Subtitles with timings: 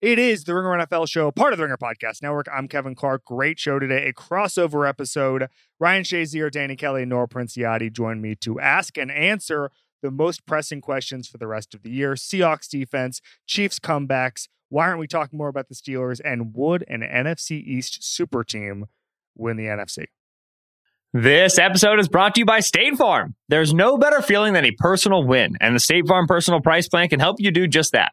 [0.00, 2.46] It is the Ringer NFL show, part of the Ringer Podcast Network.
[2.50, 3.22] I'm Kevin Clark.
[3.26, 5.48] Great show today, a crossover episode.
[5.78, 10.46] Ryan Shazier, Danny Kelly, and Nora Princiotti join me to ask and answer the most
[10.46, 12.14] pressing questions for the rest of the year.
[12.14, 14.48] Seahawks defense, Chiefs comebacks.
[14.70, 16.18] Why aren't we talking more about the Steelers?
[16.24, 18.86] And would an NFC East super team
[19.36, 20.06] win the NFC?
[21.12, 23.34] This episode is brought to you by State Farm.
[23.50, 27.10] There's no better feeling than a personal win, and the State Farm personal price plan
[27.10, 28.12] can help you do just that.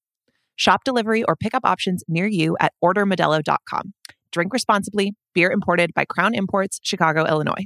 [0.61, 3.93] Shop delivery or pickup options near you at ordermodelo.com.
[4.31, 5.15] Drink responsibly.
[5.33, 7.65] Beer imported by Crown Imports, Chicago, Illinois.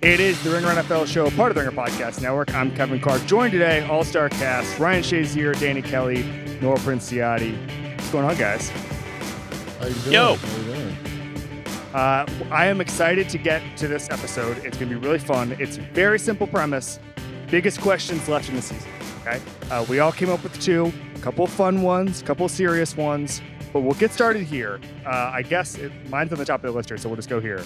[0.00, 2.54] It is the Ringer NFL show, part of the Ringer Podcast Network.
[2.54, 6.22] I'm Kevin Clark, joined today, All Star cast, Ryan Shazier, Danny Kelly,
[6.62, 7.58] Nora Princiotti.
[7.96, 8.68] What's going on, guys?
[9.80, 10.12] How you doing?
[10.12, 10.36] Yo.
[10.36, 10.87] How you doing?
[11.94, 14.58] Uh, I am excited to get to this episode.
[14.58, 15.56] It's going to be really fun.
[15.58, 16.98] It's very simple premise.
[17.50, 18.90] Biggest questions left in the season.
[19.22, 22.96] Okay, uh, we all came up with two, a couple fun ones, a couple serious
[22.96, 23.40] ones,
[23.72, 24.80] but we'll get started here.
[25.06, 27.30] Uh, I guess it, mine's on the top of the list here, so we'll just
[27.30, 27.62] go here.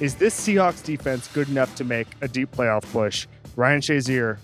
[0.00, 3.26] Is this Seahawks defense good enough to make a deep playoff push?
[3.54, 4.38] Ryan Shazier,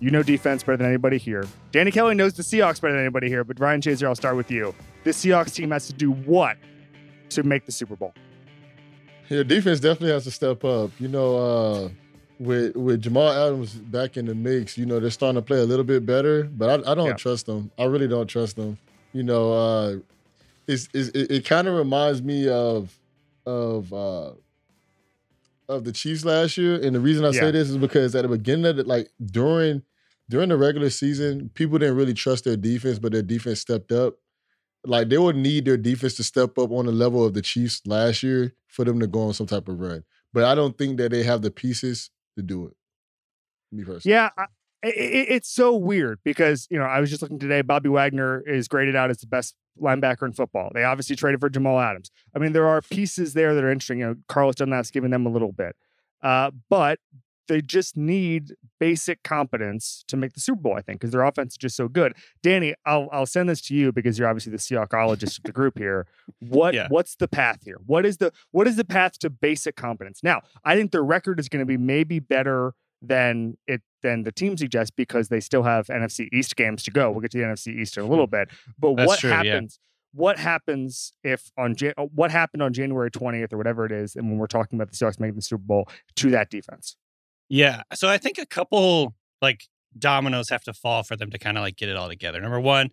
[0.00, 1.44] you know defense better than anybody here.
[1.72, 4.50] Danny Kelly knows the Seahawks better than anybody here, but Ryan Shazier, I'll start with
[4.50, 4.74] you.
[5.02, 6.56] This Seahawks team has to do what
[7.30, 8.14] to make the Super Bowl?
[9.28, 10.90] Yeah, defense definitely has to step up.
[10.98, 11.88] You know, uh,
[12.38, 15.64] with with Jamal Adams back in the mix, you know they're starting to play a
[15.64, 17.14] little bit better, but I, I don't Yeah.
[17.14, 17.70] trust them.
[17.78, 18.78] I really don't trust them.
[19.12, 19.96] You know, uh,
[20.66, 22.96] it's, it's, it, it kind of reminds me of
[23.44, 24.32] of uh,
[25.68, 27.40] of the Chiefs last year, and the reason I Yeah.
[27.40, 29.82] say this is because at the beginning of the like during
[30.30, 34.14] during the regular season, people didn't really trust their defense, but their defense stepped up.
[34.88, 37.82] Like they would need their defense to step up on the level of the Chiefs
[37.86, 40.04] last year for them to go on some type of run.
[40.32, 42.74] But I don't think that they have the pieces to do it.
[43.70, 44.14] Me personally.
[44.14, 44.42] Yeah, I,
[44.84, 47.60] i i- it's so weird because you know I was just looking today.
[47.62, 50.70] Bobby Wagner is graded out as the best linebacker in football.
[50.74, 52.10] They obviously traded for Jamal Adams.
[52.34, 53.98] I mean, there are pieces there that are interesting.
[54.00, 55.76] You know, Carlos Dunlap's giving them a little bit,
[56.22, 56.98] uh, but
[57.48, 60.74] they just need basic competence to make the Super Bowl.
[60.76, 62.14] I think because their offense is just so good.
[62.42, 65.78] Danny, I'll I'll send this to you because you're obviously the Seahawkologist of the group
[65.78, 66.06] here.
[66.40, 66.86] What Yeah.
[66.88, 67.78] what's the path here?
[67.86, 70.20] What is the what is the path to basic competence?
[70.22, 74.32] Now, I think their record is going to be maybe better than it than the
[74.32, 77.10] team suggests because they still have NFC East games to go.
[77.10, 78.30] We'll get to the NFC East in a little hmm.
[78.32, 78.48] bit.
[78.78, 79.42] But That's what true, yeah.
[79.42, 79.80] happens?
[80.12, 81.76] What happens if on
[82.14, 84.96] what happened on January 20th or whatever it is, and when we're talking about the
[84.96, 86.96] Seahawks making the Super Bowl to that defense?
[87.48, 87.82] Yeah.
[87.94, 89.64] So I think a couple like
[89.98, 92.40] dominoes have to fall for them to kind of like get it all together.
[92.40, 92.90] Number one,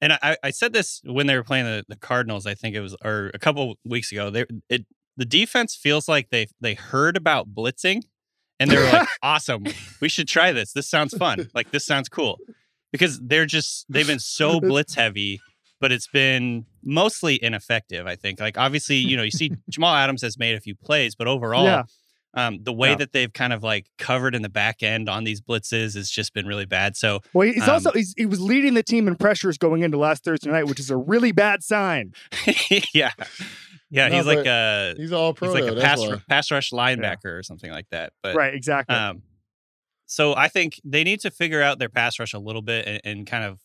[0.00, 2.80] and I, I said this when they were playing the, the Cardinals, I think it
[2.80, 4.30] was or a couple weeks ago.
[4.30, 4.86] They it
[5.16, 8.02] the defense feels like they they heard about blitzing
[8.58, 9.64] and they're like, awesome.
[10.00, 10.72] We should try this.
[10.72, 11.48] This sounds fun.
[11.54, 12.38] Like this sounds cool.
[12.92, 15.40] Because they're just they've been so blitz heavy,
[15.80, 18.40] but it's been mostly ineffective, I think.
[18.40, 21.64] Like obviously, you know, you see Jamal Adams has made a few plays, but overall
[21.64, 21.82] Yeah.
[22.34, 22.94] Um, the way Yeah.
[22.96, 26.32] that they've kind of like covered in the back end on these blitzes has just
[26.32, 26.96] been really bad.
[26.96, 29.98] So Well, he's Um, also he's, he was leading the team in pressures going into
[29.98, 32.12] last Thursday night, which is a really bad sign.
[32.94, 33.10] yeah,
[33.90, 35.52] yeah, No, he's like a He's all pro.
[35.52, 38.12] he's like a pass pass rush linebacker or something like that.
[38.22, 38.94] But right, exactly.
[38.94, 39.22] um,
[40.06, 43.00] so I think they need to figure out their pass rush a little bit and,
[43.04, 43.58] and kind of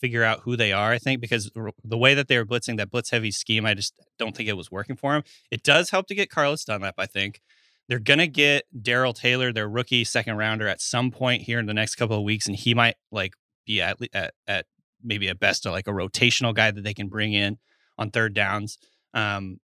[0.00, 0.90] figure out who they are.
[0.92, 3.74] I think because r- the way that they were blitzing that blitz heavy scheme, I
[3.74, 5.22] just don't think it was working for them.
[5.50, 6.94] It does help to get Carlos Dunlap.
[6.98, 7.40] I think
[7.88, 11.74] they're gonna get Darrell Taylor, their rookie second rounder, at some point here in the
[11.74, 13.34] next couple of weeks, and he might like
[13.66, 14.66] be at le- at, at
[15.02, 17.58] maybe at best like a rotational guy that they can bring in
[17.98, 18.78] on third downs.
[19.12, 19.58] Um,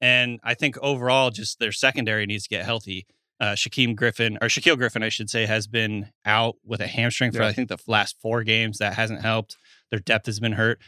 [0.00, 3.06] and I think overall, just their secondary needs to get healthy.
[3.40, 7.32] Uh, Shaquem Griffin or Shaquille Griffin, I should say, has been out with a hamstring
[7.32, 7.48] for Yeah.
[7.48, 8.78] I think the last four games.
[8.78, 9.56] That hasn't helped.
[9.90, 10.78] Their depth has been hurt.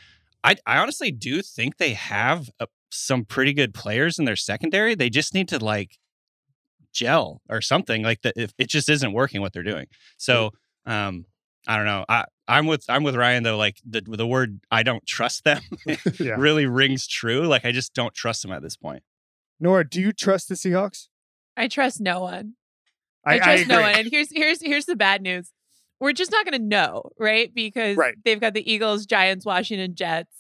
[0.45, 4.95] I, I honestly do think they have a, some pretty good players in their secondary.
[4.95, 5.99] They just need to like
[6.94, 8.35] gel or something like that.
[8.37, 9.87] If it just isn't working what they're doing.
[10.17, 10.52] So
[10.87, 11.26] um,
[11.67, 12.05] I don't know.
[12.08, 13.56] I I'm with I'm with Ryan though.
[13.56, 15.61] Like the the word I don't trust them
[16.20, 16.37] Yeah.
[16.38, 17.43] really rings true.
[17.46, 19.02] Like I just don't trust them at this point.
[19.61, 21.08] Nora, do you trust the Seahawks?
[21.56, 22.55] I trust no one.
[23.26, 23.94] I, trust no one.
[23.94, 25.50] And here's here's here's the bad news.
[26.00, 27.55] we're just not going to know, right?
[27.55, 28.14] Because Right.
[28.25, 30.35] they've got the Eagles, Giants, Washington, Jets.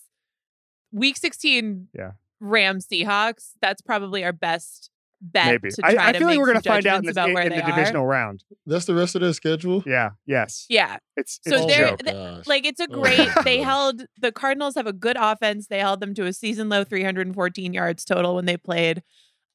[0.92, 2.12] Week 16, Yeah.
[2.40, 3.52] Rams, Seahawks.
[3.62, 4.90] That's probably our best
[5.32, 5.70] bet Maybe.
[5.70, 7.20] to try I, I to feel like make we're gonna find out in, judgments the,
[7.20, 7.70] about in, where in they the are.
[7.76, 8.44] divisional round.
[8.66, 9.82] That's the rest of their schedule.
[9.86, 10.10] Yeah.
[10.26, 10.66] Yes.
[10.68, 10.98] Yeah.
[11.16, 11.98] It's, So it's a they're- joke.
[12.04, 13.28] th- Like it's a great.
[13.44, 15.66] They held the Cardinals have a good offense.
[15.68, 19.02] They held them to a season low 314 yards total when they played.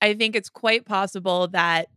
[0.01, 1.87] I think it's quite possible that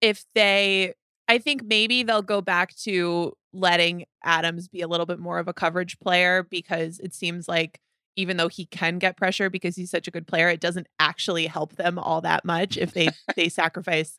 [0.00, 0.94] if they
[1.28, 5.48] I think maybe they'll go back to letting Adams be a little bit more of
[5.48, 7.80] a coverage player because it seems like
[8.16, 11.46] even though he can get pressure because he's such a good player, it doesn't actually
[11.46, 14.18] help them all that much if they they sacrifice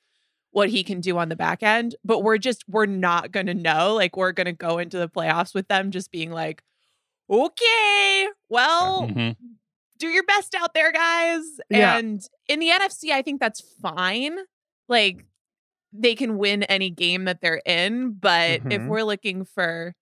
[0.52, 1.96] what he can do on the back end.
[2.06, 3.94] But we're just we're not gonna know.
[3.96, 6.64] Like we're gonna go into the playoffs with them just being like,
[7.30, 9.36] okay, well, Mhm.
[9.98, 11.44] do your best out there, guys.
[11.70, 11.98] Yeah.
[11.98, 14.38] And in the NFC, I think that's fine.
[14.88, 15.26] Like
[15.94, 18.88] they can win any game that they're in, but if Mhm.
[18.88, 19.94] we're looking for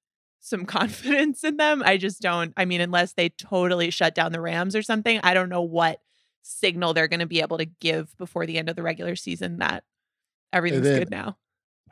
[0.46, 2.54] some confidence in them, I just don't.
[2.56, 6.02] I mean, unless they totally shut down the Rams or something, I don't know what
[6.44, 9.58] signal they're going to be able to give before the end of the regular season
[9.60, 9.84] that
[10.54, 11.38] everything's then- good now.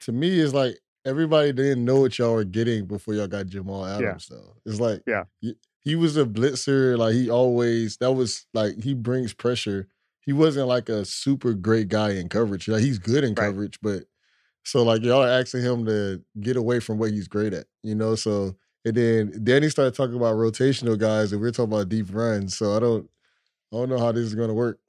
[0.02, 3.86] to me, it's like everybody didn't know what y'all were getting before y'all got Jamal
[3.86, 4.28] Adams.
[4.28, 5.24] Though it's like, Yeah.
[5.42, 6.98] he, he was a blitzer.
[6.98, 9.88] Like he always, that was like he brings pressure.
[10.22, 12.68] He wasn't like a super great guy in coverage.
[12.70, 13.48] Like he's good in Right.
[13.48, 14.04] coverage, but
[14.64, 17.96] so like y'all are asking him to get away from what he's great at, you
[17.96, 18.16] know.
[18.16, 18.56] So
[18.86, 22.58] and then Danny started talking about rotational guys, and we are talking about deep runs.
[22.58, 23.10] So I don't,
[23.74, 24.80] I don't know how this is gonna work.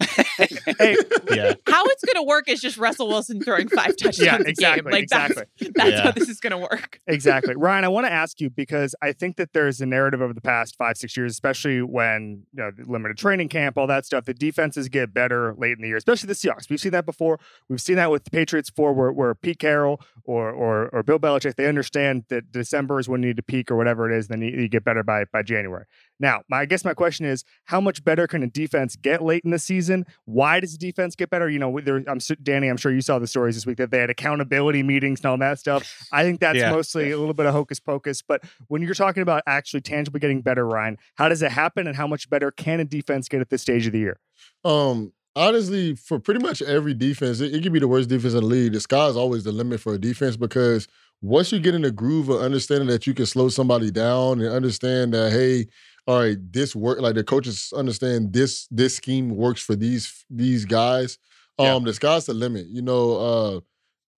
[0.00, 0.96] Hey,
[1.32, 1.54] yeah.
[1.66, 4.46] How it's going to work is just Russell Wilson throwing five touchdowns yeah, a game.
[4.48, 5.44] exactly, Like exactly.
[5.58, 6.02] that's, that's Yeah.
[6.02, 7.00] how this is going to work.
[7.06, 7.54] exactly.
[7.56, 10.40] Ryan, I want to ask you because I think that there's a narrative over the
[10.40, 14.24] past five, six years, especially when you know, the limited training camp, all that stuff,
[14.26, 16.68] the defenses get better late in the year, especially the Seahawks.
[16.68, 17.38] We've seen that before.
[17.68, 21.18] We've seen that with the Patriots before, where, where Pete Carroll or, or or Bill
[21.18, 24.28] Belichick, they understand that December is when you need to peak or whatever it is,
[24.28, 25.84] then you, you get better by by January.
[26.18, 29.44] Now, my, I guess my question is, how much better can a defense get late
[29.44, 30.06] in the season?
[30.24, 31.48] Why does the defense get better?
[31.48, 32.68] You know, there, I'm Danny.
[32.68, 35.38] I'm sure you saw the stories this week that they had accountability meetings and all
[35.38, 36.08] that stuff.
[36.12, 36.70] I think that's Yeah.
[36.70, 38.22] mostly a little bit of hocus pocus.
[38.22, 41.96] But when you're talking about actually tangibly getting better, Ryan, how does it happen, and
[41.96, 44.18] how much better can a defense get at this stage of the year?
[44.64, 48.40] Um, honestly, for pretty much every defense, it, it could be the worst defense in
[48.40, 48.72] the league.
[48.72, 50.88] The sky's always the limit for a defense because
[51.22, 54.50] once you get in the groove of understanding that you can slow somebody down and
[54.52, 55.66] understand that, hey,
[56.06, 60.64] all right, this work like the coaches understand this this scheme works for these these
[60.64, 61.18] guys.
[61.58, 61.78] Um, Yeah.
[61.86, 63.60] the sky's the limit, you know, uh,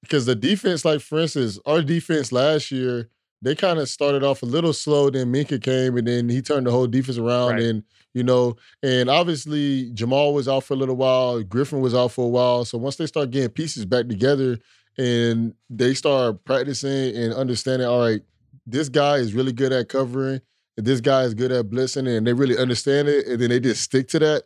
[0.03, 3.09] because the defense, like for instance, our defense last year,
[3.43, 6.67] they kind of started off a little slow, then Minkah came and then he turned
[6.67, 7.63] the whole defense around Right.
[7.63, 7.83] and
[8.15, 12.25] you know, and obviously Jamal was out for a little while, Griffin was out for
[12.25, 12.65] a while.
[12.65, 14.59] So once they start getting pieces back together
[14.97, 18.21] and they start practicing and understanding, all right,
[18.67, 20.41] this guy is really good at covering,
[20.79, 23.61] and this guy is good at blitzing, and they really understand it, and then they
[23.61, 24.45] just stick to that.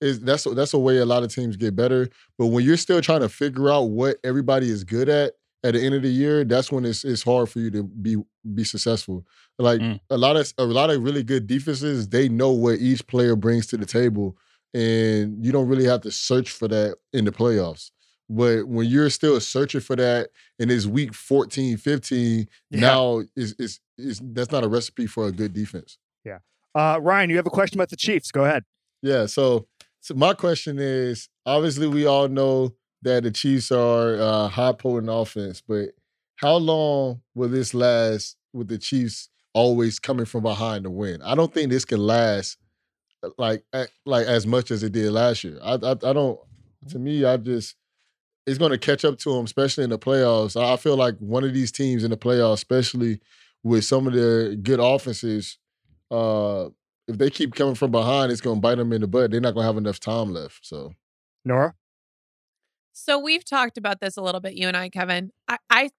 [0.00, 2.08] Is that's that's a way a lot of teams get better.
[2.36, 5.80] But when you're still trying to figure out what everybody is good at at the
[5.82, 8.16] end of the year, that's when it's it's hard for you to be
[8.54, 9.24] be successful.
[9.58, 10.00] Like Mm.
[10.10, 13.66] a lot of a lot of really good defenses, they know what each player brings
[13.68, 14.36] to the table,
[14.74, 17.90] and you don't really have to search for that in the playoffs.
[18.28, 22.80] But when you're still searching for that and it's week 14, 15, Yeah.
[22.80, 25.98] now is is is that's not a recipe for a good defense.
[26.24, 26.38] Yeah.
[26.74, 28.30] Uh, Ryan, you have a question about the Chiefs.
[28.30, 28.64] Go ahead.
[29.02, 29.26] Yeah.
[29.26, 29.66] So,
[30.00, 35.12] so my question is obviously we all know that the Chiefs are uh, high potent
[35.12, 35.90] offense, but
[36.36, 41.22] how long will this last with the Chiefs always coming from behind to win?
[41.22, 42.58] I don't think this can last
[43.22, 43.64] uh, like
[44.04, 45.58] like as much as it did last year.
[45.62, 46.38] I I, I don't.
[46.90, 47.76] To me, I just
[48.46, 50.60] it's going to catch up to them, especially in the playoffs.
[50.60, 53.20] I I feel like one of these teams in the playoffs, especially
[53.64, 55.58] with some of the good offenses,
[56.10, 56.68] uh,
[57.08, 59.30] if they keep coming from behind, it's going to bite them in the butt.
[59.32, 60.64] They're not going to have enough time left.
[60.64, 60.92] So
[61.44, 61.74] Nora?
[62.92, 65.32] So we've talked about this a little bit, you and I, Kevin.
[65.48, 65.90] I, I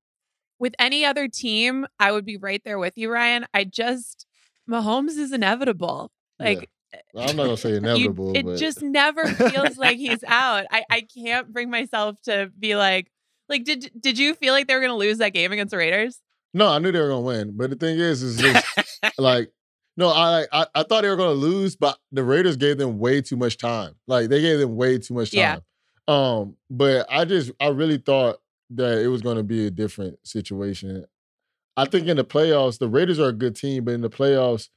[0.59, 3.45] with any other team, I would be right there with you, Ryan.
[3.53, 4.25] I just
[4.69, 6.11] Mahomes is inevitable.
[6.39, 6.45] Yeah.
[6.45, 6.69] Like
[7.17, 10.65] I'm not going to say you- inevitable, it but just never feels like he's out.
[10.71, 13.11] I, I can't bring myself to be like,
[13.49, 16.19] like, did did you feel like they were gonna lose that game against the Raiders?
[16.55, 17.57] No, I knew they were going to win.
[17.57, 18.65] But the thing is, is just
[19.19, 19.51] like
[19.97, 22.97] no, I, I I thought they were going to lose, but the Raiders gave them
[22.97, 23.95] way too much time.
[24.07, 25.39] Like they gave them way too much time.
[25.39, 25.59] Yeah.
[26.07, 28.37] Um, but I just I really thought
[28.71, 31.05] that it was going to be a different situation.
[31.77, 34.69] I think in the playoffs, the Raiders are a good team, but in the playoffs,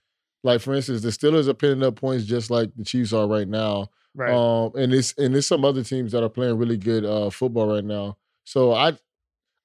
[0.43, 3.49] like for instance, the Steelers are pinning up points just like the Chiefs are right
[3.49, 3.89] now.
[4.17, 4.33] Right.
[4.33, 7.73] Um, and it's and there's some other teams that are playing really good uh, football
[7.73, 8.17] right now.
[8.43, 8.99] So I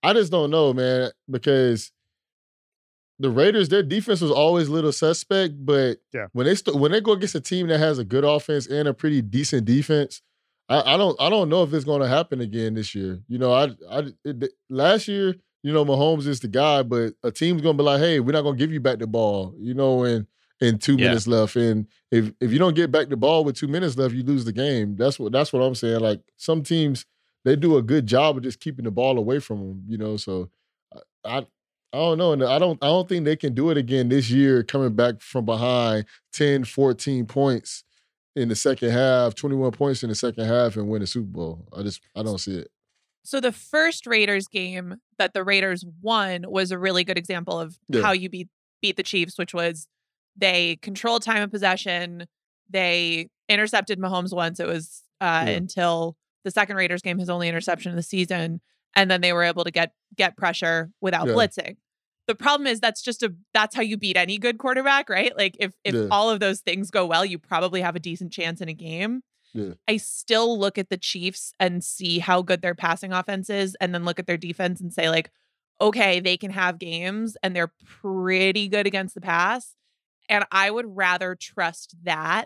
[0.04, 1.92] I just don't know, man, because
[3.20, 6.28] the Raiders, their defense was always a little suspect, but Yeah.
[6.34, 8.88] when they st- when they go against a team that has a good offense and
[8.88, 10.22] a pretty decent defense,
[10.70, 13.22] I, I don't I don't know if it's going to happen again this year.
[13.28, 17.32] You know, I I it, last year, you know, Mahomes is the guy, but a
[17.32, 19.54] team's going to be like, hey, we're not going to give you back the ball,
[19.60, 20.26] you know, and
[20.62, 21.08] and two Yeah.
[21.10, 24.14] minutes left, and if if you don't get back the ball with two minutes left,
[24.16, 24.96] you lose the game.
[24.96, 26.00] That's what that's what I'm saying.
[26.00, 27.06] Like some teams,
[27.46, 30.16] they do a good job of just keeping the ball away from them, you know.
[30.18, 30.50] So
[31.26, 31.46] I
[31.94, 34.10] I, I don't know, and I don't I don't think they can do it again
[34.10, 37.84] this year, coming back from behind 10, 14 points
[38.36, 41.68] in the second half, 21 points in the second half, and win the Super Bowl.
[41.78, 42.70] I just I don't see it.
[43.26, 47.78] So the first Raiders game that the Raiders won was a really good example of
[47.88, 48.02] Yeah.
[48.02, 48.50] how you beat
[48.82, 49.88] beat the Chiefs, which was
[50.36, 52.26] they controlled time of possession.
[52.70, 54.60] They intercepted Mahomes once.
[54.60, 55.54] It was uh, Yeah.
[55.54, 58.60] until the second Raiders game, his only interception of the season,
[58.96, 61.34] and then they were able to get get pressure without Yeah.
[61.34, 61.78] blitzing.
[62.28, 65.36] The problem is that's just a that's how you beat any good quarterback, right?
[65.38, 66.08] Like if if Yeah.
[66.10, 69.24] all of those things go well, you probably have a decent chance in a game.
[69.54, 69.74] Yeah.
[69.88, 73.94] I still look at the Chiefs and see how good their passing offense is, and
[73.94, 75.30] then look at their defense and say, like,
[75.80, 79.76] okay, they can have games and they're pretty good against the pass.
[80.30, 82.46] And I would rather trust that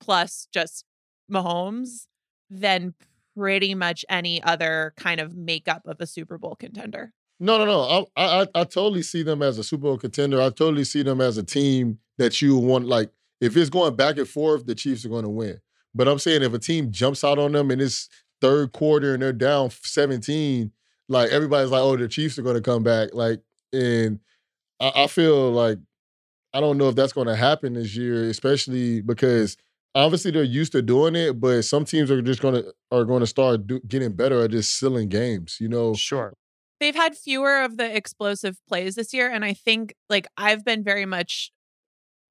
[0.00, 0.84] plus just
[1.30, 2.06] Mahomes
[2.50, 2.94] than
[3.36, 7.12] pretty much any other kind of makeup of a Super Bowl contender.
[7.42, 8.06] No, no, no.
[8.16, 10.40] I, I, I totally see them as a Super Bowl contender.
[10.40, 12.86] I totally see them as a team that you want.
[12.86, 15.60] Like, if it's going back and forth, the Chiefs are going to win.
[15.92, 18.08] But I'm saying if a team jumps out on them in this
[18.40, 20.70] third quarter and they're down 17,
[21.08, 23.08] like everybody's like, oh, the Chiefs are going to come back.
[23.12, 23.40] Like,
[23.72, 24.20] and
[24.78, 25.78] I, I feel like
[26.54, 29.56] I don't know if that's going to happen this year, especially because
[29.96, 33.20] obviously they're used to doing it, but some teams are just going to are going
[33.20, 35.58] to start do, getting better at just sealing games.
[35.60, 36.34] You know, Sure.
[36.82, 39.30] They've had fewer of the explosive plays this year.
[39.30, 41.52] And I think, like, I've been very much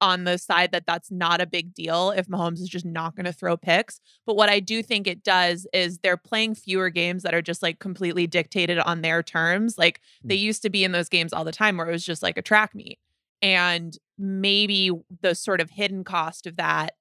[0.02, 3.24] on the side that that's not a big deal if Mahomes is just not going
[3.24, 3.98] to throw picks.
[4.26, 7.62] But what I do think it does is they're playing fewer games that are just
[7.62, 9.78] like completely dictated on their terms.
[9.78, 10.44] Like they hmm.
[10.44, 12.42] used to be in those games all the time where it was just like a
[12.42, 12.98] track meet.
[13.40, 14.90] And maybe
[15.22, 16.96] the sort of hidden cost of that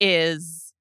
[0.00, 0.72] is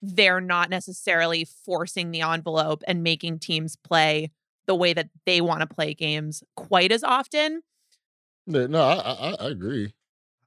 [0.00, 4.30] they're not necessarily forcing the envelope and making teams play
[4.66, 7.62] the way that they want to play games quite as often.
[8.46, 9.94] No, I, I I agree.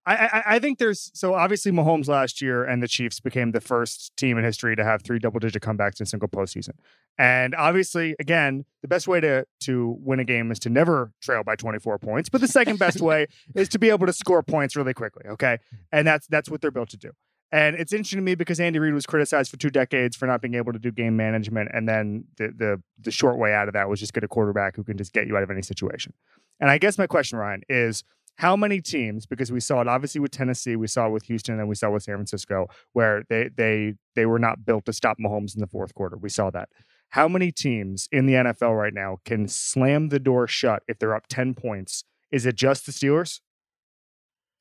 [0.08, 3.62] I, I I think there's so obviously Mahomes last year and the Chiefs became the
[3.62, 6.74] first team in history to have three double digit comebacks in a single postseason.
[7.18, 11.44] And obviously, again, the best way to to win a game is to never trail
[11.44, 12.30] by 24 points.
[12.30, 15.24] But the second best way is to be able to score points really quickly.
[15.28, 15.60] Okay,
[15.92, 17.12] and that's that's what they're built to do.
[17.56, 20.42] And it's interesting to me because Andy Reid was criticized for two decades for not
[20.42, 23.74] being able to do game management, and then the the the short way out of
[23.76, 26.12] that was just get a quarterback who can just get you out of any situation.
[26.60, 28.04] And I guess my question, Ryan, is
[28.36, 31.58] how many teams because we saw it obviously with Tennessee, we saw it with Houston,
[31.58, 34.92] and we saw it with San Francisco, where they they they were not built to
[34.92, 36.18] stop Mahomes in the fourth quarter.
[36.18, 36.68] We saw that.
[37.12, 41.16] How many teams in the NFL right now can slam the door shut if they're
[41.16, 42.04] up 10 points?
[42.34, 43.40] Is it just the Steelers?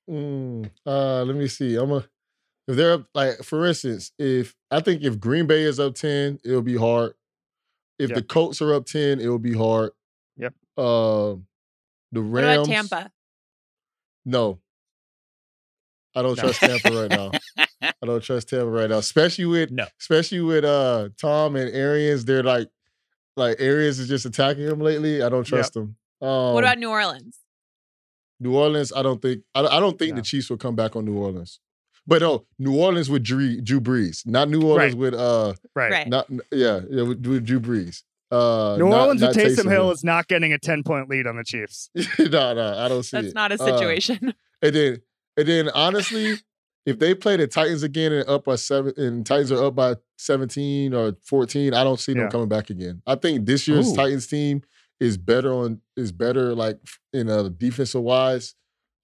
[0.08, 1.74] Mm, uh, let me see.
[1.74, 2.04] I'm a
[2.66, 6.38] if they're up, like for instance, if I think if Green Bay is up ten,
[6.44, 7.14] it'll be hard.
[7.98, 8.16] If Yep.
[8.16, 9.92] the Colts are up ten, it'll be hard.
[10.36, 10.54] Yep.
[10.76, 11.34] Uh,
[12.12, 12.32] the Rams.
[12.32, 13.10] What about Tampa?
[14.24, 14.60] No.
[16.16, 16.42] I don't No.
[16.42, 17.32] trust Tampa right now.
[17.82, 19.86] I don't trust Tampa right now, especially with No.
[20.00, 22.24] especially with uh Tom and Arians.
[22.24, 22.68] They're like
[23.36, 25.22] like Arians is just attacking him lately.
[25.22, 25.96] I don't trust them.
[26.22, 27.38] Um, what about New Orleans?
[28.40, 28.92] New Orleans?
[28.94, 30.16] I don't think I, I don't think No.
[30.16, 31.58] the Chiefs will come back on New Orleans.
[32.06, 34.98] But no, New Orleans with Drew, Drew Brees, not New Orleans Right.
[34.98, 35.90] with uh, Right.
[35.90, 36.08] Right.
[36.08, 38.02] not yeah, yeah with, with Drew Brees.
[38.30, 41.26] Uh, New not- Orleans not with Taysom Hill is not getting a 10 point lead
[41.26, 41.88] on the Chiefs.
[42.18, 43.20] no, no, I don't see it.
[43.22, 43.34] That's it.
[43.34, 44.34] not a Uh, situation.
[44.62, 45.02] And then,
[45.36, 46.36] and then, honestly,
[46.86, 49.96] if they play the Titans again and up by seven, and Titans are up by
[50.16, 52.28] seventeen or fourteen, I don't see them Yeah.
[52.30, 53.02] coming back again.
[53.06, 53.96] I think this year's Ooh.
[53.96, 54.62] Titans team
[55.00, 58.54] is better on is better like f- in a defensive wise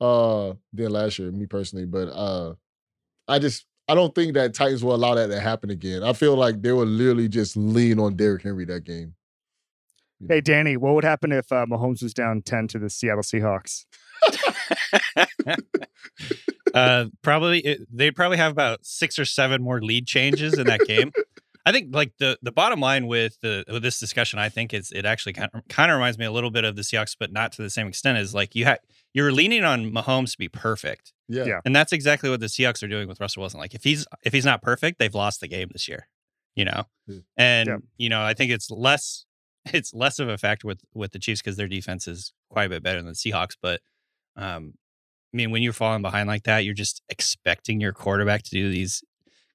[0.01, 1.31] uh than last year.
[1.31, 2.55] Me personally, but uh
[3.31, 6.03] I just I don't think that Titans will allow that to happen again.
[6.03, 9.15] I feel like they will literally just lean on Derrick Henry that game.
[10.29, 13.87] Hey, Danny, what would happen if uh, Mahomes was down 10 to the Seattle Seahawks?
[16.75, 20.81] uh, probably it, they'd probably have about six or seven more lead changes in that
[20.87, 21.11] game.
[21.67, 24.91] I think like the the bottom line with the with this discussion, I think is
[24.93, 27.33] it actually kind of, kind of reminds me a little bit of the Seahawks, but
[27.33, 28.19] not to the same extent.
[28.19, 28.79] Is like you had
[29.13, 31.45] you're leaning on Mahomes to be perfect, Yeah.
[31.45, 31.61] Yeah.
[31.65, 33.61] and that's exactly what the Seahawks are doing with Russell Wilson.
[33.61, 36.09] Like if he's if he's not perfect, they've lost the game this year.
[36.57, 36.85] You know,
[37.37, 37.77] and Yeah.
[37.99, 39.27] you know I think it's less
[39.73, 42.69] it's less of a factor with with the Chiefs because their defense is quite a
[42.71, 43.57] bit better than the Seahawks.
[43.61, 43.81] But
[44.37, 44.75] um,
[45.33, 48.71] I mean, when you're falling behind like that, you're just expecting your quarterback to do
[48.71, 49.05] these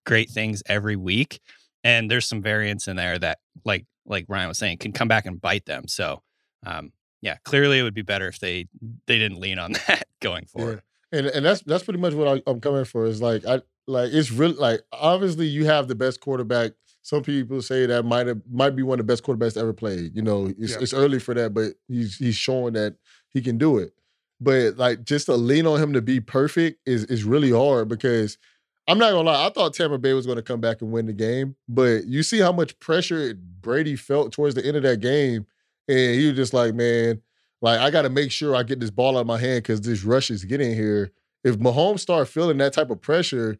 [0.05, 1.39] great things every week,
[1.85, 5.25] and there's some variants in there that, like like Ryan was saying, can come back
[5.25, 5.87] and bite them.
[5.87, 6.21] So,
[6.65, 8.67] um, yeah, clearly it would be better if they
[9.07, 10.81] they didn't lean on that going forward.
[11.13, 11.19] Yeah.
[11.19, 13.05] And and that's that's pretty much what I, I'm coming for.
[13.05, 16.71] Is like I like it's really like obviously you have the best quarterback
[17.05, 20.15] some people say that might have might be one of the best quarterbacks ever played.
[20.15, 20.79] You know, it's, yeah.
[20.81, 22.95] it's early for that, but he's he's showing that
[23.29, 23.93] he can do it.
[24.41, 28.39] But like just to lean on him to be perfect is is really hard because
[28.87, 31.13] I'm not gonna lie, I thought Tampa Bay was gonna come back and win the
[31.13, 35.45] game, but you see how much pressure Brady felt towards the end of that game,
[35.87, 37.21] and he was just like, man,
[37.61, 39.81] like I got to make sure I get this ball out of my hand because
[39.81, 41.11] this rush is getting here.
[41.43, 43.57] If Mahomes start feeling that type of pressure,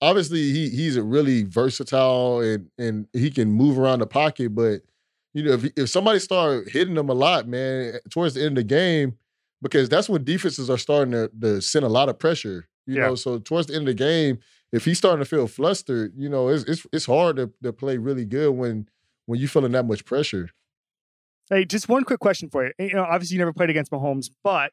[0.00, 4.54] obviously he he's a really versatile and and he can move around the pocket.
[4.54, 4.82] But
[5.32, 8.66] you know, if if somebody start hitting him a lot, man, towards the end of
[8.66, 9.16] the game,
[9.62, 12.68] because that's when defenses are starting to, to send a lot of pressure.
[12.86, 13.06] You yeah.
[13.08, 14.38] know, so towards the end of the game,
[14.72, 17.96] if he's starting to feel flustered, you know, it's it's it's hard to, to play
[17.98, 18.88] really good when
[19.26, 20.50] when you're feeling that much pressure.
[21.48, 22.72] Hey, just one quick question for you.
[22.78, 24.72] Eh, you know, obviously you never played against Mahomes, but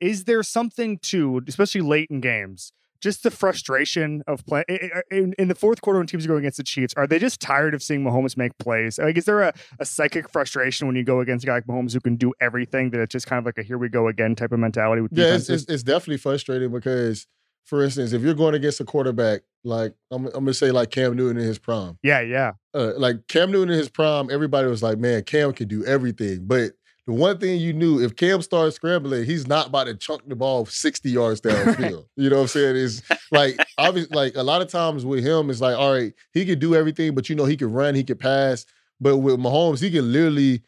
[0.00, 5.00] is there something to, especially late in games, just the frustration of play eh, eh,
[5.10, 6.94] in, in, the fourth quarter when teams are going against the Chiefs.
[6.96, 8.98] Are they just tired of seeing Mahomes make plays?
[8.98, 11.92] Like, is there a, a psychic frustration when you go against a guy like Mahomes
[11.92, 14.34] who can do everything that it's just kind of like a here we go again
[14.34, 15.02] type of mentality?
[15.02, 17.26] With yeah, it's, it's, it's, definitely frustrating because,
[17.68, 21.14] for instance, if you're going against a quarterback like I'm, I'm gonna say like Cam
[21.14, 21.98] Newton in his prime.
[22.02, 22.52] Yeah, yeah.
[22.72, 26.46] Uh, like Cam Newton in his prime, everybody was like, man, Cam can do everything,
[26.46, 26.72] but
[27.06, 30.36] the one thing you knew, if Cam started scrambling, he's not about to chunk the
[30.36, 32.06] ball 60 yards downfield.
[32.16, 32.76] you know what I'm saying?
[32.76, 36.46] Is like obviously like a lot of times with him, it's like, all right, he
[36.46, 38.64] could do everything, but you know, he could run, he could pass.
[39.00, 40.62] But with Mahomes, he can literally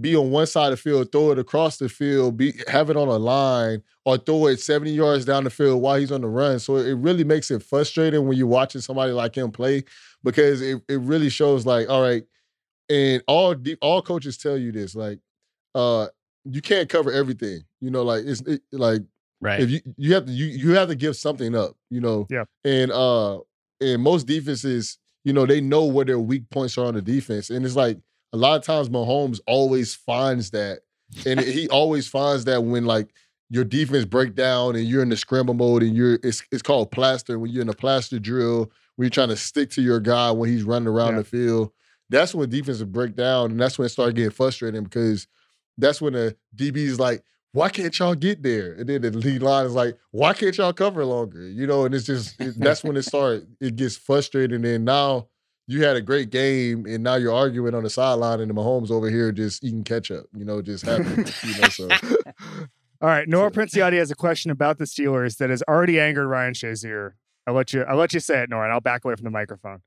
[0.00, 2.96] be on one side of the field, throw it across the field, be have it
[2.96, 6.28] on a line, or throw it 70 yards down the field while he's on the
[6.28, 6.58] run.
[6.58, 9.84] So it really makes it frustrating when you're watching somebody like him play
[10.24, 12.24] because it, it really shows like, all right,
[12.88, 15.20] and all all coaches tell you this, like
[15.74, 16.06] uh
[16.44, 17.62] you can't cover everything.
[17.80, 19.02] You know, like it's it, like
[19.40, 19.60] right.
[19.60, 21.76] If you you have to you you have to give something up.
[21.90, 22.26] You know.
[22.30, 22.44] Yeah.
[22.64, 23.38] And uh
[23.80, 27.50] and most defenses, you know, they know where their weak points are on the defense,
[27.50, 27.98] and it's like
[28.34, 30.80] a lot of times Mahomes always finds that,
[31.24, 33.14] and he always finds that when like
[33.48, 36.90] your defense break down and you're in the scramble mode and you're it's it's called
[36.90, 40.32] plaster when you're in a plaster drill when you're trying to stick to your guy
[40.32, 41.18] when he's running around yeah.
[41.18, 41.70] the field.
[42.10, 45.28] That's when defenses break down, and that's when it started getting frustrating because
[45.78, 48.72] that's when the DB is like, why can't y'all get there?
[48.72, 51.48] And then the lead line is like, why can't y'all cover longer?
[51.48, 53.46] You know, and it's just it, that's when it starts.
[53.60, 54.64] It gets frustrating.
[54.64, 55.28] And now
[55.66, 58.90] you had a great game, and now you're arguing on the sideline, and the Mahomes
[58.90, 60.26] over here just eating ketchup.
[60.36, 61.04] You know, just happy.
[61.46, 61.88] you know, so.
[63.00, 66.54] All right, Nora Princiotti has a question about the Steelers that has already angered Ryan
[66.54, 67.12] Shazier.
[67.46, 67.82] I'll let you.
[67.82, 69.82] I'll let you say it, Nora, and I'll back away from the microphone.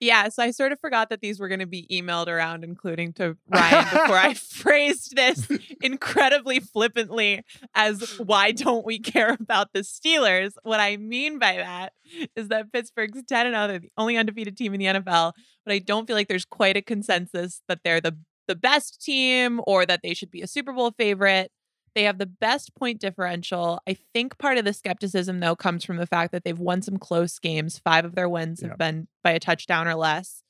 [0.00, 3.12] Yeah, so I sort of forgot that these were going to be emailed around, including
[3.14, 5.48] to Ryan, before I phrased this
[5.80, 10.52] incredibly flippantly as why don't we care about the Steelers?
[10.62, 11.92] What I mean by that
[12.36, 15.32] is that Pittsburgh's 10 0, they're the only undefeated team in the NFL,
[15.64, 19.60] but I don't feel like there's quite a consensus that they're the the best team
[19.66, 21.52] or that they should be a Super Bowl favorite.
[21.94, 23.80] They have the best point differential.
[23.88, 26.96] I think part of the skepticism, though, comes from the fact that they've won some
[26.96, 27.78] close games.
[27.78, 30.42] Five of their wins have been by a touchdown or less.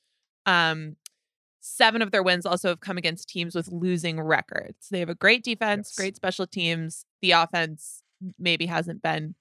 [0.45, 0.95] Um,
[1.61, 4.89] seven of their wins also have come against teams with losing records.
[4.89, 5.97] They have a great defense, yes.
[5.97, 7.05] great special teams.
[7.21, 8.03] The offense
[8.37, 9.35] maybe hasn't been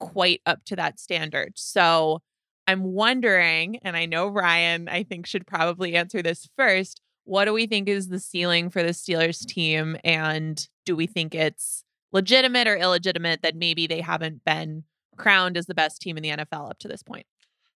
[0.00, 1.52] quite up to that standard.
[1.56, 2.20] So
[2.66, 7.00] I'm wondering, and I know Ryan, I think, should probably answer this first.
[7.24, 9.96] What do we think is the ceiling for the Steelers team?
[10.04, 14.84] And do we think it's legitimate or illegitimate that maybe they haven't been
[15.16, 17.26] crowned as the best team in the NFL up to this point?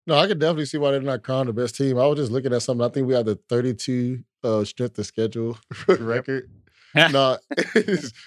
[0.06, 1.98] No, I could definitely see why they're not crowned the best team.
[1.98, 2.84] I was just looking at something.
[2.84, 6.50] I think we had the 32 uh, strength of schedule record.
[7.10, 7.36] no,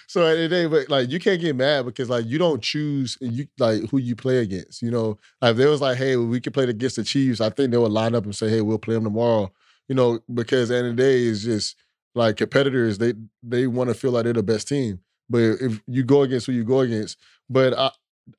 [0.06, 3.18] so at the day, but like you can't get mad because like you don't choose
[3.20, 4.80] you like who you play against.
[4.80, 7.50] You know, like if they was like, hey, we can play against the Chiefs, I
[7.50, 9.50] think they would line up and say, hey, we'll play them tomorrow
[9.90, 11.74] you know, because at the end of the day, it's just
[12.14, 15.00] like competitors, they they want to feel like they're the best team.
[15.28, 17.18] But if you go against who you go against,
[17.48, 17.90] but I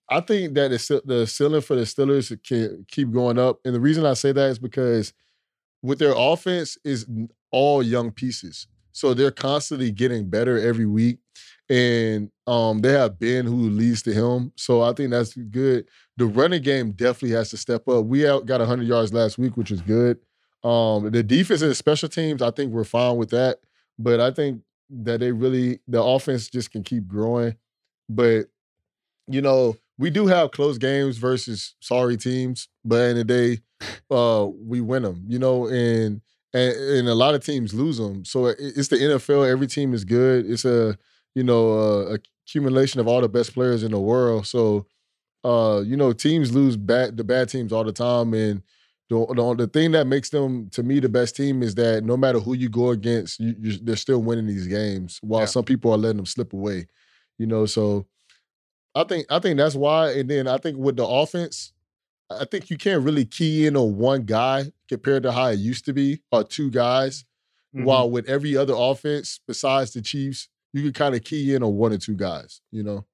[0.09, 3.79] I think that the, the ceiling for the Steelers can keep going up, and the
[3.79, 5.13] reason I say that is because
[5.81, 7.07] with their offense is
[7.51, 11.19] all young pieces, so they're constantly getting better every week,
[11.69, 15.87] and um, they have Ben who leads to him, so I think that's good.
[16.17, 18.05] The running game definitely has to step up.
[18.05, 20.17] We out got 100 yards last week, which is good.
[20.63, 23.59] Um, the defense and special teams, I think we're fine with that.
[23.97, 27.55] but I think that they really the offense just can keep growing.
[28.09, 28.47] But
[29.27, 33.59] you know, we do have close games versus sorry teams, but in the day,
[34.11, 35.23] uh, we win them.
[35.27, 36.21] You know, and
[36.53, 38.25] and, and a lot of teams lose them.
[38.25, 39.49] So it's the NFL.
[39.49, 40.49] Every team is good.
[40.49, 40.97] It's a
[41.35, 44.47] you know uh, accumulation of all the best players in the world.
[44.47, 44.85] So
[45.43, 48.61] uh, you know, teams lose bad the bad teams all the time, and
[49.11, 52.15] the, the, the thing that makes them to me the best team is that no
[52.15, 55.19] matter who you go against, you, they're still winning these games.
[55.21, 55.47] While yeah.
[55.47, 56.87] some people are letting them slip away,
[57.37, 57.65] you know.
[57.65, 58.07] So
[58.95, 60.11] I think I think that's why.
[60.11, 61.73] And then I think with the offense,
[62.29, 65.83] I think you can't really key in on one guy compared to how it used
[65.85, 67.25] to be, or two guys.
[67.75, 67.83] Mm-hmm.
[67.83, 71.75] While with every other offense besides the Chiefs, you can kind of key in on
[71.75, 72.61] one or two guys.
[72.71, 73.05] You know.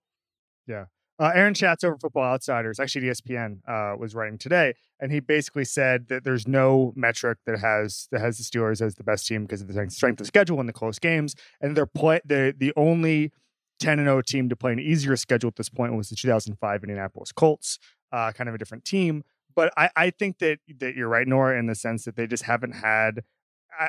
[0.67, 0.85] Yeah.
[1.19, 5.65] Uh, Aaron Schatz over Football Outsiders, actually ESPN, uh, was writing today, and he basically
[5.65, 9.43] said that there's no metric that has that has the Steelers as the best team
[9.43, 12.71] because of the strength of schedule and the close games, and they're play the the
[12.77, 13.31] only
[13.79, 16.83] 10 and 0 team to play an easier schedule at this point was the 2005
[16.83, 17.79] Indianapolis Colts,
[18.11, 19.23] uh, kind of a different team.
[19.55, 22.43] But I, I think that that you're right, Nora, in the sense that they just
[22.43, 23.23] haven't had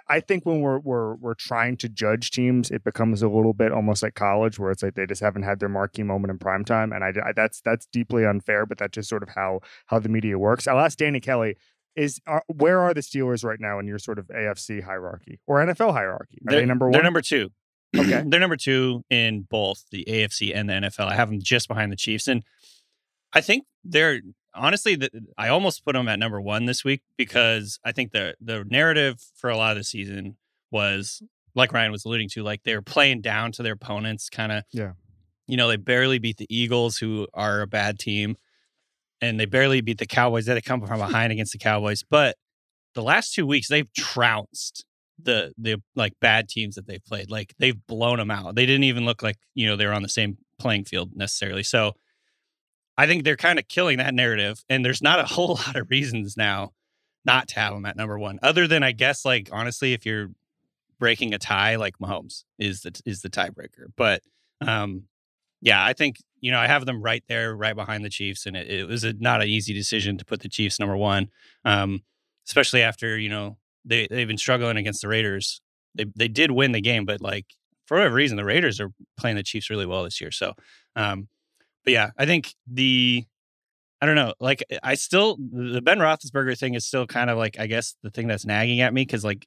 [0.09, 3.73] I, think when we're we're we're trying to judge teams, it becomes a little bit
[3.73, 6.65] almost like college, where it's like they just haven't had their marquee moment in prime
[6.65, 8.67] time, and I, I that's that's deeply unfair.
[8.67, 10.67] But that's just sort of how how the media works.
[10.67, 11.57] I'll ask Danny Kelly:
[11.97, 15.59] Is are, where are the Steelers right now in your sort of AFC hierarchy or
[15.59, 16.39] NFL hierarchy?
[16.47, 16.93] Are they're, they number one?
[16.93, 17.51] They're number two.
[17.97, 21.07] Okay, they're number two in both the AFC and the NFL.
[21.07, 22.43] I have them just behind the Chiefs, and
[23.33, 24.21] I think they're
[24.59, 28.35] honestly, the, I almost put them at number one this week because I think the
[28.41, 30.37] the narrative for a lot of the season
[30.71, 31.23] was
[31.55, 34.65] like Ryan was alluding to, like they were playing down to their opponents, kind of.
[34.73, 34.93] Yeah.
[35.47, 38.37] You know, they barely beat the Eagles, who are a bad team,
[39.23, 40.45] and they barely beat the Cowboys.
[40.47, 42.37] That they come from behind against the Cowboys, but
[42.95, 44.85] the last two weeks they've trounced
[45.21, 47.31] the the like bad teams that they've played.
[47.31, 48.55] Like they've blown them out.
[48.55, 51.63] They didn't even look like you know they were on the same playing field necessarily.
[51.63, 51.95] So
[52.99, 55.89] I think they're kind of killing that narrative, and there's not a whole lot of
[55.89, 56.73] reasons now
[57.25, 60.31] not to have them at number one, other than I guess like honestly, if you're
[60.99, 63.87] breaking a tie, like Mahomes is the is the tiebreaker.
[63.97, 64.23] But
[64.61, 65.05] um,
[65.61, 68.57] yeah, I think you know I have them right there, right behind the Chiefs, and
[68.57, 71.29] it, it was a, not an easy decision to put the Chiefs number one,
[71.65, 72.03] um,
[72.47, 75.61] especially after you know they they've been struggling against the Raiders.
[75.95, 77.47] They they did win the game, but like
[77.87, 80.31] for whatever reason, the Raiders are playing the Chiefs really well this year.
[80.31, 80.55] So
[80.95, 81.29] um,
[81.85, 83.25] but yeah, I think the
[84.01, 87.59] I don't know, like I still the Ben Roethlisberger thing is still kind of like
[87.59, 89.47] I guess the thing that's nagging at me because like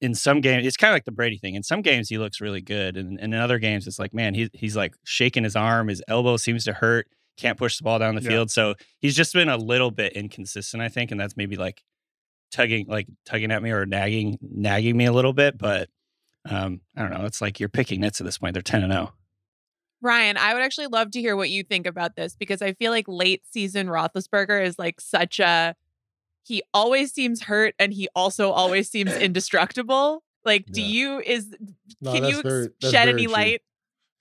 [0.00, 1.54] in some games it's kind of like the Brady thing.
[1.54, 4.34] In some games he looks really good, and, and in other games it's like man
[4.34, 7.98] he's he's like shaking his arm, his elbow seems to hurt, can't push the ball
[7.98, 8.30] down the yeah.
[8.30, 8.50] field.
[8.50, 11.82] So he's just been a little bit inconsistent, I think, and that's maybe like
[12.50, 15.56] tugging like tugging at me or nagging nagging me a little bit.
[15.56, 15.88] But
[16.48, 17.24] um, I don't know.
[17.24, 18.54] It's like you're picking nits at this point.
[18.54, 19.12] They're ten and zero.
[20.00, 22.92] Ryan, I would actually love to hear what you think about this because I feel
[22.92, 25.74] like late season Roethlisberger is like such a
[26.44, 30.22] he always seems hurt and he also always seems indestructible.
[30.44, 30.86] Like, do yeah.
[30.88, 31.54] you is
[32.00, 33.32] no, can you very, shed any true.
[33.32, 33.62] light?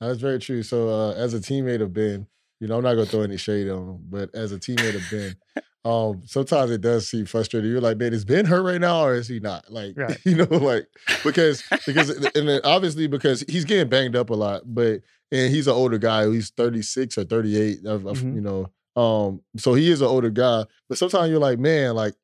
[0.02, 0.62] That's very true.
[0.62, 2.28] So, uh, as a teammate of Ben,
[2.60, 5.04] you know, I'm not gonna throw any shade on him, but as a teammate of
[5.10, 7.72] Ben, um, sometimes it does seem frustrating.
[7.72, 9.72] You're like, man, is Ben hurt right now or is he not?
[9.72, 10.18] Like, right.
[10.26, 10.88] you know, like
[11.24, 15.68] because because and then obviously because he's getting banged up a lot, but and he's
[15.68, 16.30] an older guy.
[16.30, 17.84] He's 36 or 38.
[17.84, 18.36] mm-hmm.
[18.36, 20.66] You know, um, so he is an older guy.
[20.90, 22.16] But sometimes you're like, man, like,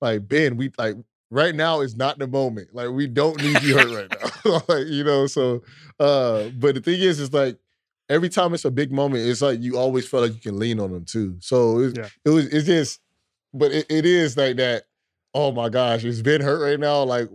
[0.00, 0.96] like Ben, we like
[1.30, 2.74] right now is not the moment.
[2.74, 4.62] Like we don't need you hurt right now.
[4.68, 5.62] like, you know, so
[5.98, 7.58] uh, but the thing is, is like
[8.08, 10.80] every time it's a big moment, it's like you always feel like you can lean
[10.80, 11.36] on them too.
[11.40, 12.08] So it, yeah.
[12.24, 13.00] it was it's just,
[13.52, 14.84] but it, it is like that.
[15.32, 17.02] Oh my gosh, is Ben hurt right now?
[17.02, 17.28] Like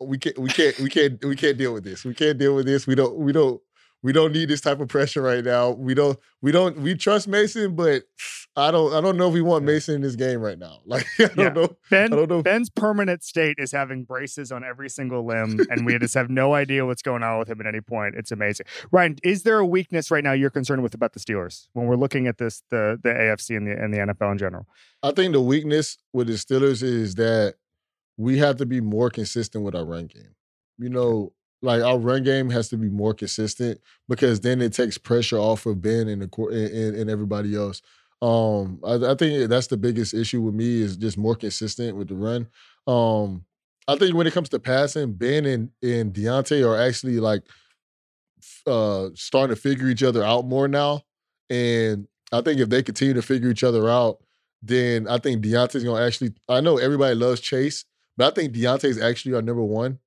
[0.00, 2.04] we can't we can't we can't we can't deal with this.
[2.04, 2.86] We can't deal with this.
[2.86, 3.60] We don't we don't
[4.02, 5.70] we don't need this type of pressure right now.
[5.70, 8.04] We don't we don't we trust Mason, but
[8.56, 10.78] I don't I don't know if we want Mason in this game right now.
[10.86, 11.48] Like I don't yeah.
[11.50, 11.76] know.
[11.90, 12.42] Ben, I don't know.
[12.42, 16.54] Ben's permanent state is having braces on every single limb, and we just have no
[16.54, 18.16] idea what's going on with him at any point.
[18.16, 18.66] It's amazing.
[18.90, 21.96] Ryan, is there a weakness right now you're concerned with about the Steelers when we're
[21.96, 24.66] looking at this the the AFC and the and the NFL in general?
[25.02, 27.54] I think the weakness with the Steelers is that
[28.16, 30.34] we have to be more consistent with our run game.
[30.78, 34.98] You know, like our run game has to be more consistent because then it takes
[34.98, 37.82] pressure off of Ben and the and, and everybody else.
[38.22, 42.08] Um, I, I, think that's the biggest issue with me is just more consistent with
[42.08, 42.48] the run.
[42.86, 43.46] Um,
[43.88, 47.42] I think when it comes to passing, Ben and and Diontae are actually like
[48.66, 51.02] uh starting to figure each other out more now.
[51.48, 54.18] And I think if they continue to figure each other out,
[54.62, 56.34] then I think Diontae's gonna actually.
[56.48, 57.84] I know everybody loves Chase,
[58.16, 59.98] but I think Diontae's actually our number one.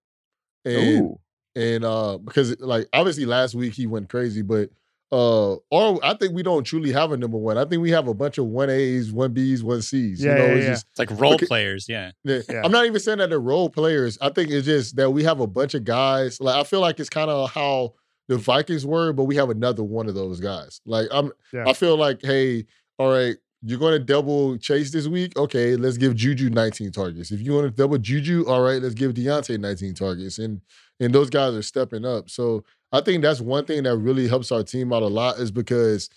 [0.66, 1.20] And Ooh.
[1.56, 4.70] And uh because like obviously last week he went crazy, but
[5.12, 7.58] uh or I think we don't truly have a number one.
[7.58, 10.24] I think we have a bunch of one A's, one B's, one C's.
[10.24, 10.72] Yeah, you know, yeah, it's yeah.
[10.72, 11.46] just It's like role Okay.
[11.46, 11.88] players.
[11.88, 12.12] Yeah.
[12.24, 12.42] yeah.
[12.50, 12.62] Yeah.
[12.64, 14.18] I'm not even saying that they're role players.
[14.22, 16.40] I think it's just that we have a bunch of guys.
[16.42, 17.94] Like I feel like it's kind of how
[18.28, 20.82] the Vikings were, but we have another one of those guys.
[20.86, 21.66] Like I'm Yeah.
[21.68, 22.66] I feel like, hey,
[22.98, 25.38] all right, you're going to double Chase this week.
[25.38, 27.32] Okay, let's give Juju 19 targets.
[27.32, 30.40] If you want to double Juju, all right, let's give Diontae 19 targets.
[30.40, 30.60] And
[31.00, 32.30] and those guys are stepping up.
[32.30, 35.52] So I think that's one thing that really helps our team out a lot is
[35.52, 36.10] because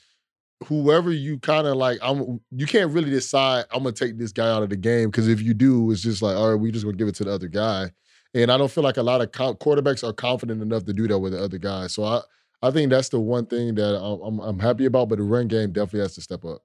[0.64, 4.48] whoever you kind of like, I'm you can't really decide I'm gonna take this guy
[4.48, 6.84] out of the game because if you do, it's just like, all right, we just
[6.84, 7.90] gonna give it to the other guy.
[8.34, 11.08] And I don't feel like a lot of co- quarterbacks are confident enough to do
[11.08, 11.94] that with the other guys.
[11.94, 12.20] So I
[12.62, 15.08] I think that's the one thing that I'm, I'm I'm happy about.
[15.08, 16.62] But the run game definitely has to step up.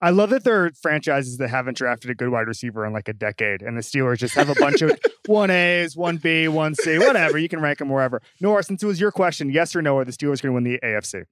[0.00, 3.08] I love that there are franchises that haven't drafted a good wide receiver in like
[3.08, 6.74] a decade, and the Steelers just have a bunch of one A's, one B, one
[6.74, 7.38] C, whatever.
[7.38, 8.20] You can rank them wherever.
[8.40, 10.64] Nora, since it was your question, yes or no, are the Steelers going to win
[10.64, 11.24] the AFC?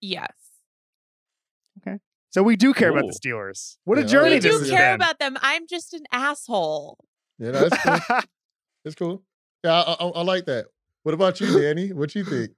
[0.00, 0.32] Yes.
[1.80, 1.98] Okay.
[2.30, 3.76] So we do care about the Steelers.
[3.84, 4.94] What a Yeah, journey I I this do care been.
[4.96, 5.36] about them.
[5.42, 6.98] I'm just an asshole.
[7.38, 8.18] Yeah, no, that's cool.
[8.84, 9.22] it's cool.
[9.64, 10.66] Yeah, I, I, I like that.
[11.02, 11.92] What about you, Danny?
[11.92, 12.50] What you think?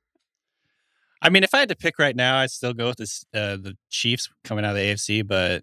[1.24, 3.56] I mean, if I had to pick right now, I'd still go with this, uh,
[3.56, 5.26] the Chiefs coming out of the AFC.
[5.26, 5.62] But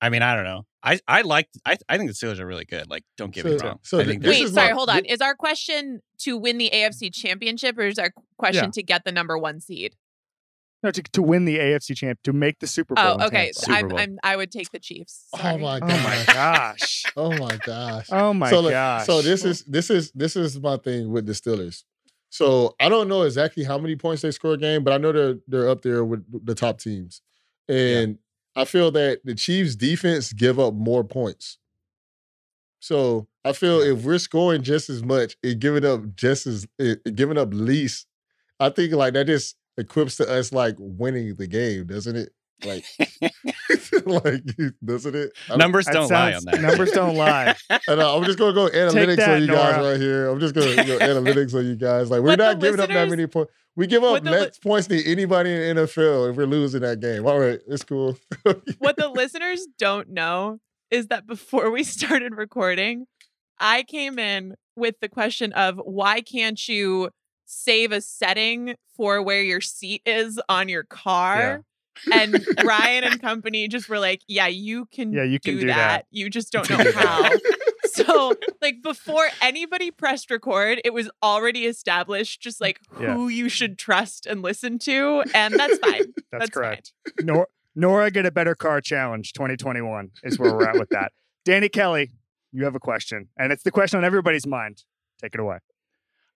[0.00, 0.62] I mean, I don't know.
[0.82, 1.48] I I like.
[1.66, 2.88] I I think the Steelers are really good.
[2.88, 3.78] Like, don't get me wrong.
[3.82, 5.04] so I th- think This Wait, is sorry, my- hold on.
[5.04, 8.70] Is our question to win the AFC championship or is our question Yeah.
[8.70, 9.96] to get the number one seed?
[10.82, 13.16] no, to, to win the AFC champ, to make the Super Bowl.
[13.20, 13.50] Oh, okay.
[13.52, 13.98] So Super I'm, Bowl.
[13.98, 15.26] I'm I would take the Chiefs.
[15.34, 15.58] Oh Sorry.
[15.58, 17.02] my Oh my gosh.
[17.16, 18.06] Oh my gosh.
[18.12, 19.06] Oh my so, gosh.
[19.06, 21.82] So this is this is this is my thing with the Steelers.
[22.30, 25.12] So I don't know exactly how many points they score a game, but I know
[25.12, 27.22] they're they're up there with the top teams.
[27.68, 28.18] And
[28.54, 31.58] I feel that the Chiefs defense give up more points.
[32.80, 36.96] So I feel if we're scoring just as much and giving up just as eh,
[37.14, 38.06] giving up least,
[38.60, 42.30] I think like that just equips to us like winning the game, doesn't it?
[42.64, 42.84] Like,
[44.06, 44.42] like
[44.84, 45.32] doesn't it?
[45.46, 46.60] I don't- numbers don't lie on that.
[46.60, 47.54] Numbers don't lie.
[47.88, 49.90] and uh, I'm just gonna go analytics that, on you guys Nora.
[49.92, 50.28] right here.
[50.28, 52.10] I'm just gonna go analytics on you guys.
[52.10, 53.52] Like we're What the not giving up that many points.
[53.76, 56.46] We give up what the li- less points than anybody in the NFL if we're
[56.46, 57.26] losing that game.
[57.26, 58.16] All right, it's cool.
[58.78, 63.06] what the listeners don't know is that before we started recording,
[63.60, 67.10] I came in with the question of why can't you
[67.44, 71.62] save a setting for where your seat is on your car?
[72.12, 75.66] And Ryan and company just were like, "Yeah, you can, Yeah, you can do, do
[75.68, 75.76] that.
[75.76, 76.06] that.
[76.10, 77.38] You just don't know can do that." how."
[78.04, 83.14] so, like before anybody pressed record, it was already established just like Yeah.
[83.14, 85.92] who you should trust and listen to, and that's fine.
[86.32, 86.50] That's, That's fine.
[86.50, 86.92] correct.
[87.22, 91.12] Nor- Nora get a better car challenge 2021 is where we're at with that.
[91.44, 92.12] Danny Kelly,
[92.52, 94.82] you have a question, and it's the question on everybody's mind.
[95.20, 95.58] Take it away.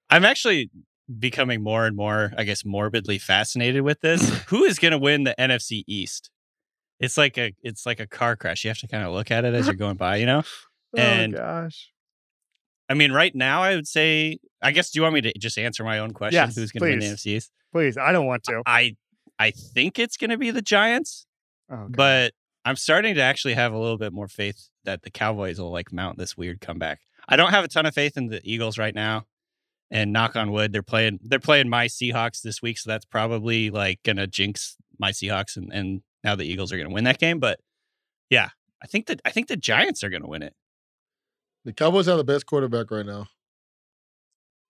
[0.08, 0.70] I'm actually
[1.18, 4.28] becoming more and more, I guess, morbidly fascinated with this.
[4.48, 6.30] Who is going to win the NFC East?
[7.00, 8.62] It's like a it's like a car crash.
[8.64, 10.42] You have to kind of look at it as you're going by, you know.
[10.92, 11.90] Oh, and- oh gosh.
[12.88, 15.56] I mean, right now, I would say, I guess, do you want me to just
[15.56, 16.34] answer my own question?
[16.34, 17.14] Yes, Who's going to win the.
[17.14, 17.52] NFC East?
[17.72, 18.60] Please, I don't want to.
[18.66, 18.96] I
[19.38, 21.26] I think it's going to be the Giants,
[21.70, 22.32] Oh, but
[22.64, 25.92] I'm starting to actually have a little bit more faith that the Cowboys will like
[25.92, 26.98] mount this weird comeback.
[27.28, 29.26] I don't have a ton of faith in the Eagles right now.
[29.92, 33.70] And knock on wood, they're playing they're playing my Seahawks this week, so that's probably
[33.70, 37.40] like gonna jinx my Seahawks and, and now the Eagles are gonna win that game.
[37.40, 37.58] But
[38.28, 38.50] yeah,
[38.82, 40.54] I think that I think the Giants are gonna win it.
[41.64, 43.26] the Cowboys have the best quarterback right now.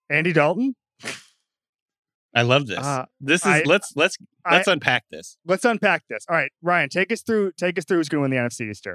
[0.09, 0.75] Andy Dalton.
[2.33, 2.79] I love this.
[2.79, 4.17] Uh, this is I- let's let's
[4.49, 5.37] let's unpack this.
[5.45, 6.25] let's unpack this.
[6.29, 7.51] All right, Ryan, take us through.
[7.57, 8.87] Take us through who's going to win the NFC East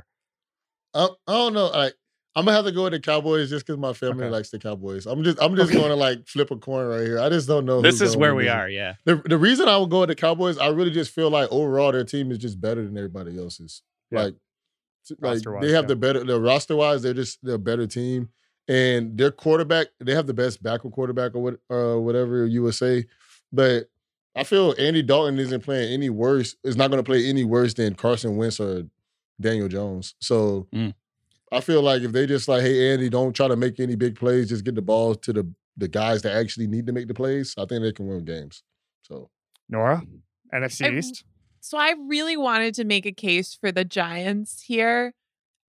[0.94, 1.90] Oh, I, I don't know.
[2.36, 4.30] I'm gonna have to go with the Cowboys just because my family Okay.
[4.30, 5.06] likes the Cowboys.
[5.06, 5.78] I'm just I'm just Okay.
[5.78, 7.18] going to like flip a coin right here.
[7.18, 7.80] I just don't know.
[7.80, 8.94] This is where we are, yeah.
[9.06, 11.90] The, the reason I would go with the Cowboys, I really just feel like overall
[11.92, 13.82] their team is just better than everybody else's.
[14.10, 14.24] Yeah.
[14.24, 14.34] Like,
[15.20, 15.88] like they have yeah.
[15.88, 18.28] the better the roster wise, they're just they're a better team.
[18.68, 22.74] And their quarterback, they have the best backup quarterback or what uh, whatever you would
[22.74, 23.06] say.
[23.52, 23.88] But
[24.34, 27.94] I feel Andy Dalton isn't playing any worse, is not gonna play any worse than
[27.94, 28.82] Carson Wentz or
[29.40, 30.14] Daniel Jones.
[30.20, 30.92] So Mm.
[31.52, 34.16] I feel like if they just like, hey Andy, don't try to make any big
[34.18, 37.14] plays, just get the ball to the the guys that actually need to make the
[37.14, 38.62] plays, I think they can win games.
[39.02, 39.30] So
[39.68, 40.02] Nora,
[40.52, 41.24] NFC I- East.
[41.60, 45.14] So I really wanted to make a case for the Giants here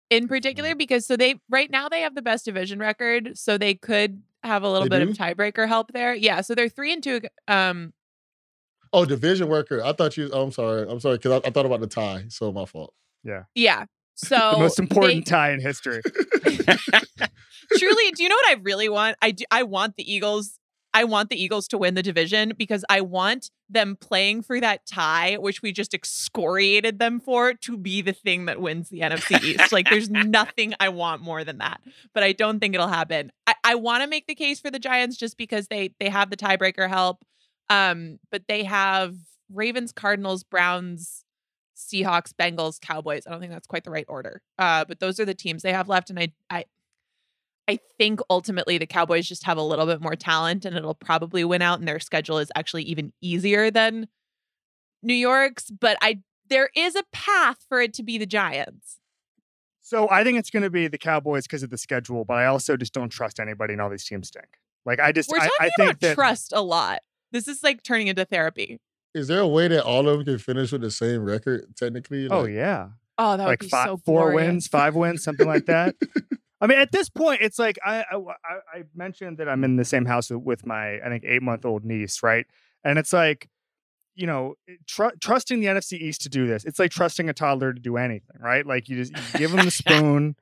[0.09, 0.77] in particular Mm-hmm.
[0.77, 4.63] because so they right now they have the best division record, so they could have
[4.63, 5.11] a little They bit do?
[5.11, 6.13] of tiebreaker help there.
[6.13, 7.93] Yeah, so they're 3 and 2 um
[8.93, 9.83] Oh, division worker.
[9.83, 10.29] I thought you.
[10.31, 10.87] Oh, I'm sorry.
[10.89, 12.25] I'm sorry because I, I thought about the tie.
[12.29, 12.93] So my fault.
[13.23, 13.43] Yeah.
[13.53, 13.85] Yeah.
[14.17, 16.01] So the most important they- tie in history.
[17.77, 19.17] truly, do you know what I really want?
[19.21, 20.59] I do, I want the Eagles
[20.97, 24.87] I want the Eagles to win the division because I want them playing for that
[24.87, 29.39] tie, which we just excoriated them for, to be the thing that wins the NFC
[29.43, 29.71] East.
[29.71, 31.81] like, there's nothing I want more than that.
[32.15, 33.31] But I don't think it'll happen.
[33.45, 36.31] I, I want to make the case for the Giants just because they they have
[36.31, 37.23] the tiebreaker help.
[37.69, 39.15] Um, but they have
[39.53, 41.25] Ravens, Cardinals, Browns,
[41.77, 43.27] Seahawks, Bengals, Cowboys.
[43.27, 44.41] I don't think that's quite the right order.
[44.57, 46.65] Uh, but those are the teams they have left, and I, I,
[47.67, 51.43] I think ultimately the Cowboys just have a little bit more talent, and it'll probably
[51.43, 51.79] win out.
[51.79, 54.07] And their schedule is actually even easier than
[55.03, 55.69] New York's.
[55.69, 58.99] But I, there is a path for it to be the Giants.
[59.81, 62.47] So I think it's going to be the Cowboys because of the schedule, but I
[62.47, 64.47] also just don't trust anybody, and all these teams stink.
[64.85, 66.99] Like I just, We're I, talking I think about that trust a lot.
[67.31, 68.79] This is like turning into therapy.
[69.17, 72.27] Is there a way that all of them can finish with the same record technically?
[72.29, 74.35] oh yeah, Oh, that like would be five, so four glorious.
[74.47, 75.95] wins, five wins, something like that.
[76.61, 79.75] I mean, at this point, it's like I, I I- I mentioned that I'm in
[79.75, 82.45] the same house with my I think eight month old niece, right?
[82.83, 83.49] And it's like,
[84.15, 84.55] you know,
[84.87, 86.63] tr- trusting the NFC East to do this.
[86.65, 88.65] It's like trusting a toddler to do anything, right?
[88.65, 90.35] Like you just you give them the spoon, you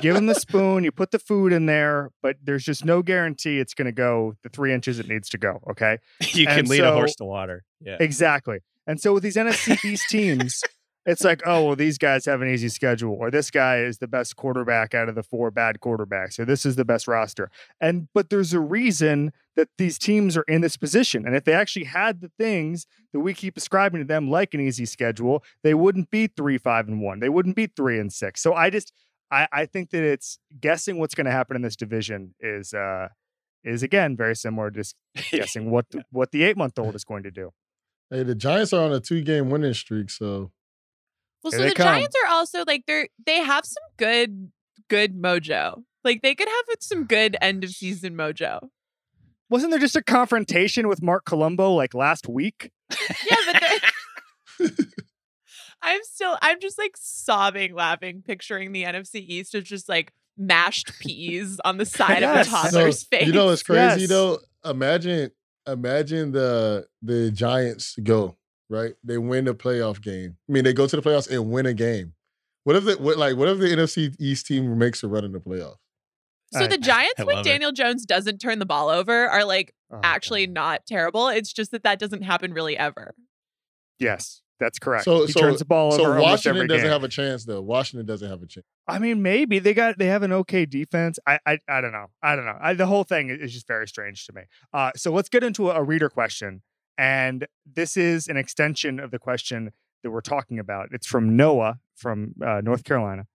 [0.00, 3.58] give them the spoon, you put the food in there, but there's just no guarantee
[3.58, 5.60] it's going to go the three inches it needs to go.
[5.70, 5.98] Okay,
[6.32, 7.64] you can And lead a horse to water.
[7.80, 7.96] Yeah.
[8.00, 8.60] exactly.
[8.86, 10.62] And so with these NFC East teams,
[11.06, 14.08] it's like, oh, well, these guys have an easy schedule, or this guy is the
[14.08, 17.50] best quarterback out of the four bad quarterbacks, or this is the best roster.
[17.80, 21.26] And but there's a reason that these teams are in this position.
[21.26, 24.60] And if they actually had the things that we keep ascribing to them, like an
[24.60, 27.20] easy schedule, they wouldn't be three, five, and one.
[27.20, 28.42] They wouldn't be three and six.
[28.42, 28.92] So I just
[29.30, 33.08] I, I think that it's guessing what's going to happen in this division is uh
[33.64, 34.94] is again very similar to just
[35.30, 37.50] guessing what the, what the eight month old is going to do.
[38.10, 40.52] Hey, the Giants are on a two game winning streak, so
[41.42, 41.86] Well, Here so they the come.
[41.86, 44.50] Giants are also like they're they have some good
[44.88, 45.82] good mojo.
[46.04, 48.68] Like they could have some good end of season mojo.
[49.50, 52.70] Wasn't there just a confrontation with Marc Colombo like last week?
[52.90, 54.70] Yeah, but they're-
[55.84, 60.98] I'm still I'm just like sobbing laughing picturing the NFC East as just like mashed
[60.98, 62.46] peas on the side Yes.
[62.48, 63.26] of a toddler's face.
[63.26, 64.08] you know what's crazy Yes.
[64.08, 64.38] though?
[64.64, 65.30] Imagine
[65.66, 68.36] imagine the the Giants go,
[68.68, 68.94] right?
[69.04, 70.36] They win the playoff game.
[70.48, 72.14] I mean, they go to the playoffs and win a game.
[72.64, 75.32] What if the what like what if the NFC East team makes a run in
[75.32, 75.76] the playoffs?
[76.52, 77.48] so I- the Giants I when love it.
[77.50, 80.54] Daniel Jones doesn't turn the ball over are like Oh, actually God.
[80.54, 81.28] not terrible.
[81.28, 83.14] It's just that that doesn't happen really ever.
[83.98, 85.04] Yes, that's correct.
[85.04, 86.92] So- he so- turns the ball over So Washington doesn't game.
[86.92, 87.60] have a chance though.
[87.60, 88.66] Washington doesn't have a chance.
[88.86, 91.18] I mean, maybe they got they have an okay defense.
[91.26, 92.06] I I, I don't know.
[92.22, 92.58] I don't know.
[92.60, 94.42] I, the whole thing is just very strange to me.
[94.72, 96.62] Uh, so let's get into a, a reader question,
[96.98, 100.88] and this is an extension of the question that we're talking about.
[100.92, 103.26] It's from Noah from uh, North Carolina.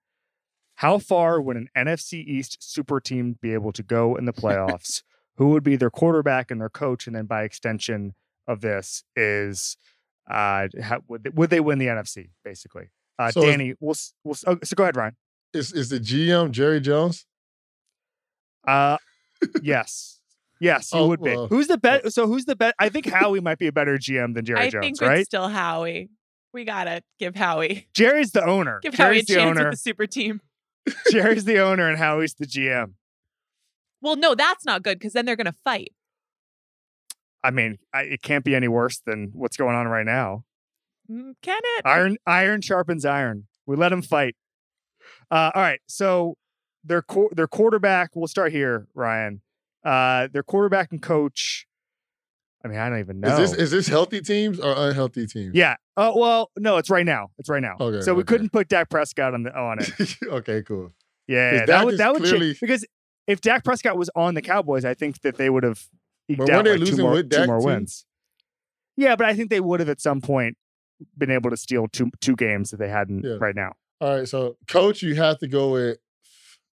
[0.76, 5.02] How far would an NFC East super team be able to go in the playoffs?
[5.36, 7.06] Who would be their quarterback and their coach?
[7.06, 8.14] And then by extension
[8.46, 9.76] of this is,
[10.30, 12.30] uh, how, would, they, would they win the NFC?
[12.44, 12.88] Basically,
[13.18, 15.16] uh, So Danny, we'll, we'll oh, so go ahead, Ryan.
[15.52, 17.26] Is is the GM Jerry Jones?
[18.66, 18.98] Uh,
[19.62, 20.20] yes,
[20.60, 21.30] yes, he Oh, would be.
[21.30, 21.48] well.
[21.48, 22.12] Who's the best?
[22.12, 22.74] So who's the best?
[22.78, 25.24] I think Howie might be a better GM than Jerry I Jones, think right?
[25.26, 26.10] still Howie.
[26.52, 28.80] We gotta give Howie Jerry's the owner.
[28.82, 29.64] give Howie a the chance owner.
[29.70, 30.40] with the super team.
[31.10, 32.92] Jerry's the owner, and Howie's the GM.
[34.02, 35.92] Well, no, that's not good because then they're gonna fight.
[37.42, 40.44] I mean, I, it can't be any worse than what's going on right now.
[41.10, 41.86] Mm, Can it?
[41.86, 43.46] Iron, iron sharpens iron.
[43.66, 44.36] We let them fight.
[45.30, 46.36] Uh, all right, so
[46.84, 48.10] their their quarterback.
[48.14, 49.42] We'll start here, Ryan.
[49.84, 51.66] Uh, their quarterback and coach.
[52.64, 53.28] I mean, I don't even know.
[53.28, 55.54] Is this is this healthy teams or unhealthy teams?
[55.54, 55.76] yeah.
[55.96, 57.30] Oh well, no, it's right now.
[57.38, 57.76] It's right now.
[57.80, 58.28] Okay, so we okay.
[58.28, 60.16] couldn't put Dak Prescott on the on it.
[60.24, 60.92] okay, cool.
[61.26, 62.86] Yeah, that Dak would that would clearly- change because
[63.26, 65.86] if Dak Prescott was on the Cowboys, I think that they would have
[66.30, 68.04] eked But out weren't they like two losing more, with two more wins.
[68.96, 70.56] Yeah, but I think they would have at some point
[71.16, 73.36] been able to steal two two games that they hadn't Yeah.
[73.40, 73.72] right now.
[74.00, 75.98] All right, so coach, you have to go with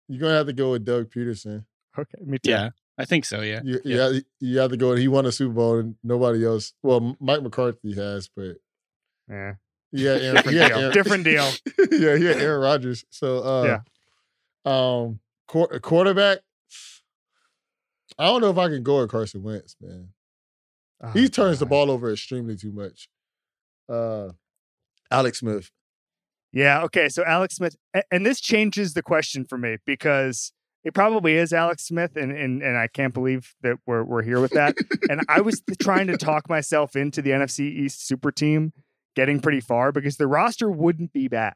[0.09, 1.65] you're gonna have to go with Doug Pederson.
[1.99, 2.51] Okay, me too.
[2.51, 3.41] Yeah, I think so.
[3.41, 3.61] Yeah.
[3.65, 4.05] You, you, Yeah.
[4.13, 4.95] have, you have to go.
[4.95, 6.73] He won a Super Bowl, and nobody else.
[6.83, 8.57] Well, Mike McCarthy has, but
[9.29, 9.55] Yeah.
[9.93, 10.79] yeah, Aaron, Different he had deal.
[10.79, 11.51] Aaron- Different deal.
[11.91, 13.05] yeah, he had Aaron Rodgers.
[13.11, 13.81] So uh, Yeah.
[14.65, 16.39] um, quar- quarterback.
[18.19, 20.09] I don't know if I can go with Carson Wentz, man.
[21.03, 23.09] Oh, He turns the ball over extremely too much.
[23.89, 24.31] Uh,
[25.11, 25.71] Alex Smith.
[26.53, 26.83] Yeah.
[26.85, 27.09] Okay.
[27.09, 27.77] So Alex Smith,
[28.11, 30.53] and this changes the question for me because
[30.85, 34.41] it probably is Alex Smith, and and and I can't believe that we're we're here
[34.41, 34.77] with that.
[35.11, 38.73] and I was trying to talk myself into the NFC East super team
[39.15, 41.55] getting pretty far because the roster wouldn't be bad,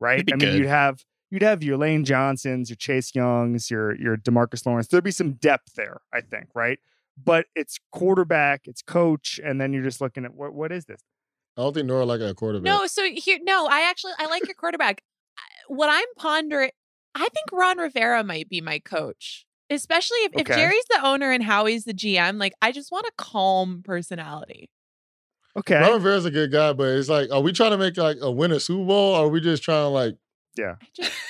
[0.00, 0.24] right?
[0.26, 0.58] Be I mean, good.
[0.58, 4.86] you'd have you'd have your Lane Johnsons, your Chase Youngs, your your Demarcus Lawrence.
[4.86, 6.78] There'd be some depth there, I think, right?
[7.22, 11.00] but it's quarterback, it's coach, and then you're just looking at what what is this?
[11.56, 12.64] I don't think Nora like a quarterback.
[12.64, 15.02] No, so here, no, I actually I like your quarterback.
[15.68, 16.70] What I'm pondering,
[17.14, 21.42] I think Ron Rivera might be my coach, especially if, if Jerry's the owner and
[21.44, 22.38] Howie's the GM.
[22.38, 24.70] Like, I just want a calm personality.
[25.56, 25.78] Okay.
[25.78, 28.30] Ron Rivera's a good guy, but it's like, are we trying to make like a
[28.30, 29.14] win a Super Bowl?
[29.14, 30.16] Or are we just trying to like?
[30.58, 31.12] I just,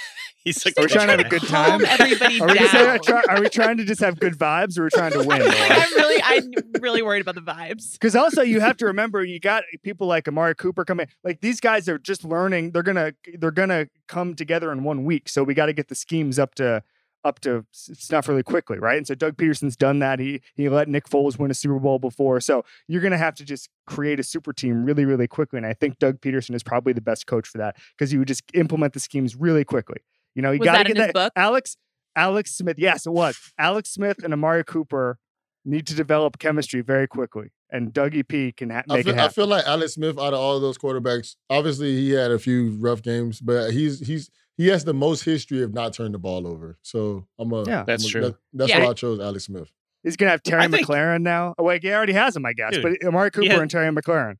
[0.44, 1.84] He's like, We're trying to have a good time?
[1.84, 3.22] Everybody Are we, just, down.
[3.28, 5.42] are we trying to just have good vibes or we're we trying to win?
[5.42, 6.50] I'm really, I'm
[6.80, 7.92] really worried about the vibes.
[7.92, 11.06] Because also you have to remember you got people like Amari Cooper coming.
[11.22, 12.72] Like these guys are just learning.
[12.72, 15.28] They're gonna they're gonna come together in one week.
[15.28, 16.82] So we got to get the schemes up to
[17.24, 18.96] up to s- snuff really quickly, right?
[18.96, 20.18] And so Doug Pederson's done that.
[20.18, 22.40] He he let Nick Foles win a Super Bowl before.
[22.40, 25.58] So you're gonna have to just create a super team really really quickly.
[25.58, 28.28] And I think Doug Pederson is probably the best coach for that because he would
[28.28, 29.98] just implement the schemes really quickly.
[30.34, 31.14] You know, you got to get that.
[31.14, 31.32] book?
[31.36, 31.76] Alex
[32.16, 32.76] Alex Smith.
[32.78, 33.38] Yes, it was.
[33.58, 35.18] Alex Smith and Amari Cooper
[35.64, 39.20] need to develop chemistry very quickly, and Dougie P can ha- I make feel, it
[39.20, 42.76] I feel like Alex Smith out of all those quarterbacks, obviously he had a few
[42.80, 46.46] rough games, but he's he's he has the most history of not turning the ball
[46.46, 46.78] over.
[46.82, 47.84] So I'm a Yeah.
[47.86, 48.20] That's I'm a- true.
[48.22, 48.80] that- that's Yeah.
[48.84, 49.70] why I chose Alex Smith.
[50.02, 51.54] He's gonna have Terry I think- McLaren now.
[51.58, 52.72] Oh, wait, he already has him, I guess.
[52.74, 54.36] Dude, but Amari Cooper had- and Terry McLaurin.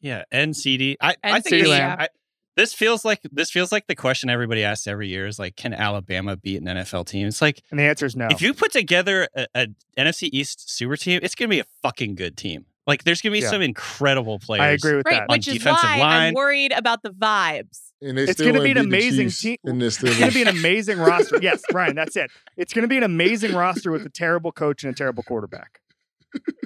[0.00, 0.96] Yeah, and CeeDee.
[1.00, 1.96] I, I think CeeDee this, Lamb.
[2.00, 2.08] I,
[2.56, 5.72] this feels like this feels like the question everybody asks every year is like, can
[5.72, 7.28] Alabama beat an NFL team?
[7.28, 8.28] It's like And the answer is no.
[8.30, 9.66] if you put together a, a
[9.96, 12.66] NFC East super team, it's gonna be a fucking good team.
[12.86, 13.50] Like there's gonna be Yeah.
[13.50, 14.60] some incredible players.
[14.62, 15.30] I agree with Right, that.
[15.30, 17.78] On which is defensive why I'm worried about the vibes.
[18.00, 19.56] And they It's still gonna be an amazing team.
[19.64, 21.38] And they're It's going to be an amazing roster.
[21.40, 22.32] Yes, Ryan, that's it.
[22.56, 25.78] It's going to be an amazing roster with a terrible coach and a terrible quarterback.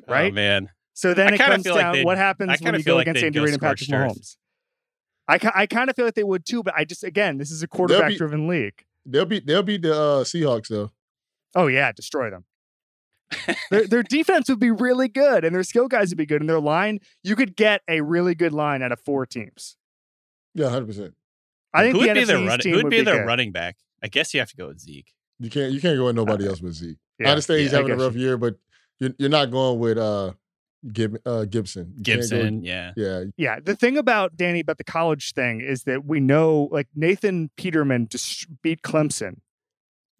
[0.08, 0.32] right?
[0.32, 0.70] Oh, man.
[0.94, 2.96] So then I it comes feel like down they'd- what happens when you feel go
[2.96, 4.16] like against they'd Andy go Reid and Patrick scorched earth.
[4.16, 4.36] Mahomes.
[5.28, 7.50] I, ki- I kind of feel like they would too, but I just again, this
[7.50, 8.84] is a quarterback driven league.
[9.04, 10.92] they'll be they'll be the uh, Seahawks though.
[11.54, 12.44] Oh yeah, destroy them.
[13.70, 16.48] Their, their defense would be really good, and their skill guys would be good, and
[16.48, 19.76] their line you could get a really good line out of four teams.
[20.54, 21.14] Yeah, hundred percent.
[21.74, 22.68] I think who the would be their East running?
[22.68, 23.26] Who would be their good.
[23.26, 23.76] running back?
[24.02, 25.12] I guess you have to go with Zeke.
[25.38, 26.98] You can't you can't go with nobody else but Zeke.
[27.18, 28.56] Yeah, I understand he's yeah, I having a guess rough year, but
[28.98, 30.32] you're you're not going with uh,
[30.92, 31.92] Gib, uh Gibson.
[31.96, 32.92] You can't go- Gibson, yeah.
[32.96, 36.88] yeah, Yeah, the thing about Danny about the college thing is that we know like
[36.94, 39.40] Nathan Peterman just beat Clemson,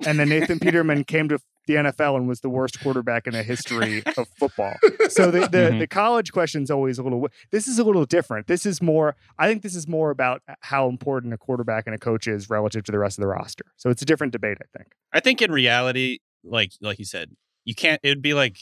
[0.04, 3.42] and then Nathan Peterman came to the NFL and was the worst quarterback in the
[3.42, 4.74] history of football.
[5.08, 5.78] So the the, Mhm.
[5.80, 7.28] the college question is always a little.
[7.50, 8.46] This is a little different.
[8.46, 9.16] This is more.
[9.38, 12.84] I think this is more about how important a quarterback and a coach is relative
[12.84, 13.64] to the rest of the roster.
[13.76, 14.58] So it's a different debate.
[14.62, 14.92] I think.
[15.12, 17.30] I think in reality, like like you said,
[17.64, 18.00] you can't.
[18.02, 18.58] It would be like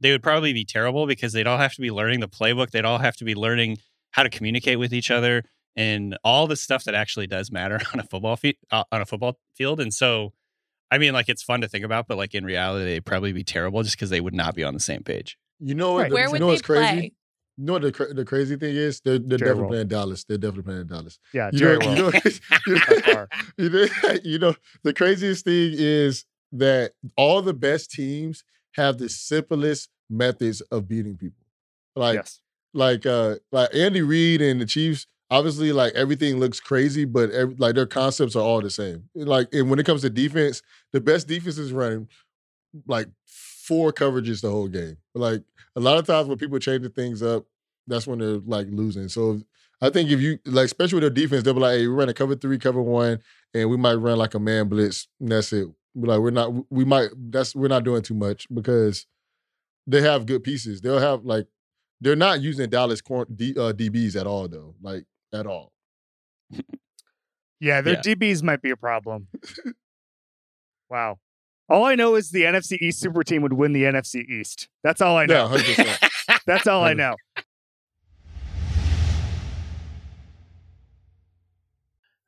[0.00, 2.70] they would probably be terrible because they'd all have to be learning the playbook.
[2.70, 3.78] They'd all have to be learning
[4.10, 5.42] how to communicate with each other
[5.74, 8.56] and all the stuff that actually does matter on a football field.
[8.70, 10.32] Uh, on a football field, and so.
[10.90, 13.44] I mean, like it's fun to think about, but like in reality, they'd probably be
[13.44, 15.36] terrible just because they would not be on the same page.
[15.60, 16.02] You know what?
[16.02, 16.08] Right.
[16.10, 16.82] the- Where you would know they what's crazy?
[16.96, 17.12] play?
[17.58, 19.00] You know what the cra- the crazy thing is?
[19.00, 19.70] They're they're definitely World.
[19.72, 20.24] playing Dallas.
[20.24, 21.18] They're definitely playing Dallas.
[21.32, 22.12] Yeah, You Jerry know,
[22.66, 22.74] you
[23.06, 23.26] know,
[23.56, 28.44] you know, you know, you know, the craziest thing is that all the best teams
[28.74, 31.44] have the simplest methods of beating people.
[31.96, 32.40] Like yes.
[32.74, 37.54] like uh like Andy Reid and the Chiefs, obviously like everything looks crazy, but every,
[37.56, 39.08] like their concepts are all the same.
[39.14, 40.62] Like and when it comes to defense,
[40.92, 42.08] the best defense is running
[42.86, 44.96] like four coverages the whole game.
[45.14, 45.42] Like
[45.74, 47.44] a lot of times when people changing things up,
[47.86, 49.08] that's when they're like losing.
[49.08, 49.40] So
[49.80, 52.14] I think if you like, especially with their defense, they'll be like, "Hey, we're running
[52.14, 53.20] cover three, cover one,
[53.54, 55.08] and we might run like a man blitz.
[55.20, 55.68] And that's it.
[55.94, 57.10] We're like, we're not, we might.
[57.16, 59.06] That's we're not doing too much because
[59.86, 60.80] they have good pieces.
[60.80, 61.46] They'll have like,
[62.00, 65.04] they're not using Dallas D, uh, DBs at all though, like
[65.40, 65.72] at all.
[67.60, 68.00] Yeah, their Yeah.
[68.14, 69.28] DBs might be a problem.
[70.90, 71.18] wow.
[71.68, 74.68] All I know is the NFC East super team would win the NFC East.
[74.84, 75.48] That's all I Yeah, know.
[75.48, 75.98] hundred percent.
[76.46, 77.16] That's all I know.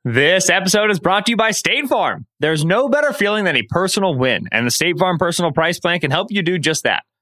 [0.05, 2.25] This episode is brought to you by State Farm.
[2.39, 5.99] There's no better feeling than a personal win, and the State Farm Personal Price Plan
[5.99, 7.03] can help you do just that.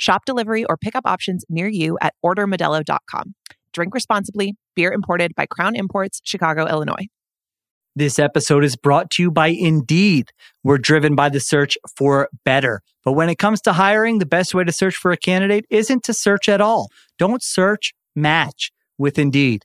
[0.00, 3.34] Shop delivery or pickup options near you at ordermodelo.com.
[3.74, 4.54] Drink responsibly.
[4.74, 7.06] Beer imported by Crown Imports, Chicago, Illinois.
[7.94, 10.30] This episode is brought to you by Indeed.
[10.64, 12.80] We're driven by the search for better.
[13.04, 16.02] But when it comes to hiring, the best way to search for a candidate isn't
[16.04, 16.88] to search at all.
[17.18, 19.64] Don't search, match with Indeed.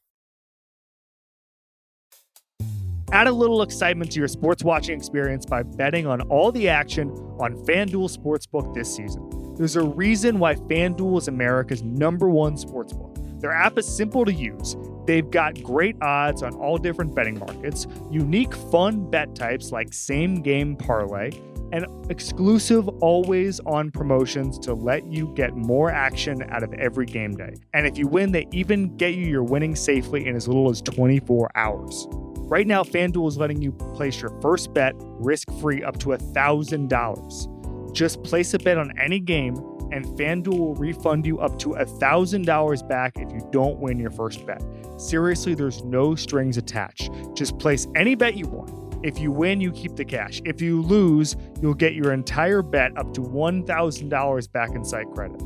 [3.13, 7.09] Add a little excitement to your sports watching experience by betting on all the action
[7.41, 9.55] on FanDuel Sportsbook this season.
[9.57, 13.41] There's a reason why FanDuel is America's number one sportsbook.
[13.41, 14.77] Their app is simple to use.
[15.05, 20.41] They've got great odds on all different betting markets, unique fun bet types like same
[20.41, 21.31] game parlay,
[21.73, 27.35] and exclusive always on promotions to let you get more action out of every game
[27.35, 27.55] day.
[27.73, 30.81] And if you win, they even get you your winnings safely in as little as
[30.81, 32.07] 24 hours.
[32.51, 37.93] Right now, FanDuel is letting you place your first bet risk free up to $1,000.
[37.93, 39.55] Just place a bet on any game,
[39.93, 44.45] and FanDuel will refund you up to $1,000 back if you don't win your first
[44.45, 44.61] bet.
[44.97, 47.09] Seriously, there's no strings attached.
[47.35, 48.99] Just place any bet you want.
[49.01, 50.41] If you win, you keep the cash.
[50.43, 55.41] If you lose, you'll get your entire bet up to $1,000 back in site credit.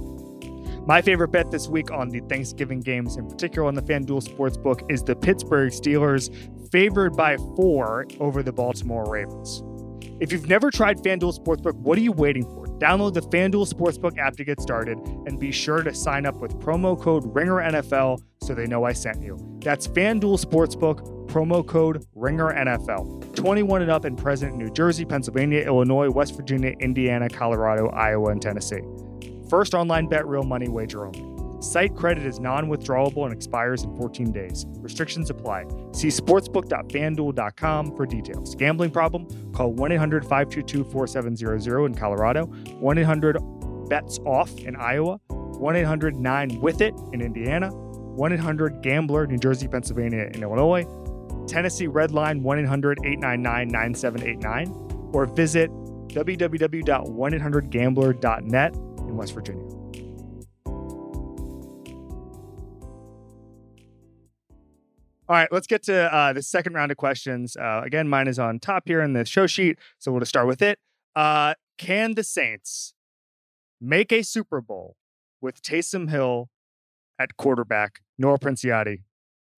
[0.87, 4.85] My favorite bet this week on the Thanksgiving games, in particular on the FanDuel Sportsbook,
[4.91, 6.31] is the Pittsburgh Steelers
[6.69, 9.63] favored by four over the Baltimore Ravens.
[10.19, 12.67] If you've never tried FanDuel Sportsbook, what are you waiting for?
[12.77, 16.55] Download the FanDuel Sportsbook app to get started and be sure to sign up with
[16.59, 19.39] promo code RINGERNFL so they know I sent you.
[19.61, 23.33] That's FanDuel Sportsbook, promo code RINGERNFL.
[23.35, 28.29] 21 and up and present in New Jersey, Pennsylvania, Illinois, West Virginia, Indiana, Colorado, Iowa,
[28.29, 28.81] and Tennessee.
[29.49, 31.35] First online bet real money wager only.
[31.61, 34.65] Site credit is non withdrawable and expires in 14 days.
[34.77, 35.65] Restrictions apply.
[35.93, 38.55] See sportsbook.fanduel.com for details.
[38.55, 39.27] Gambling problem?
[39.53, 43.37] Call 1 800 522 4700 in Colorado, 1 800
[43.89, 49.37] BETS OFF in Iowa, 1 800 9 with it in Indiana, 1 800 Gambler, New
[49.37, 50.85] Jersey, Pennsylvania, and Illinois,
[51.47, 55.71] Tennessee Redline 1 800 899 9789, or visit
[56.09, 58.75] www.1800gambler.net
[59.07, 59.65] in West Virginia.
[65.27, 67.57] All right, let's get to uh, the second round of questions.
[67.57, 70.45] Uh, again, mine is on top here in the show sheet, so we'll just start
[70.45, 70.77] with it.
[71.15, 72.93] Uh, can the Saints
[73.81, 74.95] make a Super Bowl
[75.41, 76.49] with Taysom Hill
[77.19, 78.01] at quarterback?
[78.19, 79.01] Nora Princiotti,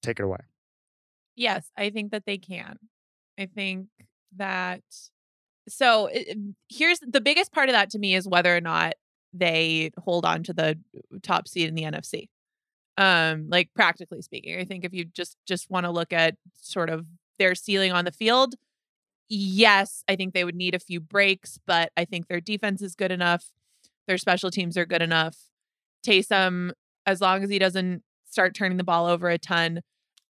[0.02, 0.39] take it away.
[1.36, 2.78] Yes, I think that they can.
[3.38, 3.88] I think
[4.36, 4.82] that
[5.68, 6.38] so it,
[6.70, 8.93] here's the biggest part of that to me is whether or not
[9.40, 10.78] they hold on to the
[11.22, 12.30] top seed in the NFC.
[12.98, 16.90] Um, like practically speaking, I think if you just just want to look at sort
[16.90, 17.06] of
[17.38, 18.56] their ceiling on the field,
[19.30, 22.96] yes, I think they would need a few breaks, but I think their defense is
[22.96, 23.52] good enough.
[24.08, 25.38] Their special teams are good enough.
[26.06, 26.72] Taysom,
[27.06, 29.82] as long as he doesn't start turning the ball over a ton,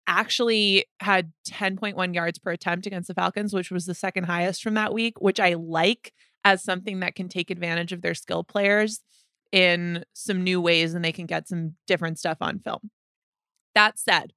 [0.07, 4.73] actually had 10.1 yards per attempt against the Falcons, which was the second highest from
[4.73, 6.13] that week, which I like
[6.47, 9.01] as something that can take advantage of their skill players
[9.51, 12.89] in some new ways and they can get some different stuff on film.
[13.75, 14.31] That said,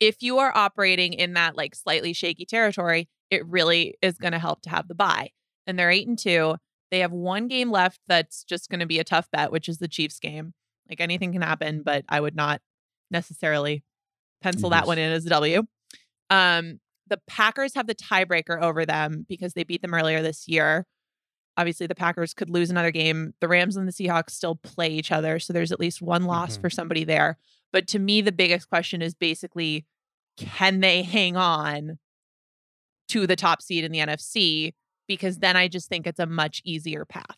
[0.00, 4.38] if you are operating in that like slightly shaky territory, it really is going to
[4.38, 5.30] help to have the buy.
[5.66, 6.56] And they're 8 and 2.
[6.90, 9.78] They have one game left that's just going to be a tough bet, which is
[9.78, 10.52] the Chiefs game.
[10.90, 12.60] Like anything can happen, but I would not
[13.10, 13.82] necessarily
[14.42, 14.80] pencil yes.
[14.80, 15.62] that one in as a W.
[16.28, 20.86] Um, the Packers have the tiebreaker over them because they beat them earlier this year.
[21.60, 23.34] Obviously, the Packers could lose another game.
[23.40, 25.38] The Rams and the Seahawks still play each other.
[25.38, 26.62] So there's at least one loss mm-hmm.
[26.62, 27.36] for somebody there.
[27.70, 29.84] But to me, the biggest question is basically
[30.38, 31.98] can they hang on
[33.08, 34.72] to the top seed in the NFC?
[35.06, 37.36] Because then I just think it's a much easier path.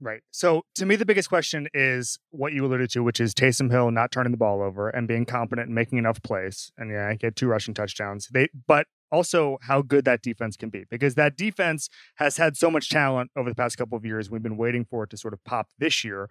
[0.00, 0.22] Right.
[0.30, 3.90] So to me, the biggest question is what you alluded to, which is Taysom Hill
[3.90, 6.72] not turning the ball over and being competent and making enough plays.
[6.78, 8.28] And yeah, he had two rushing touchdowns.
[8.32, 12.70] They, but also how good that defense can be because that defense has had so
[12.70, 14.30] much talent over the past couple of years.
[14.30, 16.28] We've been waiting for it to sort of pop this year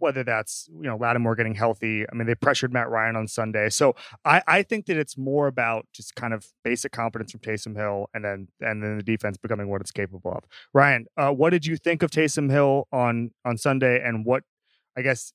[0.00, 2.04] whether that's you know Lattimore getting healthy.
[2.10, 5.46] I mean, they pressured Matt Ryan on Sunday, so I, I think that it's more
[5.46, 9.36] about just kind of basic confidence from Taysom Hill, and then and then the defense
[9.36, 10.44] becoming what it's capable of.
[10.72, 14.42] Ryan, uh, what did you think of Taysom Hill on on Sunday, and what
[14.96, 15.32] I guess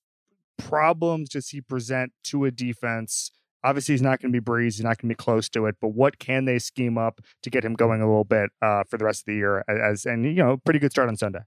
[0.57, 3.31] problems does he present to a defense?
[3.65, 4.75] Obviously, he's not going to be Brees.
[4.75, 5.75] He's not going to be close to it.
[5.81, 8.97] But what can they scheme up to get him going a little bit uh, for
[8.97, 9.63] the rest of the year?
[9.67, 11.39] As and you know, pretty good start on Sunday.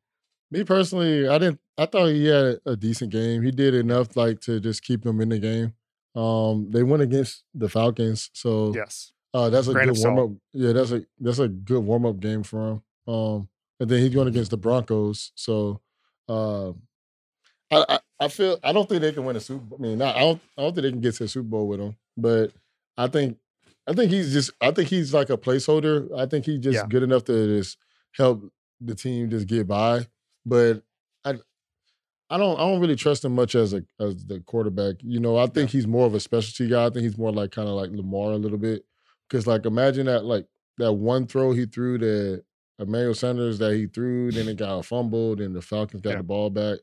[0.50, 1.60] Me personally, I didn't.
[1.76, 3.42] I thought he had a decent game.
[3.42, 5.74] He did enough like to just keep them in the game.
[6.20, 9.12] Um, they went against the Falcons, so Yes.
[9.34, 10.36] uh, that's a Grain of good warm up.
[10.52, 12.82] Yeah, that's a that's a good warm up game for him.
[13.06, 13.48] Um,
[13.78, 15.80] and then he's going against the Broncos, so
[16.28, 16.70] uh,
[17.70, 19.60] I, I I feel I don't think they can win a Super.
[19.64, 19.78] Bowl.
[19.78, 21.68] I mean, not, I don't I don't think they can get to a Super Bowl
[21.68, 22.52] with him, but
[22.96, 23.38] I think
[23.86, 26.08] I think he's just I think he's like a placeholder.
[26.18, 26.86] I think he's just Yeah.
[26.88, 27.78] good enough to just
[28.16, 28.42] help
[28.80, 30.06] the team just get by.
[30.44, 30.82] But
[31.24, 31.34] I
[32.30, 34.96] I don't I don't really trust him much as a as the quarterback.
[35.02, 36.86] You know, I think he's more of a specialty guy.
[36.86, 38.84] I think he's more like kind of like Lamar a little bit.
[39.30, 40.46] Cause like imagine that like
[40.78, 42.42] that one throw he threw to
[42.80, 46.16] Emmanuel Sanders that he threw, then it got fumbled, and the Falcons got Yeah.
[46.18, 46.78] the ball back.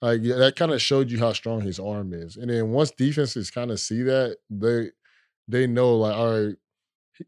[0.00, 2.36] Like yeah, that kind of showed you how strong his arm is.
[2.36, 4.90] And then once defenses kind of see that, they
[5.48, 6.56] they know like, all right,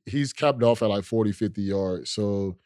[0.07, 2.11] he's capped off at like 40, 50 yards.
[2.11, 2.59] So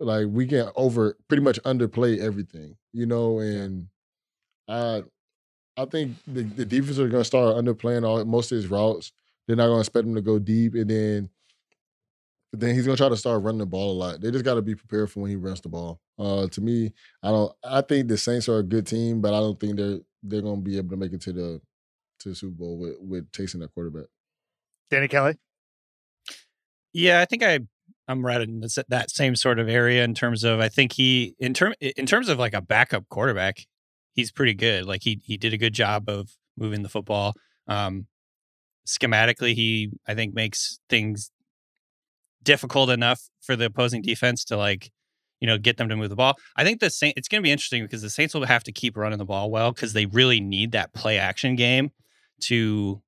[0.00, 3.88] like we can over pretty much underplay everything, you know, and
[4.68, 5.04] I
[5.76, 9.12] I think the, the defense are gonna start underplaying all most of his routes.
[9.46, 11.30] They're not gonna expect him to go deep, and then
[12.52, 14.20] then he's gonna try to start running the ball a lot.
[14.20, 16.00] They just got to be prepared for when he runs the ball.
[16.18, 16.92] Uh, to me,
[17.22, 17.52] I don't.
[17.64, 20.60] I think the Saints are a good team, but I don't think they're they're gonna
[20.60, 21.60] be able to make it to the
[22.20, 24.06] to the Super Bowl with with Taysom at quarterback.
[24.90, 25.34] Danny Kelly.
[26.92, 27.60] Yeah, I think I
[28.08, 31.34] I'm right in this, that same sort of area in terms of I think he
[31.38, 33.66] in term in terms of like a backup quarterback,
[34.14, 34.86] he's pretty good.
[34.86, 37.34] Like he he did a good job of moving the football.
[37.66, 38.06] Um,
[38.86, 41.30] schematically, he I think makes things
[42.46, 44.90] difficult enough for the opposing defense to like
[45.40, 46.36] you know get them to move the ball.
[46.56, 48.72] I think the Saint it's going to be interesting because the Saints will have to
[48.72, 51.90] keep running the ball well because they really need that play action game
[52.44, 53.02] to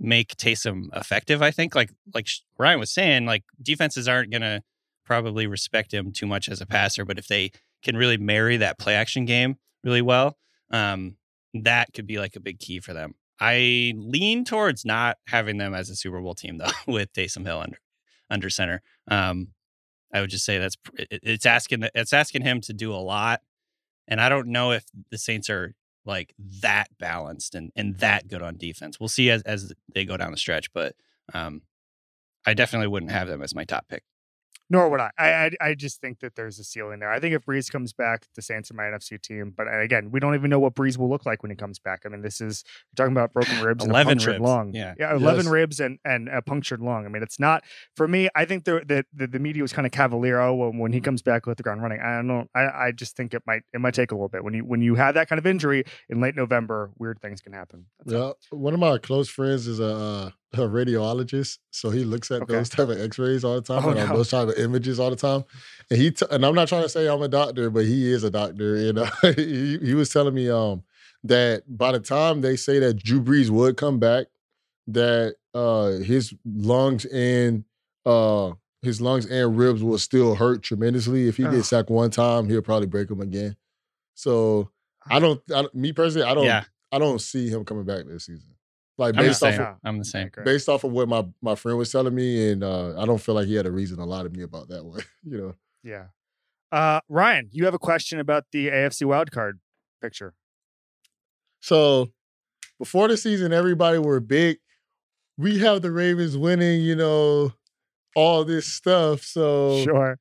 [0.00, 1.42] make Taysom effective.
[1.42, 2.26] I think, like like
[2.58, 4.62] Ryan was saying, like defenses aren't gonna
[5.04, 7.52] probably respect him too much as a passer, but if they
[7.84, 10.36] can really marry that play action game really well,
[10.72, 11.16] um,
[11.54, 13.14] that could be like a big key for them.
[13.40, 17.60] I lean towards not having them as a Super Bowl team though, with Taysom Hill
[17.60, 17.78] under
[18.30, 18.82] under center.
[19.10, 19.48] Um,
[20.12, 23.42] I would just say that's it's asking it's asking him to do a lot,
[24.06, 25.74] and I don't know if the Saints are
[26.04, 28.98] like that balanced and, and that good on defense.
[28.98, 30.94] We'll see as, as they go down the stretch, but
[31.34, 31.62] um,
[32.46, 34.04] I definitely wouldn't have them as my top pick.
[34.70, 35.10] Nor would I.
[35.18, 35.50] I, I.
[35.60, 37.10] I just think that there's a ceiling there.
[37.10, 39.54] I think if Brees comes back, the Saints are my NFC team.
[39.56, 41.78] But uh, again, we don't even know what Brees will look like when he comes
[41.78, 42.02] back.
[42.04, 44.42] I mean, this is we're talking about broken ribs and a 11 punctured ribs.
[44.42, 44.74] lung.
[44.74, 44.94] Yeah.
[44.98, 45.52] yeah, eleven Yes.
[45.52, 47.06] ribs and and a punctured lung.
[47.06, 47.64] I mean, it's not
[47.96, 48.28] for me.
[48.34, 50.38] I think the the the, the media was kind of cavalier.
[50.40, 52.46] Oh, when, when he comes back with the ground running, I don't know.
[52.54, 54.82] I, I just think it might it might take a little bit when you when
[54.82, 56.90] you have that kind of injury in late November.
[56.98, 57.86] Weird things can happen.
[58.00, 58.38] That's all.
[58.52, 62.42] Yeah, one of my close friends is a, uh, a radiologist, so he looks at
[62.42, 62.54] Okay.
[62.54, 64.12] those type of X-rays all the time Oh, and uh, no.
[64.14, 65.44] those type of images all the time.
[65.90, 68.24] And he t- and I'm not trying to say I'm a doctor, but he is
[68.24, 68.76] a doctor.
[68.76, 70.82] And uh, he, he was telling me um
[71.24, 74.26] that by the time they say that Drew Brees would come back,
[74.86, 77.64] that uh his lungs and
[78.06, 81.28] uh his lungs and ribs will still hurt tremendously.
[81.28, 81.50] If he Ugh.
[81.50, 83.56] gets sacked one time, he'll probably break them again.
[84.14, 84.70] So
[85.10, 88.26] I don't, I, me personally, I don't, yeah, I don't see him coming back this
[88.26, 88.50] season.
[88.98, 90.26] Like I'm the based off of, I'm the same.
[90.26, 90.44] agree.
[90.44, 93.34] based off of what my my friend was telling me, and uh, I don't feel
[93.36, 95.00] like he had a reason to lie to me about that one.
[95.24, 96.06] you know, Yeah.
[96.72, 99.52] Uh, Ryan, you have a question about the AFC wildcard
[100.02, 100.34] picture.
[101.60, 102.10] so
[102.78, 104.58] before the season, everybody were big.
[105.36, 107.52] We have the Ravens winning, you know,
[108.14, 109.22] all this stuff.
[109.22, 110.18] So Sure.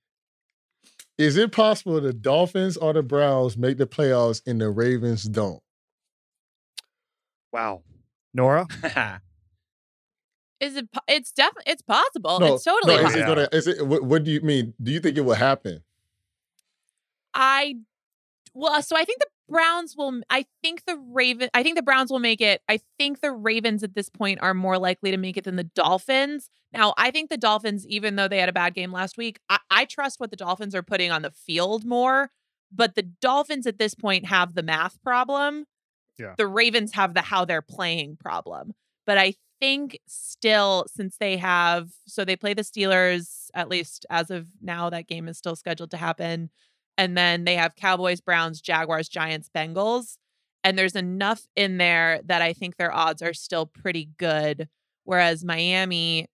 [1.18, 5.62] is it possible the Dolphins or the Browns make the playoffs and the Ravens don't?
[7.52, 7.84] Wow.
[8.38, 8.68] Nora?
[10.60, 10.92] Is it?
[10.92, 11.72] po- It's definitely.
[11.74, 12.40] It's possible.
[12.40, 13.24] no, it's totally no, is possible.
[13.24, 13.50] it gonna?
[13.52, 13.86] Is it?
[13.86, 14.74] What, what do you mean?
[14.82, 15.84] Do you think it will happen?
[17.34, 17.76] I
[18.56, 20.22] well, so I think the Browns will.
[20.32, 21.50] I think the Raven.
[21.54, 22.62] I think the Browns will make it.
[22.68, 25.64] I think the Ravens at this point are more likely to make it than the
[25.64, 26.50] Dolphins.
[26.74, 29.60] Now, I think the Dolphins, even though they had a bad game last week, I,
[29.70, 32.32] I trust what the Dolphins are putting on the field more.
[32.72, 35.66] But the Dolphins at this point have the math problem.
[36.20, 36.36] Yeah.
[36.38, 38.74] The Ravens have the how they're playing problem.
[39.06, 44.30] But I think still, since they have, so they play the Steelers, at least as
[44.30, 46.50] of now, that game is still scheduled to happen.
[46.98, 50.18] And then they have Cowboys, Browns, Jaguars, Giants, Bengals.
[50.64, 54.68] And there's enough in there that I think their odds are still pretty good.
[55.06, 56.28] Whereas Miami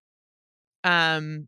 [0.83, 1.47] um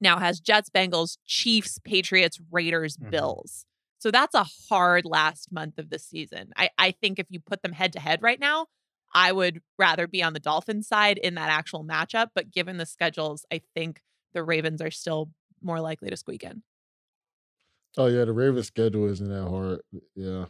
[0.00, 3.10] now has Jets, Bengals, Chiefs, Patriots, Raiders, Mhm.
[3.10, 3.66] Bills.
[4.04, 6.52] So that's a hard last month of the season.
[6.58, 8.66] I, I think if you put them head to head right now,
[9.14, 12.28] I would rather be on the Dolphins side in that actual matchup.
[12.34, 14.02] But given the schedules, I think
[14.34, 15.30] the Ravens are still
[15.62, 16.62] more likely to squeak in.
[17.96, 19.80] Oh yeah, the Ravens schedule isn't that hard.
[20.14, 20.44] Yeah.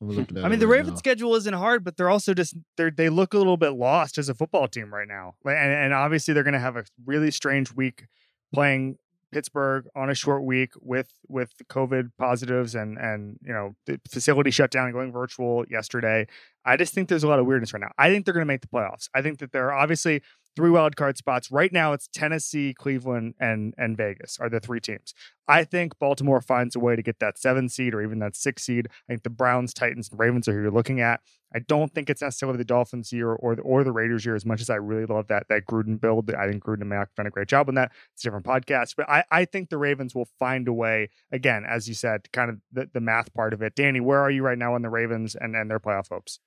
[0.00, 0.96] I'm looking at I mean, the right Ravens' now.
[0.96, 4.30] schedule isn't hard, but they're also just they they look a little bit lost as
[4.30, 5.34] a football team right now.
[5.44, 8.06] And, and obviously, they're going to have a really strange week
[8.54, 8.96] playing
[9.32, 14.50] Pittsburgh on a short week with with COVID positives and and you know the facility
[14.50, 16.26] shut down and going virtual yesterday.
[16.64, 17.92] I just think there's a lot of weirdness right now.
[17.98, 19.08] I think they're going to make the playoffs.
[19.14, 20.22] I think that there are obviously
[20.58, 21.92] three wild card spots right now.
[21.92, 25.14] It's Tennessee, Cleveland, and and Vegas are the three teams.
[25.46, 28.64] I think Baltimore finds a way to get that seven seed or even that six
[28.64, 28.88] seed.
[28.90, 31.20] I think the Browns, Titans, and Ravens are who you're looking at.
[31.54, 34.44] I don't think it's necessarily the Dolphins year or the, or the Raiders year as
[34.44, 36.28] much as I really love that that Gruden build.
[36.34, 37.92] I think Gruden and Mack have done a great job on that.
[38.14, 41.64] It's a different podcast, but I, I think the Ravens will find a way again,
[41.68, 43.76] as you said, kind of the, the math part of it.
[43.76, 46.40] Danny, where are you right now on the Ravens and, and their playoff hopes?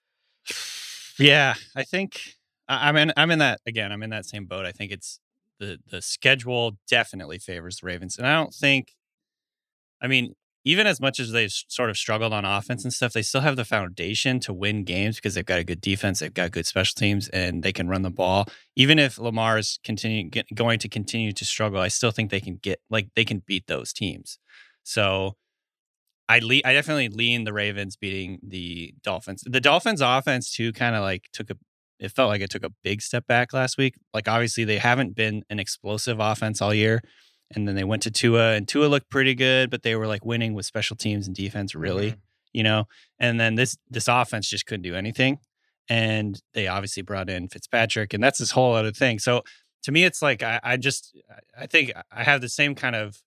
[1.18, 2.36] Yeah, I think
[2.72, 3.14] I'm in.
[3.18, 3.92] I'm in that again.
[3.92, 4.66] I'm in that same boat.
[4.66, 5.20] I think it's
[5.60, 8.94] the the schedule definitely favors the Ravens, and I don't think.
[10.02, 13.22] I mean, even as much as they've sort of struggled on offense and stuff, they
[13.22, 16.52] still have the foundation to win games because they've got a good defense, they've got
[16.52, 18.46] good special teams, and they can run the ball.
[18.76, 22.56] Even if Lamar is continuing going to continue to struggle, I still think they can
[22.56, 24.38] get like they can beat those teams.
[24.84, 25.36] So
[26.30, 29.44] I le- I definitely lean the Ravens beating the Dolphins.
[29.46, 31.58] The Dolphins offense too kind of like took a
[32.02, 33.94] it felt like it took a big step back last week.
[34.14, 37.02] Like obviously they haven't been an explosive offense all year.
[37.54, 40.26] And then they went to Tua and Tua looked pretty good, but they were like
[40.26, 42.20] winning with special teams and defense really, mm-hmm.
[42.54, 42.86] you know.
[43.20, 45.38] And then this this offense just couldn't do anything.
[45.88, 49.20] And they obviously brought in Fitzpatrick and that's this whole other thing.
[49.20, 49.44] So
[49.84, 51.16] to me it's like I, I just
[51.58, 53.22] I think I have the same kind of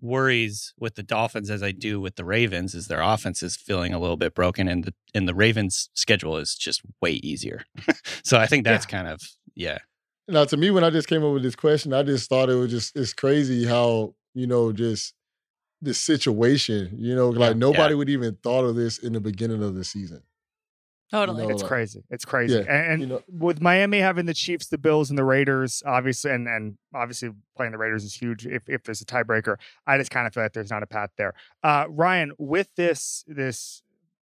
[0.00, 3.94] worries with the Dolphins as I do with the Ravens is their offense is feeling
[3.94, 7.64] a little bit broken and the and the Ravens schedule is just way easier.
[8.22, 9.20] so I think that's kind of
[9.54, 9.78] yeah.
[10.28, 12.54] Now, to me, when I just came up with this question, I just thought it
[12.54, 15.14] was just it's crazy how you know just
[15.80, 16.96] this situation.
[16.98, 17.58] You know, like Yeah.
[17.58, 20.22] nobody would even thought of this in the beginning of the season.
[21.10, 21.44] Totally.
[21.46, 21.50] No.
[21.52, 22.02] It's like- crazy.
[22.10, 22.54] It's crazy.
[22.54, 25.82] Yeah, and and you know- with Miami having the Chiefs, the Bills, and the Raiders,
[25.86, 28.46] obviously, and and obviously playing the Raiders is huge.
[28.46, 31.10] If if there's a tiebreaker, I just kind of feel like there's not a path
[31.16, 31.34] there.
[31.62, 33.82] Uh, Ryan, with this this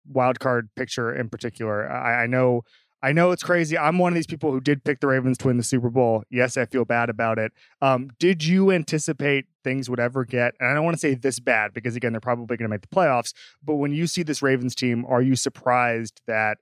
[0.06, 2.62] wild card picture in particular, I, I know.
[3.02, 3.76] I know it's crazy.
[3.76, 6.24] I'm one of these people who did pick the Ravens to win the Super Bowl.
[6.30, 7.52] Yes, I feel bad about it.
[7.82, 10.54] Um, did you anticipate things would ever get?
[10.58, 12.80] And I don't want to say this bad because again, they're probably going to make
[12.80, 13.34] the playoffs.
[13.62, 16.58] But when you see this Ravens team, are you surprised that?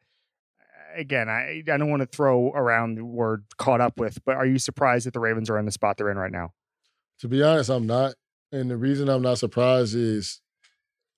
[0.96, 4.46] Again, I I don't want to throw around the word caught up with, but are
[4.46, 6.52] you surprised that the Ravens are in the spot they're in right now?
[7.20, 8.14] To be honest, I'm not,
[8.52, 10.40] and the reason I'm not surprised is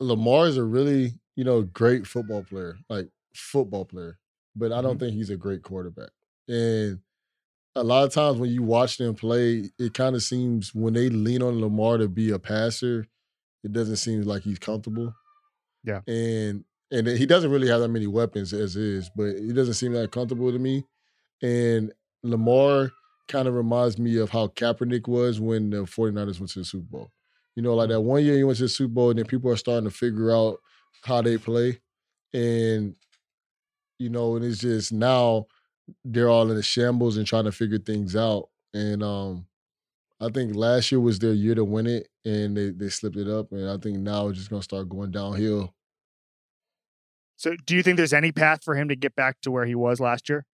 [0.00, 4.18] Lamar is a really you know great football player, like football player,
[4.54, 5.00] but I don't mm-hmm.
[5.00, 6.10] think he's a great quarterback.
[6.48, 7.00] And
[7.74, 11.10] a lot of times when you watch them play, it kind of seems when they
[11.10, 13.06] lean on Lamar to be a passer,
[13.62, 15.14] it doesn't seem like he's comfortable.
[15.84, 16.00] Yeah.
[16.06, 16.64] And
[16.96, 20.10] and he doesn't really have that many weapons as is, but he doesn't seem that
[20.12, 20.84] comfortable to me.
[21.42, 21.92] And
[22.22, 22.90] Lamar
[23.28, 26.86] kind of reminds me of how Kaepernick was when the 49ers went to the Super
[26.90, 27.12] Bowl.
[27.54, 29.50] You know, like that one year he went to the Super Bowl and then people
[29.50, 30.58] are starting to figure out
[31.02, 31.80] how they play.
[32.32, 32.96] And,
[33.98, 35.46] you know, and it's just now
[36.04, 38.48] they're all in a shambles and trying to figure things out.
[38.74, 39.46] And um
[40.20, 43.28] I think last year was their year to win it and they, they slipped it
[43.28, 43.52] up.
[43.52, 45.74] And I think now it's just gonna start going downhill.
[47.36, 49.74] So, do you think there's any path for him to get back to where he
[49.74, 50.46] was last year?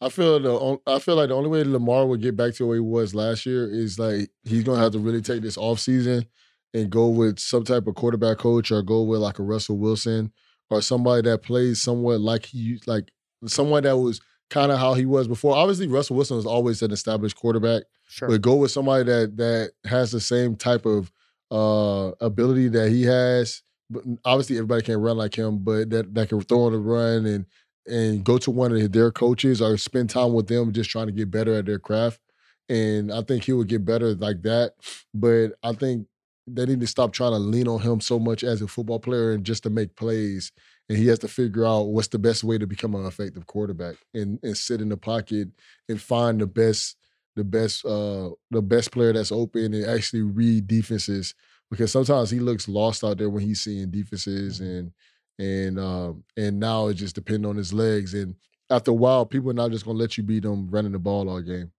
[0.00, 2.76] I feel the I feel like the only way Lamar would get back to where
[2.76, 6.24] he was last year is like he's gonna have to really take this off season
[6.72, 10.32] and go with some type of quarterback coach or go with like a Russell Wilson
[10.70, 13.10] or somebody that plays somewhat like he like
[13.46, 15.56] someone that was kind of how he was before.
[15.56, 18.28] Obviously, Russell Wilson was always an established quarterback, Sure.
[18.28, 21.10] but go with somebody that that has the same type of
[21.50, 23.62] uh ability that he has.
[23.90, 27.26] But obviously, everybody can't run like him, but that that can throw on the run
[27.26, 27.46] and
[27.86, 31.12] and go to one of their coaches or spend time with them, just trying to
[31.12, 32.20] get better at their craft.
[32.68, 34.74] And I think he would get better like that.
[35.14, 36.06] But I think
[36.46, 39.32] they need to stop trying to lean on him so much as a football player
[39.32, 40.52] and just to make plays.
[40.88, 43.96] And he has to figure out what's the best way to become an effective quarterback
[44.14, 45.48] and, and sit in the pocket
[45.88, 46.96] and find the best
[47.36, 51.34] the best uh the best player that's open and actually read defenses
[51.70, 54.92] because sometimes he looks lost out there when he's seeing defenses and
[55.38, 58.34] and um and now it just depends on his legs and
[58.70, 61.28] after a while people are not just gonna let you beat them running the ball
[61.28, 61.70] all game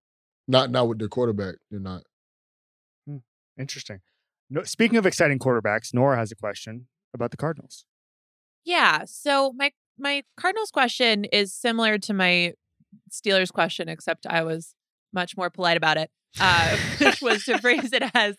[0.48, 2.04] not not with their quarterback they're not
[3.60, 4.00] Interesting.
[4.50, 7.86] No, speaking of exciting quarterbacks, Nora has a question about the Cardinals.
[8.64, 9.04] Yeah.
[9.06, 12.54] So my my Cardinals question is similar to my
[13.12, 14.76] Steelers question, except I was
[15.14, 16.10] much more polite about it.
[16.40, 18.36] Uh, which was to phrase it as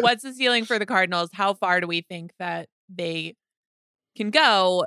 [0.00, 1.30] what's the ceiling for the Cardinals?
[1.32, 3.34] How far do we think that they
[4.16, 4.86] can go?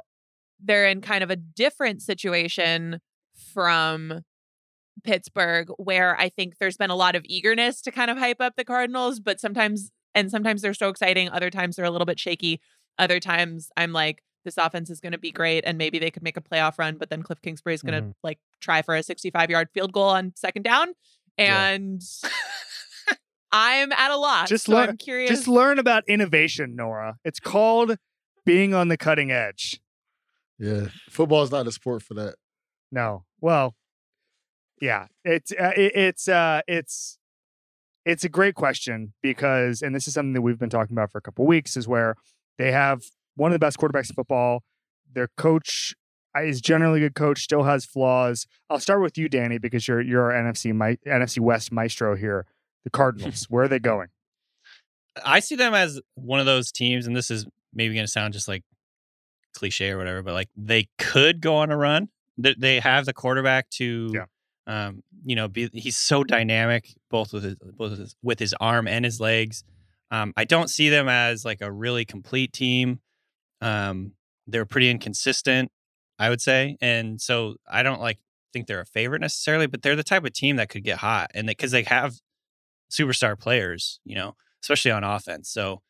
[0.64, 3.00] They're in kind of a different situation
[3.54, 4.22] from
[5.04, 8.56] Pittsburgh, where I think there's been a lot of eagerness to kind of hype up
[8.56, 11.30] the Cardinals, but sometimes, and sometimes they're so exciting.
[11.30, 12.62] Other times they're a little bit shaky.
[13.00, 16.22] Other times I'm like, this offense is going to be great and maybe they could
[16.24, 18.14] make a playoff run, but then Cliff Kingsbury is going to Mhm.
[18.24, 20.90] like try for a 65 yard field goal on second down.
[21.38, 21.68] Yeah.
[21.70, 22.02] And
[23.52, 24.50] I'm at a loss.
[24.50, 25.30] Just so learn- I'm curious.
[25.30, 27.18] Just learn about innovation, Nora.
[27.24, 27.98] It's called
[28.46, 29.80] being on the cutting edge.
[30.60, 32.36] Yeah, football is not a sport for that.
[32.92, 33.26] No.
[33.42, 33.76] Well,
[34.80, 35.08] yeah.
[35.26, 37.18] It's uh, it, it's uh it's
[38.06, 41.18] it's a great question because and this is something that we've been talking about for
[41.18, 42.16] a couple weeks is where
[42.58, 43.02] they have
[43.36, 44.64] one of the best quarterbacks in football.
[45.12, 45.96] Their coach
[46.42, 48.48] is generally a good coach, still has flaws.
[48.70, 52.46] I'll start with you, Danny, because you're you're our NFC mi- NFC West maestro here.
[52.84, 54.08] The Cardinals, where are they going?
[55.24, 58.34] I see them as one of those teams, and this is maybe going to sound
[58.34, 58.64] just like
[59.56, 62.10] cliche or whatever, but like they could go on a run.
[62.38, 64.26] They, they have the quarterback to, Yeah.
[64.88, 68.56] um, you know, be, he's so dynamic both with his both with his, with his
[68.60, 69.64] arm and his legs.
[70.10, 73.00] Um, I don't see them as like a really complete team.
[73.62, 74.14] Um,
[74.48, 75.72] they're pretty inconsistent,
[76.20, 78.20] I would say, and so I don't like
[78.52, 81.32] think they're a favorite necessarily, but they're the type of team that could get hot,
[81.34, 82.16] and because they have
[82.92, 85.50] superstar players, you know, especially on offense.
[85.50, 85.82] So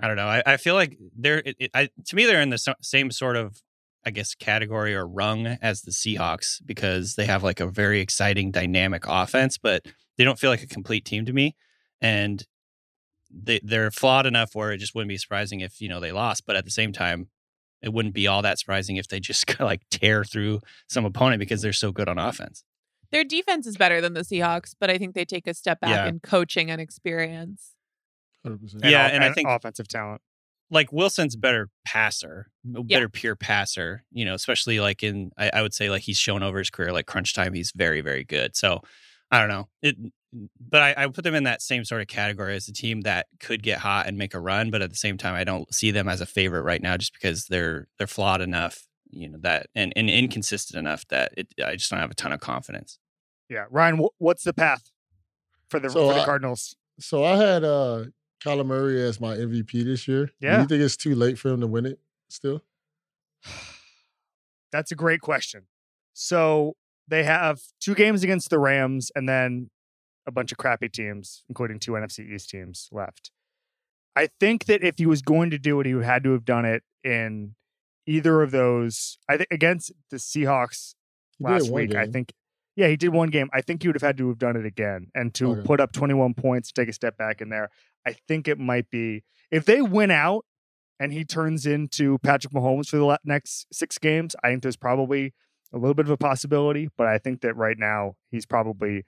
[0.00, 0.26] I don't know.
[0.26, 3.36] I, I feel like they're it, it, I, to me they're in the same sort
[3.36, 3.62] of
[4.04, 8.50] I guess category or rung as the Seahawks because they have like a very exciting
[8.50, 9.84] dynamic offense, but
[10.16, 11.54] they don't feel like a complete team to me.
[12.00, 12.44] And
[13.30, 16.44] they they're flawed enough where it just wouldn't be surprising if you know they lost,
[16.46, 17.28] but at the same time,
[17.82, 21.62] it wouldn't be all that surprising if they just like tear through some opponent because
[21.62, 22.64] they're so good on offense.
[23.12, 25.90] Their defense is better than the Seahawks, but I think they take a step back
[25.90, 26.06] Yeah.
[26.08, 27.74] in coaching and experience.
[28.46, 28.84] 100%.
[28.84, 30.22] Yeah, off- and I think- offensive talent.
[30.72, 32.98] like Wilson's better passer, a Yeah.
[32.98, 36.44] better pure passer, you know, especially like in, I, I would say like he's shown
[36.44, 38.54] over his career, like crunch time, he's very, very good.
[38.54, 38.80] So
[39.32, 39.68] I don't know.
[39.82, 39.96] It,
[40.60, 43.26] but I, I put them in that same sort of category as a team that
[43.40, 45.90] could get hot and make a run, but at the same time, I don't see
[45.90, 49.66] them as a favorite right now just because they're they're flawed enough, you know, that
[49.74, 52.98] and, and inconsistent enough that it, I just don't have a ton of confidence.
[53.48, 54.90] Yeah, Ryan, wh- what's the path
[55.68, 56.76] for the So for the I- Cardinals?
[57.00, 58.04] So I had uh
[58.44, 60.30] Kyler Murray as my MVP this year.
[60.40, 60.60] Yeah, Do Yeah.
[60.62, 62.62] you think it's too late for him to win it still?
[64.72, 65.66] That's a great question.
[66.12, 66.76] So
[67.08, 69.70] they have two games against the Rams and then
[70.26, 73.30] a bunch of crappy teams, including two NFC East teams left.
[74.16, 76.64] I think that if he was going to do it, he had to have done
[76.64, 77.54] it in
[78.06, 79.18] either of those.
[79.28, 80.94] I think against the Seahawks
[81.38, 81.94] He last week.
[81.94, 82.32] I think,
[82.76, 83.48] yeah, he did one game.
[83.52, 85.62] I think he would have had to have done it again and to Okay.
[85.64, 87.70] put up 21 points, take a step back in there.
[88.06, 90.44] I think it might be if they win out
[90.98, 94.34] and he turns into Patrick Mahomes for the next six games.
[94.44, 95.34] I think there's probably
[95.72, 99.04] a little bit of a possibility, but I think that right now he's probably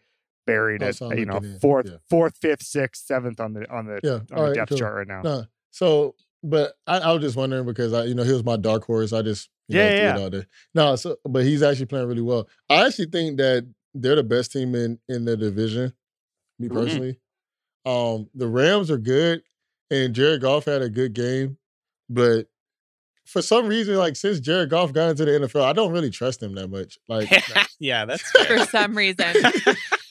[0.46, 1.96] buried That's at what you know fourth, yeah.
[2.10, 4.10] fourth, fifth, sixth, seventh on the on the Yeah.
[4.10, 4.78] on all the right, depth cool.
[4.78, 5.22] chart right now.
[5.22, 5.44] No.
[5.70, 8.84] So, but I, I was just wondering because I, you know, he was my dark
[8.84, 9.12] horse.
[9.12, 10.46] I just, you Yeah, know, threw yeah, it out there.
[10.74, 12.48] No, so but he's actually playing really well.
[12.68, 15.92] I actually think that they're the best team in in the division.
[16.58, 16.76] Me Mm-hmm.
[16.76, 16.80] Mhm.
[16.84, 17.18] personally,
[17.86, 19.42] um, the Rams are good,
[19.90, 21.58] and Jared Goff had a good game,
[22.10, 22.46] but
[23.24, 26.42] for some reason, like since Jared Goff got into the NFL, I don't really trust
[26.42, 26.98] him that much.
[27.08, 27.30] Like,
[27.78, 29.26] yeah, that's For some reason.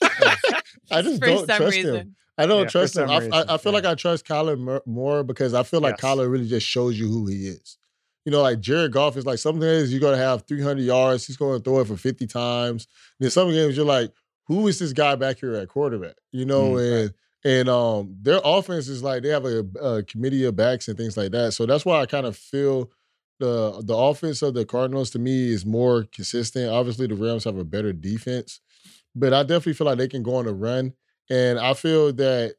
[0.90, 1.94] I just For don't some trust reason.
[1.94, 2.16] him.
[2.38, 3.10] I don't Yeah, trust him.
[3.10, 3.76] I, reason, I, I feel yeah.
[3.78, 6.00] like I trust Kyler more because I feel like Yes.
[6.00, 7.78] Kyler really just shows you who he is.
[8.24, 11.36] You know, like Jared Goff is like some days you're gonna have 300 yards, he's
[11.36, 12.86] gonna throw it for 50 times.
[13.18, 14.12] Then some games you're like,
[14.46, 16.14] who is this guy back here at quarterback?
[16.30, 17.14] You know, Mm, and
[17.44, 21.16] and um their offense is like they have a, a committee of backs and things
[21.16, 21.52] like that.
[21.52, 22.90] So that's why I kind of feel
[23.40, 26.70] the the offense of the Cardinals to me is more consistent.
[26.70, 28.60] Obviously, the Rams have a better defense,
[29.14, 30.94] but I definitely feel like they can go on a run.
[31.30, 32.54] And I feel that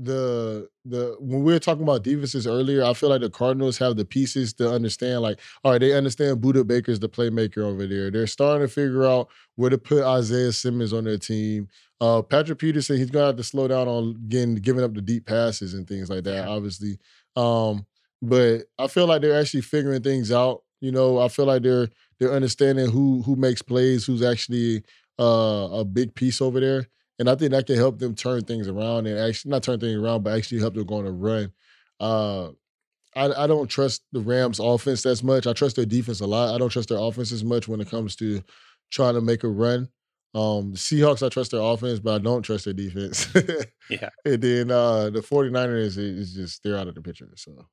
[0.00, 3.96] the the when we were talking about defenses earlier, I feel like the Cardinals have
[3.96, 5.22] the pieces to understand.
[5.22, 8.10] Like, all right, they understand Budda Baker's the playmaker over there.
[8.10, 11.68] They're starting to figure out where to put Isaiah Simmons on their team.
[12.00, 15.26] Uh, Patrick Peterson, he's gonna have to slow down on getting giving up the deep
[15.26, 16.44] passes and things like that.
[16.44, 16.48] Yeah.
[16.48, 16.98] Obviously,
[17.34, 17.84] um,
[18.22, 20.62] but I feel like they're actually figuring things out.
[20.80, 21.88] You know, I feel like they're
[22.18, 24.82] they're understanding who who makes plays, who's actually
[25.18, 26.88] uh, a big piece over there.
[27.18, 29.96] And I think that can help them turn things around and actually not turn things
[29.96, 31.52] around, but actually help them go on a run.
[31.98, 32.50] Uh,
[33.16, 35.46] I, I don't trust the Rams offense as much.
[35.46, 36.54] I trust their defense a lot.
[36.54, 38.42] I don't trust their offense as much when it comes to
[38.90, 39.88] trying to make a run.
[40.34, 43.28] Um, the Seahawks, I trust their offense, but I don't trust their defense.
[43.90, 44.10] Yeah.
[44.26, 47.30] And then uh, the 49ers is just they're out of the picture.
[47.36, 47.66] So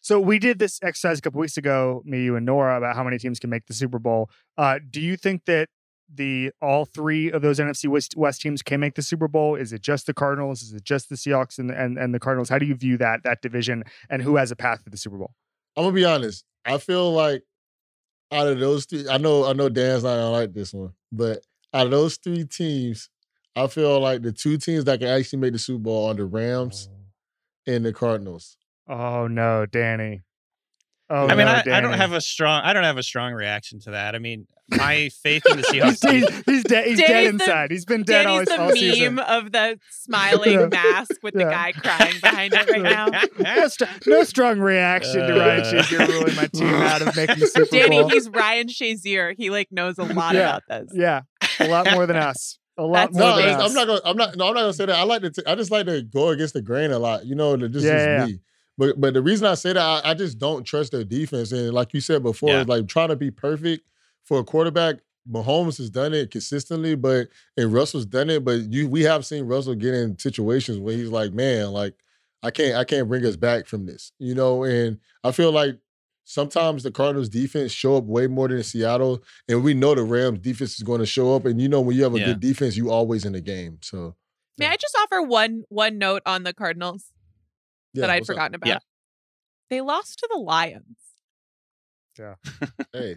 [0.00, 3.04] So we did this exercise a couple weeks ago, me, you, and Nora, about how
[3.04, 4.30] many teams can make the Super Bowl.
[4.56, 5.68] Uh, do you think that
[6.12, 9.54] the all three of those NFC West, West teams can make the Super Bowl?
[9.54, 10.62] Is it just the Cardinals?
[10.62, 12.48] Is it just the Seahawks and, and and the Cardinals?
[12.48, 15.18] How do you view that that division and who has a path to the Super
[15.18, 15.32] Bowl?
[15.76, 16.44] I'm gonna be honest.
[16.64, 17.42] I feel like
[18.30, 21.40] out of those three, I know I know Dan's not gonna like this one, but
[21.74, 23.10] out of those three teams,
[23.54, 26.24] I feel like the two teams that can actually make the Super Bowl are the
[26.24, 26.88] Rams
[27.66, 28.56] and the Cardinals.
[28.88, 30.22] Oh no, Danny.
[31.10, 33.32] Oh, I mean, no, I, I don't have a strong I don't have a strong
[33.32, 34.14] reaction to that.
[34.14, 36.10] I mean, my faith in the he's, Seahawks.
[36.10, 36.86] he's, he's dead.
[36.86, 37.70] He's dead Danny's the- inside.
[37.70, 39.14] he's been dead all, Danny's all the season.
[39.14, 40.66] meme of the smiling Yeah.
[40.66, 43.08] mask with the guy crying behind it right now.
[43.38, 45.64] No, str- no strong reaction to Ryan Uh.
[45.82, 48.10] Shazier ruling my team out of making the Super Danny, Bowl.
[48.10, 49.34] he's Ryan Shazier.
[49.36, 50.56] He like knows a lot Yeah.
[50.56, 50.92] about this.
[50.94, 51.22] Yeah,
[51.60, 52.58] a lot more than us.
[52.76, 53.70] A lot That's more No, than it's- us.
[53.70, 54.00] I'm not gonna.
[54.04, 54.36] I'm not.
[54.36, 54.94] No, I'm not gonna say that.
[54.96, 55.30] I like to.
[55.30, 57.24] T- I just like to go against the grain a lot.
[57.24, 58.40] You know, that just Yeah, is yeah, me.
[58.78, 61.52] But but the reason I say that, I, I just don't trust their defense.
[61.52, 62.60] And like you said before, Yeah.
[62.60, 63.84] it's like trying to be perfect
[64.24, 64.96] for a quarterback.
[65.30, 68.44] Mahomes has done it consistently, but and Russell's done it.
[68.44, 71.94] But you, we have seen Russell get in situations where he's like, man, like
[72.42, 74.12] I can't, I can't bring us back from this.
[74.18, 75.76] You know, and I feel like
[76.24, 80.38] sometimes the Cardinals defense show up way more than Seattle, and we know the Rams
[80.38, 81.44] defense is going to show up.
[81.46, 82.26] And you know, when you have a Yeah.
[82.26, 83.78] good defense, you always in the game.
[83.82, 84.14] So
[84.56, 87.12] May I just offer one one note on the Cardinals
[87.98, 88.34] yeah, that I'd what's up?
[88.34, 88.68] forgotten about?
[88.68, 88.78] Yeah.
[89.70, 90.96] They lost to the Lions.
[92.18, 92.34] Yeah.
[92.92, 93.16] hey,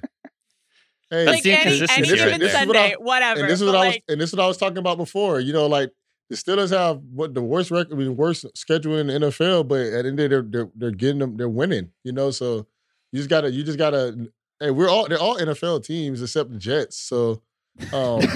[1.09, 2.37] hey, Like any, any right given there.
[2.39, 3.39] This is what Sunday, I- whatever.
[3.41, 4.97] and this is but, what I was, and this is what I was talking about
[4.97, 5.39] before.
[5.39, 5.91] You know, like
[6.29, 9.79] the Steelers have what the worst record, I mean, worst schedule in the NFL, but
[9.81, 11.91] at the end of the day, they're they're, they're getting them, they're winning.
[12.03, 12.67] You know, so
[13.11, 14.29] you just gotta, you just gotta.
[14.59, 16.97] Hey, we're all they're all NFL teams except the Jets.
[16.97, 17.41] So,
[17.91, 18.21] um,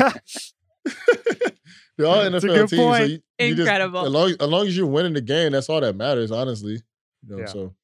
[1.98, 2.72] they're all That's a NFL good teams.
[2.72, 3.10] So point.
[3.10, 4.06] you, you just- Incredible.
[4.06, 6.82] as, long, as long as you're winning the game, that's all that matters, honestly.
[7.28, 7.46] You know, Yeah.
[7.46, 7.76] so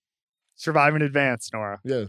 [0.55, 1.79] Survive in advance, Nora.
[1.83, 2.05] yeah.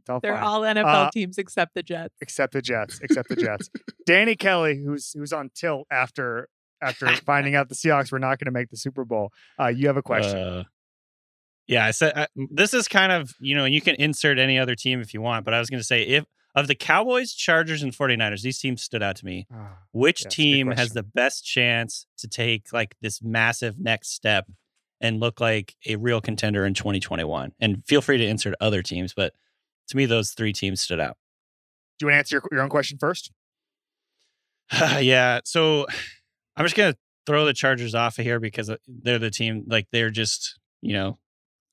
[0.00, 0.42] It's all they're fine.
[0.42, 2.14] all NFL Uh, teams except the Jets.
[2.20, 2.98] except the Jets.
[3.02, 3.70] Except the Jets.
[4.06, 6.48] Danny Kelly, who's who's on tilt after
[6.82, 9.32] after finding out the Seahawks were not going to make the Super Bowl.
[9.60, 10.38] Uh, you have a question.
[10.38, 10.64] Uh,
[11.66, 14.58] yeah, I said I, this is kind of you know, and you can insert any
[14.58, 16.24] other team if you want, but I was going to say if
[16.54, 19.46] of the Cowboys, Chargers, and 49ers, these teams stood out to me.
[19.52, 23.22] Ah, Which Yeah, it's a good team has the best chance to take like this
[23.22, 24.46] massive next step
[25.00, 27.52] and look like a real contender in 2021?
[27.60, 29.34] And feel free to insert other teams, but
[29.88, 31.16] to me, those three teams stood out.
[31.98, 33.30] do you want to answer your, your own question first?
[35.00, 35.40] yeah.
[35.44, 35.86] So
[36.56, 36.96] I'm just gonna
[37.26, 39.64] throw the Chargers off of here because uh, they're the team.
[39.66, 41.18] Like they're just, you know,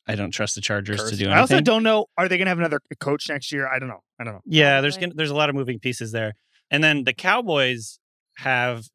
[0.08, 1.20] I don't trust the Chargers to Cursed.
[1.20, 2.06] do I also don't know.
[2.18, 3.68] Are they going to have another coach next year?
[3.68, 4.02] I don't know.
[4.20, 4.42] I don't know.
[4.46, 6.34] yeah, there's gonna, there's a lot of moving pieces there.
[6.70, 8.00] And then the Cowboys
[8.38, 8.86] have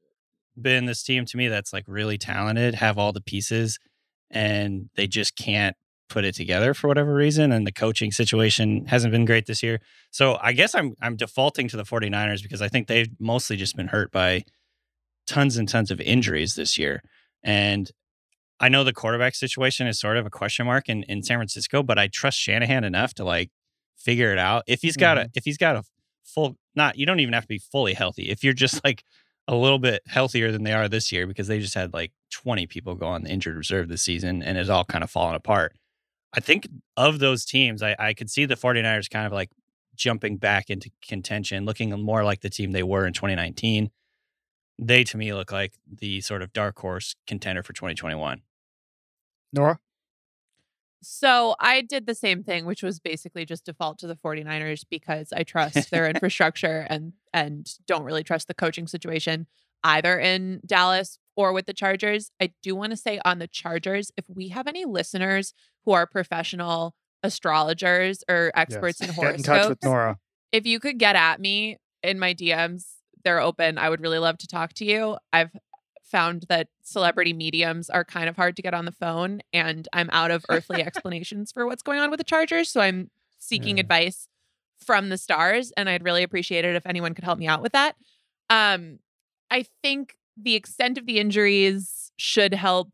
[0.61, 3.79] been this team to me that's like really talented, have all the pieces,
[4.31, 5.77] and they just can't
[6.09, 7.53] put it together for whatever reason.
[7.53, 9.81] And the coaching situation hasn't been great this year.
[10.11, 13.77] So I guess I'm I'm defaulting to the 49ers because I think they've mostly just
[13.77, 14.45] been hurt by
[15.27, 17.03] tons and tons of injuries this year.
[17.43, 17.91] And
[18.61, 21.83] I know the quarterback situation is sort of a question mark in, in San Francisco,
[21.83, 23.51] but I trust Shanahan enough to like
[23.97, 24.65] figure it out.
[24.67, 25.31] If he's got a mm-hmm.
[25.35, 25.83] if he's got a
[26.25, 28.31] full not you don't even have to be fully healthy.
[28.31, 29.03] If you're just like
[29.49, 32.67] a little bit healthier than they are this year because they just had like 20
[32.67, 35.75] people go on the injured reserve this season and it's all kind of fallen apart.
[36.33, 39.51] I think of those teams, I, I could see the 49ers kind of like
[39.97, 43.91] jumping back into contention, looking more like the team they were in 2019.
[44.79, 48.43] They to me look like the sort of dark horse contender for 2021.
[49.53, 49.79] Nora?
[51.03, 55.33] So I did the same thing, which was basically just default to the 49ers because
[55.33, 59.47] I trust their infrastructure and and don't really trust the coaching situation
[59.83, 62.31] either in Dallas or with the Chargers.
[62.41, 65.55] I do want to say on the Chargers, if we have any listeners
[65.87, 69.09] who are professional astrologers or experts Yes.
[69.11, 70.19] in Get in horoscopes, touch with Nora.
[70.53, 72.85] if you could get at me in my DMs,
[73.25, 73.79] they're open.
[73.79, 75.17] I would really love to talk to you.
[75.33, 75.51] I've
[76.11, 80.11] found that celebrity mediums are kind of hard to get on the phone, and I'm
[80.13, 82.69] out of earthly explanations for what's going on with the Chargers.
[82.69, 83.83] So I'm seeking Yeah.
[83.83, 84.29] advice
[84.85, 87.73] from the stars, and I'd really appreciate it if anyone could help me out with
[87.73, 87.97] that.
[88.49, 88.99] Um,
[89.51, 92.91] I think the extent of the injuries should help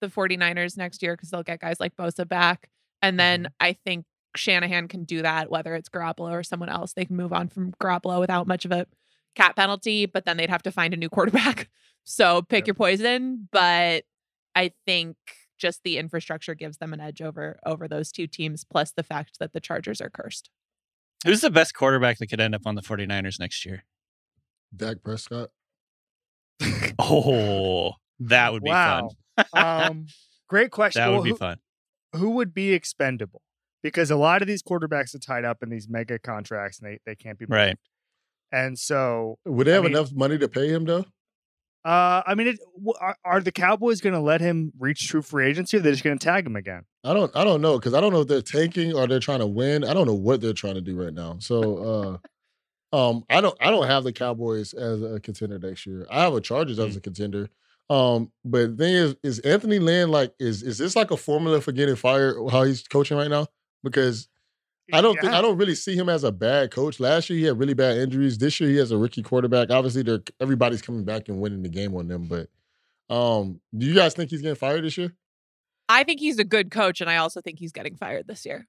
[0.00, 2.68] the 49ers next year because they'll get guys like Bosa back.
[3.02, 4.04] And then I think
[4.36, 6.92] Shanahan can do that, whether it's Garoppolo or someone else.
[6.92, 8.86] They can move on from Garoppolo without much of a
[9.34, 11.68] cap penalty, but then they'd have to find a new quarterback.
[12.04, 12.66] So pick Yep.
[12.66, 13.48] your poison.
[13.52, 14.04] But
[14.56, 15.16] I think
[15.58, 19.38] just the infrastructure gives them an edge over over those two teams, plus the fact
[19.38, 20.48] that the Chargers are cursed.
[21.24, 23.84] Who's the best quarterback that could end up on the 49ers next year?
[24.74, 25.50] Dak Prescott.
[26.98, 29.10] Oh, that would be wow.
[29.52, 30.06] um,
[30.48, 31.00] great question.
[31.02, 31.58] That Well, would be who, fun.
[32.14, 33.42] who would be expendable?
[33.82, 36.98] Because a lot of these quarterbacks are tied up in these mega contracts and they,
[37.06, 37.52] they can't be moved.
[37.52, 37.78] Right.
[38.52, 41.04] And so, Would they I have mean- enough money to pay him though?
[41.84, 45.22] uh, I mean, it, w- are, are the Cowboys going to let him reach true
[45.22, 46.82] free agency or they're just going to tag him again?
[47.04, 49.38] I don't I don't know because I don't know if they're tanking or they're trying
[49.40, 49.84] to win.
[49.84, 51.36] I don't know what they're trying to do right now.
[51.38, 52.18] So
[52.92, 56.06] uh um I don't I don't have the Cowboys as a contender next year.
[56.10, 57.48] I have a Chargers as a contender.
[57.88, 61.62] Um but the thing is is Anthony Lynn like is is this like a formula
[61.62, 63.46] for getting fired how he's coaching right now?
[63.82, 64.28] Because
[64.92, 67.00] I don't think I don't really see him as a bad coach.
[67.00, 68.38] Last year he had really bad injuries.
[68.38, 69.70] This year he has a rookie quarterback.
[69.70, 72.48] Obviously they're everybody's coming back and winning the game on them, but
[73.14, 75.14] um do you guys think he's getting fired this year?
[75.90, 78.68] I think he's a good coach, and I also think he's getting fired this year.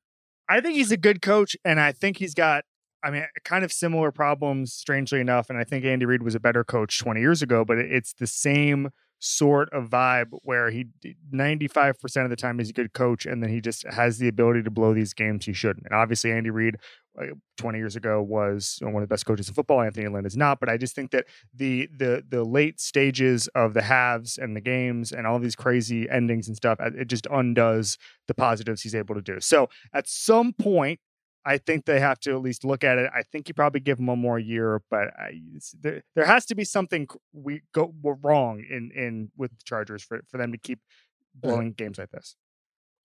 [0.49, 2.63] I think he's a good coach, and I think he's got,
[3.03, 5.47] I mean, kind of similar problems, strangely enough.
[5.47, 8.26] And I think Andy Reid was a better coach 20 years ago, but it's the
[8.26, 8.89] same
[9.22, 10.88] sort of vibe where he
[11.34, 14.63] 95% of the time he's a good coach, and then he just has the ability
[14.63, 15.86] to blow these games he shouldn't.
[15.86, 16.78] And obviously, Andy Reid
[17.19, 17.26] uh,
[17.57, 19.82] 20 years ago was one of the best coaches in football.
[19.82, 23.76] Anthony Lynn is not, but I just think that the the the late stages of
[23.76, 27.28] the halves and the games and all these crazy endings and stuff, uh, it just
[27.30, 29.39] undoes the positives he's able to do.
[29.39, 30.99] So at some point,
[31.45, 33.09] I think they have to at least look at it.
[33.15, 35.41] I think you probably give him one more year, but I,
[35.81, 40.21] there there has to be something we go wrong in in with the Chargers for
[40.29, 40.79] for them to keep
[41.43, 42.35] Uh, blowing games like this.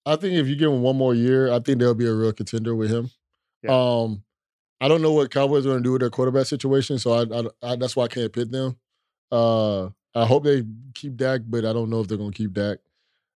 [0.05, 2.33] I think if you give him one more year, I think they'll be a real
[2.33, 3.11] contender with him.
[3.63, 3.71] Yeah.
[3.73, 4.23] Um,
[4.81, 7.23] I don't know what Cowboys are going to do with their quarterback situation, so I,
[7.23, 8.77] I, I that's why I can't pit them.
[9.33, 10.63] Uh, I hope they
[10.95, 12.79] keep Dak, but I don't know if they're going to keep Dak.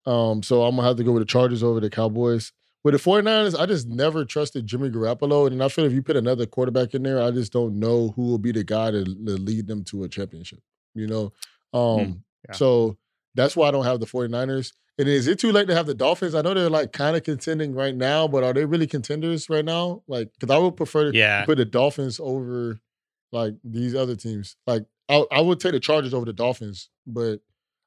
[0.06, 2.52] Um, so I'm gonna have to go with the Chargers over the Cowboys.
[2.84, 6.16] With the 49ers, I just never trusted Jimmy Garoppolo, and I feel if you put
[6.16, 9.12] another quarterback in there, I just don't know who will be the guy to, to
[9.12, 10.60] lead them to a championship.
[10.96, 11.34] You know,
[11.74, 12.56] um, yeah.
[12.56, 12.98] so
[13.36, 14.72] that's why I don't have the 49ers.
[14.98, 16.36] And is it too late to have the Dolphins?
[16.36, 19.64] I know they're like kind of contending right now, but are they really contenders right
[19.64, 20.04] now?
[20.08, 21.46] Like, because I would prefer to Yeah.
[21.46, 22.80] put the Dolphins over
[23.32, 24.56] like these other teams.
[24.68, 27.40] Like, I, I would take the Chargers over the Dolphins, but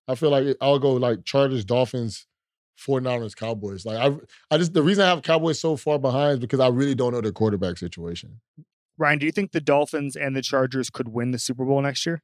[0.09, 2.27] I feel like I'll go like Chargers, Dolphins,
[2.87, 3.85] 49ers, Cowboys.
[3.87, 4.17] Like, I,
[4.55, 7.13] I just, the reason I have Cowboys so far behind is because I really don't
[7.13, 8.41] know their quarterback situation.
[8.99, 12.05] Ryan, do you think the Dolphins and the Chargers could win the Super Bowl next
[12.07, 12.23] year?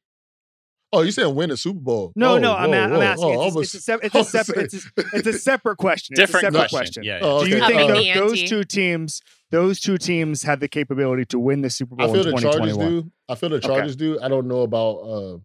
[0.91, 2.13] Oh, you saying win the Super Bowl?
[2.17, 3.01] No, Oh, no, I'm, whoa, a- I'm whoa.
[3.03, 3.37] asking.
[3.37, 4.73] Oh, it's, a, was- it's a, sep- it's I a separate.
[4.73, 6.15] It's a, it's a separate question.
[6.15, 7.03] It's Different a separate question.
[7.03, 7.05] question.
[7.05, 7.19] Yeah.
[7.21, 11.27] Oh, Do you think Upping tho- those two teams, those two teams, have the capability
[11.27, 13.13] to win the Super Bowl I feel in the Chargers do.
[13.29, 14.19] I feel the Chargers do.
[14.23, 15.39] I don't know about uh,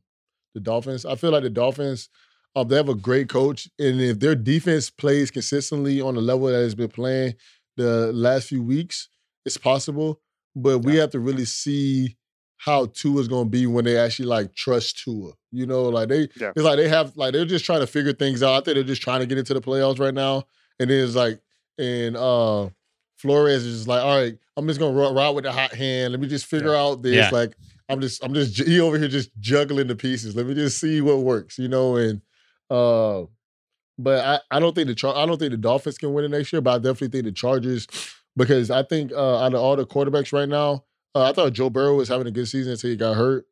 [0.54, 1.06] the Dolphins.
[1.06, 2.08] I feel like the Dolphins,
[2.56, 6.48] um, they have a great coach, and if their defense plays consistently on the level
[6.48, 7.34] that it's been playing
[7.78, 9.10] the last few weeks,
[9.46, 10.22] it's possible.
[10.56, 12.16] But we have to really see
[12.58, 15.32] how Tua is going to be when they actually like trust Tua.
[15.52, 16.52] You know, like they, Yeah.
[16.56, 18.54] it's like they have like they're just trying to figure things out.
[18.54, 20.44] I think they're just trying to get into the playoffs right now,
[20.80, 21.40] and then it's like,
[21.80, 22.70] and uh,
[23.18, 26.12] Flores is just like, all right, I'm just gonna ri- ride with the hot hand.
[26.14, 27.16] Let me just figure out this.
[27.16, 27.30] Yeah.
[27.32, 27.56] Like,
[27.90, 30.36] I'm just, I'm just, he over here just juggling the pieces.
[30.36, 31.96] Let me just see what works, you know.
[31.98, 32.22] And,
[32.74, 33.26] uh,
[33.98, 36.32] but I, I don't think the, Char- I don't think the Dolphins can win it
[36.32, 36.62] next year.
[36.62, 37.88] But I definitely think the Chargers,
[38.36, 41.70] because I think uh, out of all the quarterbacks right now, uh, I thought Joe
[41.70, 43.46] Burrow was having a good season until he got hurt.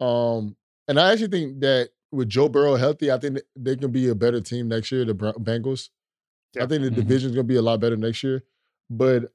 [0.00, 0.56] Um,
[0.88, 4.14] and I actually think that with Joe Burrow healthy, I think they can be a
[4.14, 5.04] better team next year.
[5.04, 5.88] The Bro- Bengals.
[6.54, 6.64] Yeah.
[6.64, 6.94] I think the Mhm.
[6.96, 8.42] division's gonna be a lot better next year.
[8.88, 9.32] But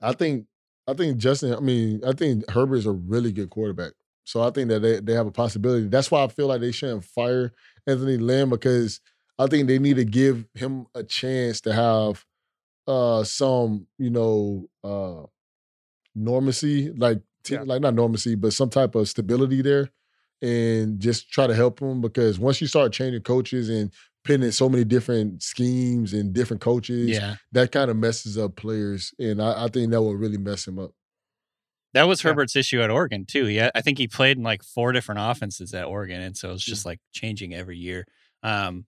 [0.00, 0.46] I think
[0.88, 3.92] I think Justin, I mean, I think Herbert is a really good quarterback.
[4.24, 5.88] So I think that they, they have a possibility.
[5.88, 7.52] That's why I feel like they shouldn't fire
[7.86, 9.00] Anthony Lynn because
[9.38, 12.24] I think they need to give him a chance to have
[12.86, 15.26] uh some, you know, uh
[16.16, 17.62] normacy, like Yeah.
[17.62, 19.90] like not normacy, but some type of stability there
[20.42, 23.90] and just try to help him because once you start changing coaches and
[24.28, 27.36] in so many different schemes and different coaches, Yeah.
[27.52, 29.14] that kind of messes up players.
[29.20, 30.90] And I, I think that will really mess him up.
[31.94, 32.30] That was Yeah.
[32.30, 33.48] Herbert's issue at Oregon too.
[33.48, 36.64] Yeah, I think he played in like four different offenses at Oregon, and so it's
[36.64, 38.06] just like changing every year.
[38.42, 38.86] Um,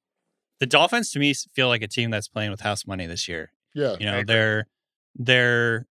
[0.61, 3.53] the Dolphins to me feel like a team that's playing with house money this year.
[3.75, 3.97] Yeah.
[3.99, 4.67] You know, they're
[5.15, 5.87] they're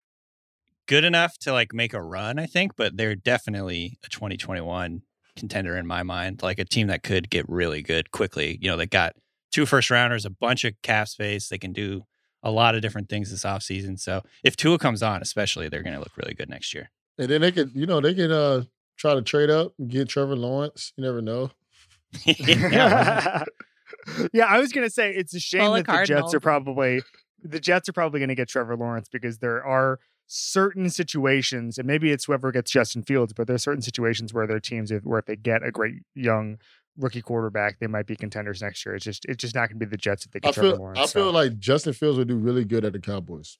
[0.87, 5.01] good enough to like make a run, I think, but they're definitely a 2021
[5.35, 6.41] contender in my mind.
[6.43, 8.57] Like a team that could get really good quickly.
[8.61, 9.13] You know, they got
[9.51, 11.47] two first rounders, a bunch of cap space.
[11.49, 12.03] They can do
[12.45, 13.99] a lot of different things this offseason.
[13.99, 16.91] So if Tua comes on, especially, they're going to look really good next year.
[17.17, 18.63] And then they could, you know, they can uh
[18.97, 20.93] try to trade up and get Trevor Lawrence.
[20.95, 21.51] You never know.
[22.25, 23.43] yeah.
[24.33, 27.01] yeah, I was gonna say it's a shame Call a that the Jets are probably
[27.41, 32.11] the Jets are probably gonna get Trevor Lawrence because there are certain situations, and maybe
[32.11, 35.19] it's whoever gets Justin Fields, but there are certain situations where their teams, if, where
[35.19, 36.57] if they get a great young
[36.97, 38.95] rookie quarterback, they might be contenders next year.
[38.95, 40.69] It's just it's just not going to be the Jets that they I get Trevor
[40.71, 40.99] feel Lawrence.
[40.99, 43.57] I so- feel like Justin Fields would do really good at the Cowboys.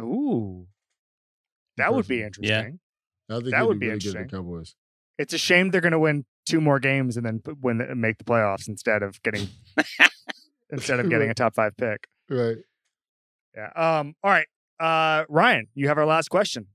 [0.00, 0.66] ooh,
[1.76, 2.48] that would be Personally.
[2.48, 2.58] Yeah.
[2.58, 2.80] interesting.
[3.30, 4.22] I think That he'd would do be really good at interesting.
[4.22, 4.74] the Cowboys.
[5.18, 8.18] It's a shame they're going to win two more games and then win the, make
[8.18, 9.48] the playoffs instead of getting
[10.70, 12.06] instead of getting a top five pick.
[12.28, 12.56] Right.
[13.56, 13.70] Yeah.
[13.76, 14.14] Um.
[14.22, 14.46] All right.
[14.80, 15.24] Uh.
[15.28, 16.66] Ryan, you have our last question.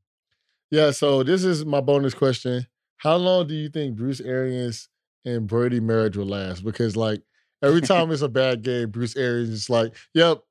[0.69, 2.67] Yeah, so this is my bonus question.
[2.97, 4.89] How long do you think Bruce Arians
[5.25, 6.63] and Brady marriage will last?
[6.63, 7.21] Because like
[7.63, 10.43] every time it's a bad game, Bruce Arians is like, "Yep,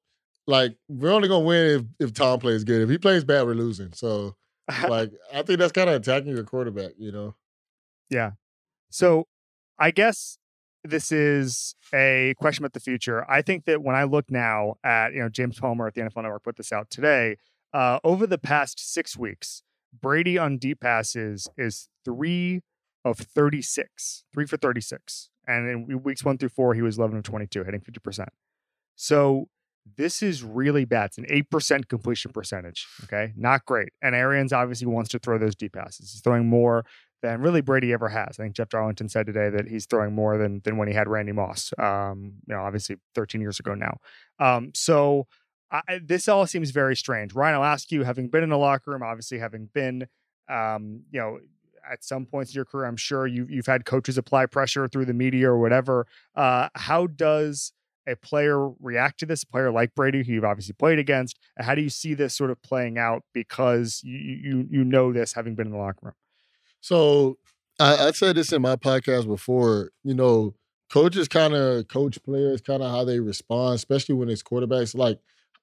[0.46, 2.82] like we're only gonna win if if Tom plays good.
[2.82, 4.36] If he plays bad, we're losing." So
[4.88, 7.34] like I think that's kind of attacking your quarterback, you know.
[8.10, 8.32] Yeah.
[8.90, 9.26] So
[9.78, 10.38] I guess
[10.84, 13.28] this is a question about the future.
[13.30, 16.22] I think that when I look now at, you know, James Palmer at the NFL
[16.22, 17.36] Network put this out today,
[17.72, 19.62] uh, over the past six weeks,
[20.00, 22.62] Brady on deep passes is three
[23.06, 25.30] of 36, three for 36.
[25.46, 28.26] And in weeks one through four, he was 11 of 22, hitting 50%.
[28.96, 29.48] So
[29.96, 31.06] this is really bad.
[31.06, 32.88] It's an 8% completion percentage.
[33.04, 33.32] Okay.
[33.36, 33.90] Not great.
[34.02, 36.10] And Arians obviously wants to throw those deep passes.
[36.10, 36.84] He's throwing more
[37.22, 38.40] than really Brady ever has.
[38.40, 41.08] I think Jeff Darlington said today that he's throwing more than than when he had
[41.08, 41.72] Randy Moss.
[41.78, 43.98] Um, you know, obviously 13 years ago now.
[44.40, 45.28] Um, so
[45.70, 47.34] I, this all seems very strange.
[47.34, 50.08] Ryan, I'll ask you, having been in the locker room, obviously having been,
[50.48, 51.38] um, you know,
[51.90, 55.06] at some points in your career, I'm sure you you've had coaches apply pressure through
[55.06, 56.06] the media or whatever.
[56.34, 57.72] Uh, how does
[58.06, 59.42] a player react to this?
[59.42, 62.50] A player like Brady, who you've obviously played against, how do you see this sort
[62.50, 63.22] of playing out?
[63.32, 66.14] Because you you you know this having been in the locker room.
[66.80, 67.38] So
[67.80, 69.90] I, I said this in my podcast before.
[70.04, 70.54] You know,
[70.90, 74.94] coaches kind of coach players, kind of how they respond, especially when it's quarterbacks.
[74.94, 75.18] Like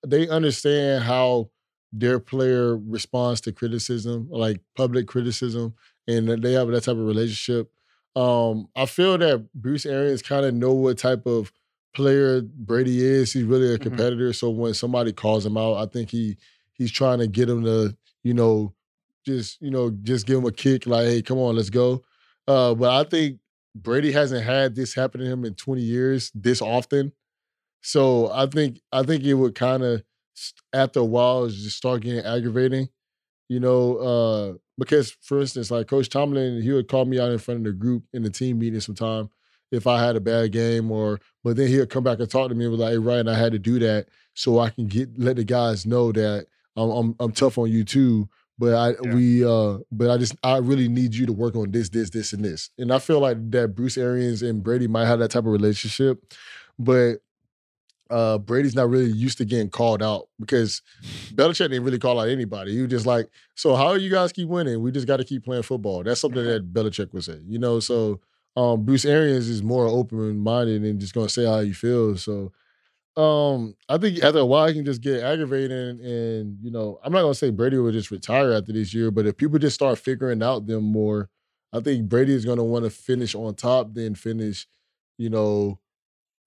[0.05, 1.49] they understand how
[1.93, 5.75] their player responds to criticism, like public criticism,
[6.07, 7.71] and they have that type of relationship.
[8.15, 11.51] Um, I feel that Bruce Arians kind of know what type of
[11.95, 13.33] player Brady is.
[13.33, 13.81] He's really a Mhm.
[13.83, 14.33] competitor.
[14.33, 16.37] So when somebody calls him out, I think he
[16.73, 18.73] he's trying to get him to, you know,
[19.25, 22.03] just you know just give him a kick like hey come on let's go
[22.47, 23.39] uh but i think
[23.73, 27.13] brady hasn't had this happen to him in 20 years this often
[27.81, 30.03] so i think i think it would kind of
[30.73, 32.89] after a while just start getting aggravating
[33.49, 37.37] you know uh because for instance like coach tomlin he would call me out in
[37.37, 39.29] front of the group in the team meeting sometime
[39.71, 42.55] if i had a bad game or but then he'll come back and talk to
[42.55, 45.09] me and be like hey ryan i had to do that so i can get
[45.19, 48.29] let the guys know that i'm i'm, I'm tough on you too
[48.59, 49.13] but I Yeah.
[49.15, 52.33] we uh but I just I really need you to work on this, this, this,
[52.33, 52.69] and this.
[52.77, 56.23] And I feel like that Bruce Arians and Brady might have that type of relationship,
[56.77, 57.15] but
[58.13, 60.81] uh Brady's not really used to getting called out because
[61.35, 62.73] Belichick didn't really call out anybody.
[62.73, 64.81] He was just like, so how are you guys keep winning?
[64.81, 66.03] We just got to keep playing football.
[66.03, 67.79] That's something that Belichick would say, you know.
[67.79, 68.21] So
[68.55, 72.23] um Bruce Arians is more open minded and just gonna say how he feels.
[72.23, 72.51] So
[73.15, 76.99] um, I think after a while he can just get aggravated, and, and you know,
[77.03, 79.75] I'm not gonna say Brady will just retire after this year, but if people just
[79.75, 81.29] start figuring out them more,
[81.71, 84.67] I think Brady is gonna want to finish on top, then finish,
[85.17, 85.79] you know,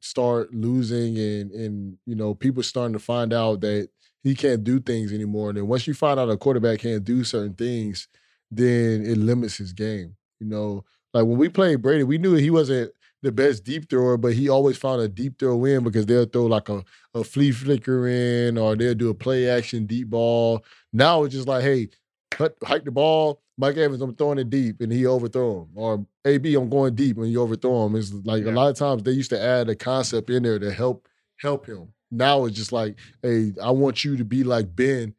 [0.01, 3.89] start losing, and and you know, people starting to find out that
[4.23, 5.51] he can't do things anymore.
[5.51, 8.09] And then once you find out a quarterback can't do certain things,
[8.51, 10.17] then it limits his game.
[10.41, 12.93] You know, like when we played Brady, we knew he wasn't
[13.23, 16.47] the best deep thrower, but he always found a deep throw in because they'll throw
[16.47, 20.65] like a, a flea flicker in or they'll do a play action deep ball.
[20.93, 21.89] Now it's just like, hey,
[22.31, 23.41] cut, hike the ball.
[23.59, 25.69] Mike Evans, I'm throwing it deep and he overthrow him.
[25.75, 27.97] Or AB, I'm going deep and you overthrow him.
[27.97, 28.51] It's like Yeah.
[28.51, 31.09] a lot of times they used to add a concept in there to help
[31.39, 31.93] help him.
[32.11, 35.15] Now it's just like, hey, I want you to be like Ben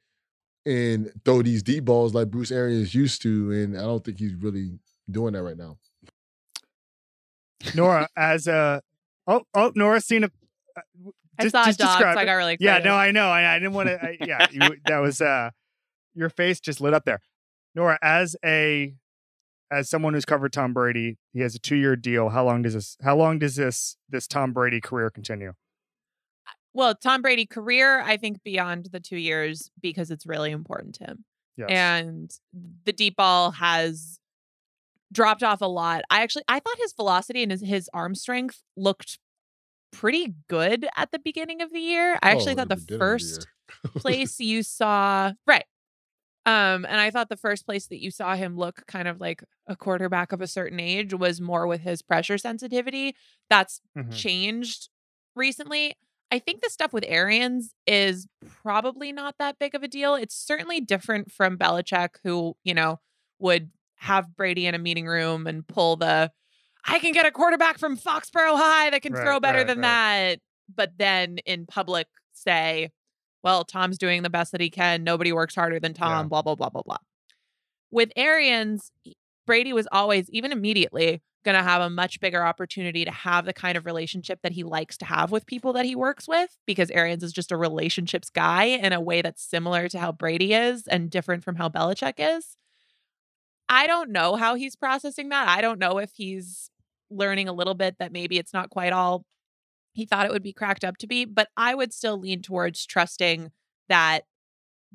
[0.65, 3.51] and throw these deep balls like Bruce Arians used to.
[3.51, 4.77] And I don't think he's really
[5.09, 5.77] doing that right now.
[7.75, 8.81] Nora, as a
[9.25, 10.27] oh oh Nora's seen a
[10.77, 10.81] uh,
[11.39, 13.29] I just- saw a just dog, so I got really Yeah, no, I know.
[13.29, 14.17] I, I didn't want to.
[14.25, 15.49] Yeah, you, that was uh,
[16.17, 17.19] your face just lit up there.
[17.75, 18.93] Nora, as a
[19.69, 22.29] as someone who's covered Tom Brady, he has a two year deal.
[22.29, 22.97] How long does this?
[23.03, 25.53] How long does this this Tom Brady career continue?
[26.73, 31.05] Well, Tom Brady career, I think beyond the two years because it's really important to
[31.05, 31.25] him.
[31.57, 31.69] Yes.
[31.71, 32.31] And
[32.85, 34.19] the deep ball has
[35.11, 36.03] dropped off a lot.
[36.09, 39.17] I actually I thought his velocity and his, his arm strength looked
[39.91, 42.19] pretty good at the beginning of the year.
[42.21, 43.47] I actually Oh, thought at the first
[43.85, 43.91] year.
[43.97, 45.65] place you saw right.
[46.47, 49.43] Um, and I thought the first place that you saw him look kind of like
[49.67, 53.15] a quarterback of a certain age was more with his pressure sensitivity.
[53.51, 54.13] That's Mhm.
[54.15, 54.89] changed
[55.35, 55.95] recently.
[56.31, 58.27] I think the stuff with Arians is
[58.63, 60.15] probably not that big of a deal.
[60.15, 62.99] It's certainly different from Belichick, who, you know,
[63.39, 66.31] would have Brady in a meeting room and pull the
[66.89, 69.79] I can get a quarterback from Foxborough High that can Right, throw better right, than
[69.79, 69.83] right.
[69.83, 70.39] that.
[70.73, 72.91] But then in public say,
[73.43, 75.03] well, Tom's doing the best that he can.
[75.03, 76.23] Nobody works harder than Tom, Yeah.
[76.23, 76.97] blah, blah, blah, blah, blah.
[77.91, 78.91] With Arians,
[79.45, 83.53] Brady was always, even immediately, going to have a much bigger opportunity to have the
[83.53, 86.91] kind of relationship that he likes to have with people that he works with because
[86.91, 90.87] Arians is just a relationships guy in a way that's similar to how Brady is
[90.87, 92.57] and different from how Belichick is.
[93.69, 95.47] I don't know how he's processing that.
[95.47, 96.69] I don't know if he's
[97.09, 99.23] learning a little bit that maybe it's not quite all
[99.97, 102.85] he thought it would be cracked up to be, but I would still lean towards
[102.85, 103.49] trusting
[103.89, 104.25] that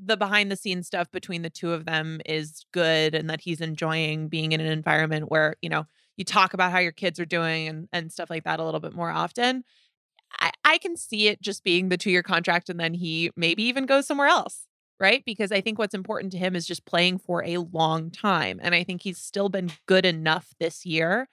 [0.01, 3.61] the behind the scenes stuff between the two of them is good and that he's
[3.61, 7.25] enjoying being in an environment where, you know, you talk about how your kids are
[7.25, 9.65] doing and, and stuff like that a little bit more often.
[10.39, 13.65] I, I can see it just being the two year contract and then he maybe
[13.65, 14.69] even goes somewhere else,
[15.01, 15.25] right?
[15.27, 18.61] Because I think what's important to him is just playing for a long time.
[18.63, 21.29] And I think he's still been good enough this year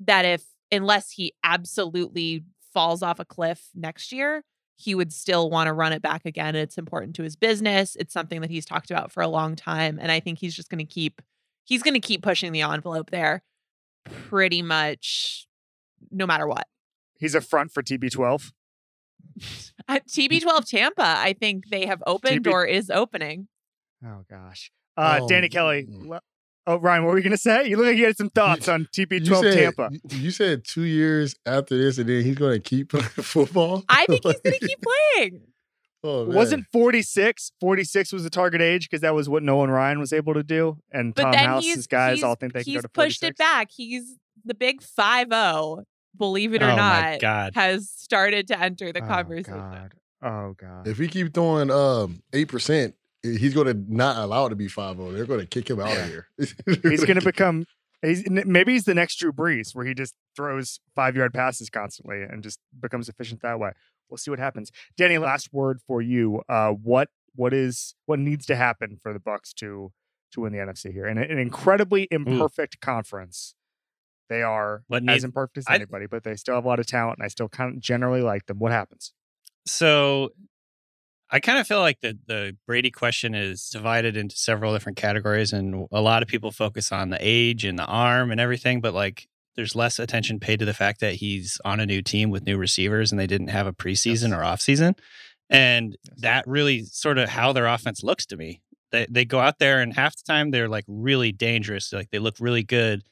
[0.00, 0.42] that if,
[0.72, 4.42] unless he absolutely falls off a cliff next year,
[4.76, 6.56] he would still want to run it back again.
[6.56, 7.96] It's important to his business.
[7.96, 9.98] It's something that he's talked about for a long time.
[10.00, 11.20] And I think he's just going to keep,
[11.64, 13.42] he's going to keep pushing the envelope there
[14.04, 15.46] pretty much
[16.10, 16.66] no matter what.
[17.18, 18.52] He's a front for TB12.
[19.88, 23.48] At TB12 Tampa, I think they have opened TB or is opening.
[24.04, 24.70] Oh gosh.
[24.96, 25.86] Uh, Um, Danny Kelly.
[26.66, 27.66] Le- Oh, Ryan, what were you gonna say?
[27.68, 29.90] You look like you had some thoughts on TB12 you said, Tampa.
[29.92, 33.84] You, you said two years after this, and then he's going to keep playing football.
[33.88, 35.42] I think he's going to keep playing.
[36.02, 36.24] Oh.
[36.24, 37.52] Wasn't 46?
[37.60, 40.78] 46 was the target age because that was what Nolan Ryan was able to do.
[40.90, 43.68] And But Tom House's guys all think they can he's go to pushed it back.
[43.70, 45.84] He's the big 5 0,
[46.16, 47.52] believe it or oh my not, god.
[47.54, 49.58] has started to enter the oh, conversation.
[49.58, 49.92] God.
[50.22, 50.86] Oh God.
[50.88, 54.68] If he keep throwing um eight percent, he's going to not allow it to be
[54.68, 55.12] five zero.
[55.12, 56.28] They're going to kick him out of here.
[56.38, 57.66] he's going to become.
[58.02, 62.22] He's maybe he's the next Drew Brees, where he just throws five yard passes constantly
[62.22, 63.72] and just becomes efficient that way.
[64.08, 64.72] We'll see what happens.
[64.96, 66.42] Danny, last word for you.
[66.48, 69.92] Uh, what what is what needs to happen for the Bucs to
[70.32, 71.06] to win the NFC here?
[71.06, 73.54] In an incredibly imperfect conference,
[74.30, 76.80] they are What as needs- imperfect as I- anybody, but they still have a lot
[76.80, 78.58] of talent, and I still kind of generally like them.
[78.58, 79.12] What happens?
[79.66, 80.30] So
[81.32, 85.52] I kind of feel like the the Brady question is divided into several different categories,
[85.52, 88.94] and a lot of people focus on the age and the arm and everything, but
[88.94, 92.46] like there's less attention paid to the fact that he's on a new team with
[92.46, 94.32] new receivers and they didn't have a preseason Yes.
[94.38, 94.94] or off season.
[95.48, 96.20] And Yes.
[96.20, 98.62] that really sort of how their offense looks to me.
[98.92, 101.92] They they go out there and half the time they're like really dangerous.
[101.92, 103.02] Like they look really good,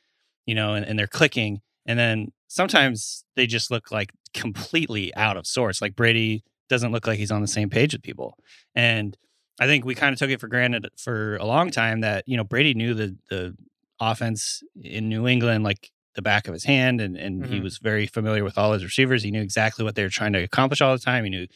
[0.46, 1.60] you know, and, and they're clicking.
[1.86, 5.80] And then sometimes they just look like completely out of sorts.
[5.82, 8.36] Like Brady doesn't look like he's on the same page with people.
[8.74, 9.16] And
[9.60, 12.36] I think we kind of took it for granted for a long time that, you
[12.36, 13.56] know, Brady knew the the
[14.00, 17.62] offense in New England like the back of his hand and, and he Mhm.
[17.64, 19.22] was very familiar with all his receivers.
[19.22, 21.24] He knew exactly what they were trying to accomplish all the time.
[21.24, 21.46] He knew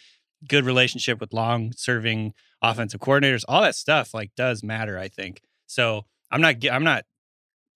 [0.49, 3.45] good relationship with long serving offensive coordinators.
[3.49, 5.41] All that stuff like does matter, I think.
[5.67, 7.05] So I'm not I'm not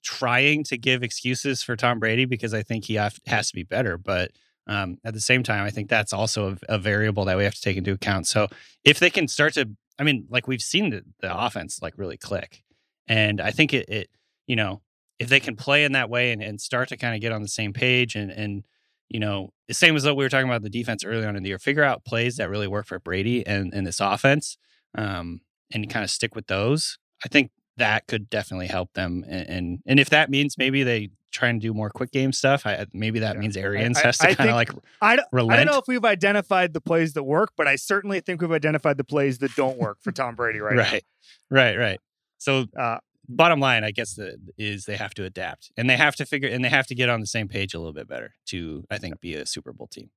[0.02, 3.64] trying to give excuses for Tom Brady because I think he have, has to be
[3.64, 4.30] better, but
[4.66, 7.54] um, at the same time, I think that's also a, a variable that we have
[7.54, 8.26] to take into account.
[8.26, 8.48] So
[8.84, 12.16] if they can start to, I mean, like we've seen the, the offense like really
[12.16, 12.62] click,
[13.06, 14.10] and I think it, it,
[14.46, 14.82] you know,
[15.18, 17.42] if they can play in that way and, and start to kind of get on
[17.42, 18.64] the same page and and
[19.08, 21.42] you know, the same as what we were talking about the defense early on in
[21.42, 24.58] the year, figure out plays that really work for Brady and, and this offense,
[24.96, 25.40] um,
[25.72, 26.98] and kind of stick with those.
[27.24, 29.24] I think that could definitely help them.
[29.28, 32.66] And and, and if that means maybe they try and do more quick game stuff,
[32.66, 33.40] I, maybe that Yeah.
[33.40, 34.70] means Arians I- has to kind of like
[35.02, 38.20] I don't, I don't know if we've identified the plays that work, but I certainly
[38.20, 41.04] think we've identified the plays that don't work for Tom Brady right, right,
[41.50, 42.00] right, right.
[42.38, 42.66] So.
[42.78, 42.98] Uh,
[43.28, 46.48] bottom line, I guess, the, is they have to adapt and they have to figure
[46.48, 48.98] and they have to get on the same page a little bit better to, I
[48.98, 50.10] think, be a Super Bowl team.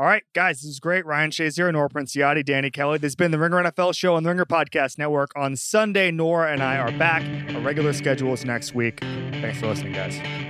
[0.00, 1.04] All right, guys, this is great.
[1.04, 2.96] Ryan Shazier, Nora Princiotti, Danny Kelly.
[2.96, 5.30] This has been the Ringer NFL show on the Ringer Podcast Network.
[5.36, 7.22] On Sunday, Nora and I are back.
[7.54, 9.00] Our regular schedule is next week.
[9.00, 10.49] Thanks for listening, guys.